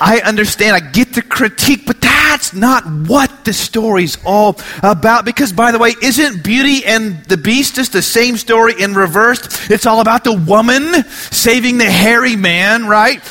I 0.00 0.20
understand, 0.20 0.74
I 0.74 0.80
get 0.80 1.12
the 1.12 1.22
critique, 1.22 1.84
but 1.86 2.00
that's 2.00 2.54
not 2.54 2.84
what 2.86 3.44
the 3.44 3.52
story's 3.52 4.16
all 4.24 4.58
about. 4.82 5.24
Because, 5.24 5.52
by 5.52 5.72
the 5.72 5.78
way, 5.78 5.94
isn't 6.02 6.42
Beauty 6.42 6.84
and 6.86 7.22
the 7.24 7.36
Beast 7.36 7.74
just 7.74 7.92
the 7.92 8.02
same 8.02 8.36
story 8.36 8.74
in 8.80 8.94
reversed? 8.94 9.70
It's 9.70 9.84
all 9.84 10.00
about 10.00 10.24
the 10.24 10.32
woman 10.32 11.04
saving 11.30 11.78
the 11.78 11.90
hairy 11.90 12.36
man, 12.36 12.86
right? 12.86 13.22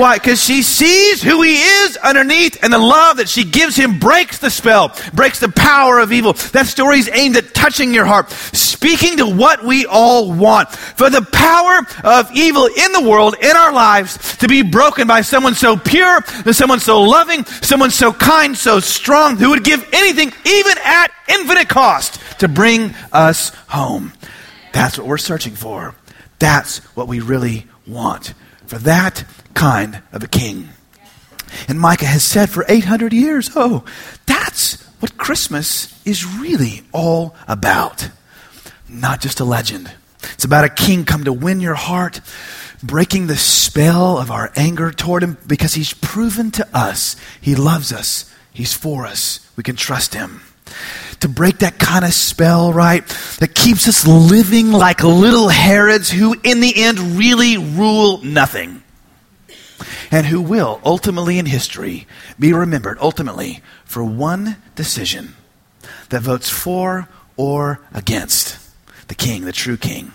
Why? 0.00 0.16
Because 0.16 0.42
she 0.42 0.62
sees 0.62 1.22
who 1.22 1.42
he 1.42 1.60
is 1.60 1.98
underneath, 1.98 2.64
and 2.64 2.72
the 2.72 2.78
love 2.78 3.18
that 3.18 3.28
she 3.28 3.44
gives 3.44 3.76
him 3.76 3.98
breaks 3.98 4.38
the 4.38 4.48
spell, 4.48 4.96
breaks 5.12 5.40
the 5.40 5.50
power 5.50 5.98
of 5.98 6.10
evil. 6.10 6.32
That 6.32 6.68
story 6.68 7.00
is 7.00 7.10
aimed 7.12 7.36
at 7.36 7.52
touching 7.52 7.92
your 7.92 8.06
heart, 8.06 8.30
speaking 8.30 9.18
to 9.18 9.26
what 9.26 9.62
we 9.62 9.84
all 9.84 10.32
want. 10.32 10.70
For 10.70 11.10
the 11.10 11.20
power 11.20 11.86
of 12.02 12.30
evil 12.34 12.64
in 12.64 12.92
the 12.92 13.06
world, 13.06 13.36
in 13.42 13.54
our 13.54 13.74
lives, 13.74 14.38
to 14.38 14.48
be 14.48 14.62
broken 14.62 15.06
by 15.06 15.20
someone 15.20 15.54
so 15.54 15.76
pure, 15.76 16.22
someone 16.50 16.80
so 16.80 17.02
loving, 17.02 17.44
someone 17.44 17.90
so 17.90 18.10
kind, 18.10 18.56
so 18.56 18.80
strong, 18.80 19.36
who 19.36 19.50
would 19.50 19.64
give 19.64 19.86
anything, 19.92 20.32
even 20.46 20.78
at 20.82 21.12
infinite 21.28 21.68
cost, 21.68 22.18
to 22.38 22.48
bring 22.48 22.94
us 23.12 23.50
home. 23.68 24.14
That's 24.72 24.96
what 24.96 25.06
we're 25.06 25.18
searching 25.18 25.56
for. 25.56 25.94
That's 26.38 26.78
what 26.96 27.06
we 27.06 27.20
really 27.20 27.66
want. 27.86 28.32
For 28.64 28.78
that 28.78 29.24
kind 29.54 30.02
of 30.12 30.22
a 30.22 30.28
king. 30.28 30.70
And 31.68 31.80
Micah 31.80 32.06
has 32.06 32.22
said 32.22 32.50
for 32.50 32.64
800 32.68 33.12
years, 33.12 33.50
oh, 33.56 33.84
that's 34.26 34.82
what 35.00 35.16
Christmas 35.16 36.00
is 36.06 36.26
really 36.26 36.82
all 36.92 37.34
about. 37.48 38.10
Not 38.88 39.20
just 39.20 39.40
a 39.40 39.44
legend. 39.44 39.90
It's 40.34 40.44
about 40.44 40.64
a 40.64 40.68
king 40.68 41.04
come 41.04 41.24
to 41.24 41.32
win 41.32 41.60
your 41.60 41.74
heart, 41.74 42.20
breaking 42.82 43.26
the 43.26 43.36
spell 43.36 44.18
of 44.18 44.30
our 44.30 44.52
anger 44.56 44.90
toward 44.90 45.22
him 45.22 45.38
because 45.46 45.74
he's 45.74 45.94
proven 45.94 46.50
to 46.52 46.68
us 46.76 47.16
he 47.40 47.54
loves 47.54 47.92
us, 47.92 48.32
he's 48.52 48.74
for 48.74 49.06
us, 49.06 49.40
we 49.56 49.62
can 49.62 49.76
trust 49.76 50.14
him. 50.14 50.42
To 51.20 51.28
break 51.28 51.58
that 51.58 51.78
kind 51.78 52.04
of 52.04 52.14
spell, 52.14 52.72
right, 52.72 53.06
that 53.40 53.54
keeps 53.54 53.88
us 53.88 54.06
living 54.06 54.72
like 54.72 55.02
little 55.02 55.48
Herods 55.48 56.10
who, 56.10 56.34
in 56.42 56.60
the 56.60 56.72
end, 56.84 56.98
really 57.18 57.58
rule 57.58 58.22
nothing 58.22 58.82
and 60.10 60.26
who 60.26 60.40
will 60.40 60.80
ultimately 60.84 61.38
in 61.38 61.46
history 61.46 62.06
be 62.38 62.52
remembered 62.52 62.98
ultimately 63.00 63.60
for 63.84 64.04
one 64.04 64.56
decision 64.74 65.34
that 66.10 66.22
votes 66.22 66.48
for 66.48 67.08
or 67.36 67.80
against 67.94 68.58
the 69.08 69.14
king, 69.14 69.44
the 69.44 69.52
true 69.52 69.76
king. 69.76 70.12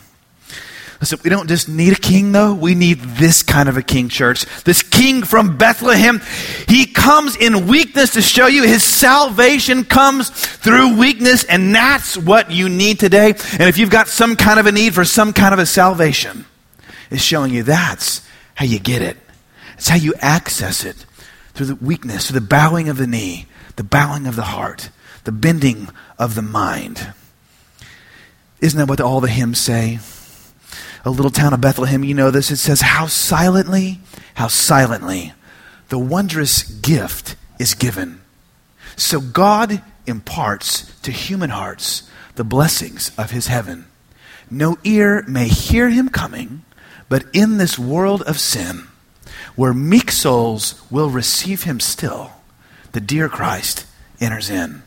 Listen, 1.01 1.19
we 1.23 1.29
don't 1.29 1.47
just 1.47 1.67
need 1.67 1.91
a 1.91 1.99
king, 1.99 2.31
though. 2.31 2.53
We 2.53 2.73
need 2.73 2.99
this 2.99 3.43
kind 3.43 3.67
of 3.67 3.75
a 3.75 3.81
king, 3.81 4.07
church. 4.07 4.45
This 4.63 4.81
king 4.81 5.23
from 5.23 5.57
Bethlehem. 5.57 6.21
He 6.69 6.85
comes 6.85 7.35
in 7.35 7.67
weakness 7.67 8.13
to 8.13 8.21
show 8.21 8.47
you 8.47 8.63
his 8.63 8.83
salvation 8.83 9.83
comes 9.83 10.29
through 10.29 10.97
weakness, 10.97 11.43
and 11.43 11.75
that's 11.75 12.17
what 12.17 12.49
you 12.49 12.69
need 12.69 12.99
today. 12.99 13.31
And 13.31 13.63
if 13.63 13.77
you've 13.77 13.89
got 13.89 14.07
some 14.07 14.37
kind 14.37 14.59
of 14.59 14.67
a 14.67 14.71
need 14.71 14.95
for 14.95 15.03
some 15.03 15.33
kind 15.33 15.53
of 15.53 15.59
a 15.59 15.65
salvation, 15.65 16.45
it's 17.11 17.21
showing 17.21 17.53
you 17.53 17.63
that's 17.63 18.25
how 18.55 18.65
you 18.65 18.79
get 18.79 19.01
it. 19.01 19.17
It's 19.77 19.89
how 19.89 19.97
you 19.97 20.13
access 20.19 20.83
it 20.83 21.05
through 21.53 21.67
the 21.67 21.75
weakness, 21.75 22.27
through 22.27 22.39
the 22.39 22.45
bowing 22.45 22.89
of 22.89 22.97
the 22.97 23.07
knee, 23.07 23.45
the 23.75 23.83
bowing 23.83 24.27
of 24.27 24.35
the 24.35 24.43
heart, 24.43 24.89
the 25.23 25.31
bending 25.31 25.89
of 26.17 26.35
the 26.35 26.41
mind. 26.41 27.13
Isn't 28.61 28.79
that 28.79 28.89
what 28.89 29.01
all 29.01 29.21
the 29.21 29.27
hymns 29.27 29.59
say? 29.59 29.99
A 31.03 31.09
little 31.09 31.31
town 31.31 31.53
of 31.53 31.61
Bethlehem, 31.61 32.03
you 32.03 32.13
know 32.13 32.31
this. 32.31 32.51
It 32.51 32.57
says, 32.57 32.81
How 32.81 33.07
silently, 33.07 33.99
how 34.33 34.47
silently 34.47 35.33
the 35.89 35.99
wondrous 35.99 36.63
gift 36.63 37.35
is 37.59 37.73
given. 37.73 38.21
So 38.95 39.19
God 39.19 39.81
imparts 40.07 40.99
to 41.01 41.11
human 41.11 41.49
hearts 41.49 42.09
the 42.35 42.43
blessings 42.43 43.11
of 43.17 43.31
his 43.31 43.47
heaven. 43.47 43.85
No 44.49 44.77
ear 44.83 45.23
may 45.27 45.47
hear 45.47 45.89
him 45.89 46.09
coming, 46.09 46.63
but 47.09 47.25
in 47.33 47.57
this 47.57 47.79
world 47.79 48.21
of 48.23 48.39
sin, 48.39 48.87
where 49.55 49.73
meek 49.73 50.11
souls 50.11 50.81
will 50.91 51.09
receive 51.09 51.63
him 51.63 51.79
still, 51.79 52.31
the 52.91 52.99
dear 53.01 53.29
Christ 53.29 53.85
enters 54.19 54.49
in. 54.49 54.83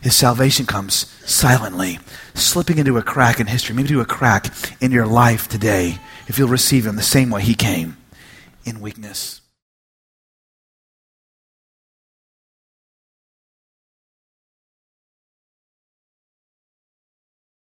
His 0.00 0.14
salvation 0.14 0.66
comes 0.66 1.06
silently, 1.24 1.98
slipping 2.34 2.78
into 2.78 2.98
a 2.98 3.02
crack 3.02 3.40
in 3.40 3.46
history, 3.46 3.74
maybe 3.74 3.88
to 3.88 4.00
a 4.00 4.06
crack 4.06 4.52
in 4.80 4.92
your 4.92 5.06
life 5.06 5.48
today, 5.48 5.98
if 6.26 6.38
you'll 6.38 6.48
receive 6.48 6.86
him 6.86 6.96
the 6.96 7.02
same 7.02 7.30
way 7.30 7.42
he 7.42 7.54
came 7.54 7.96
in 8.64 8.80
weakness. 8.80 9.40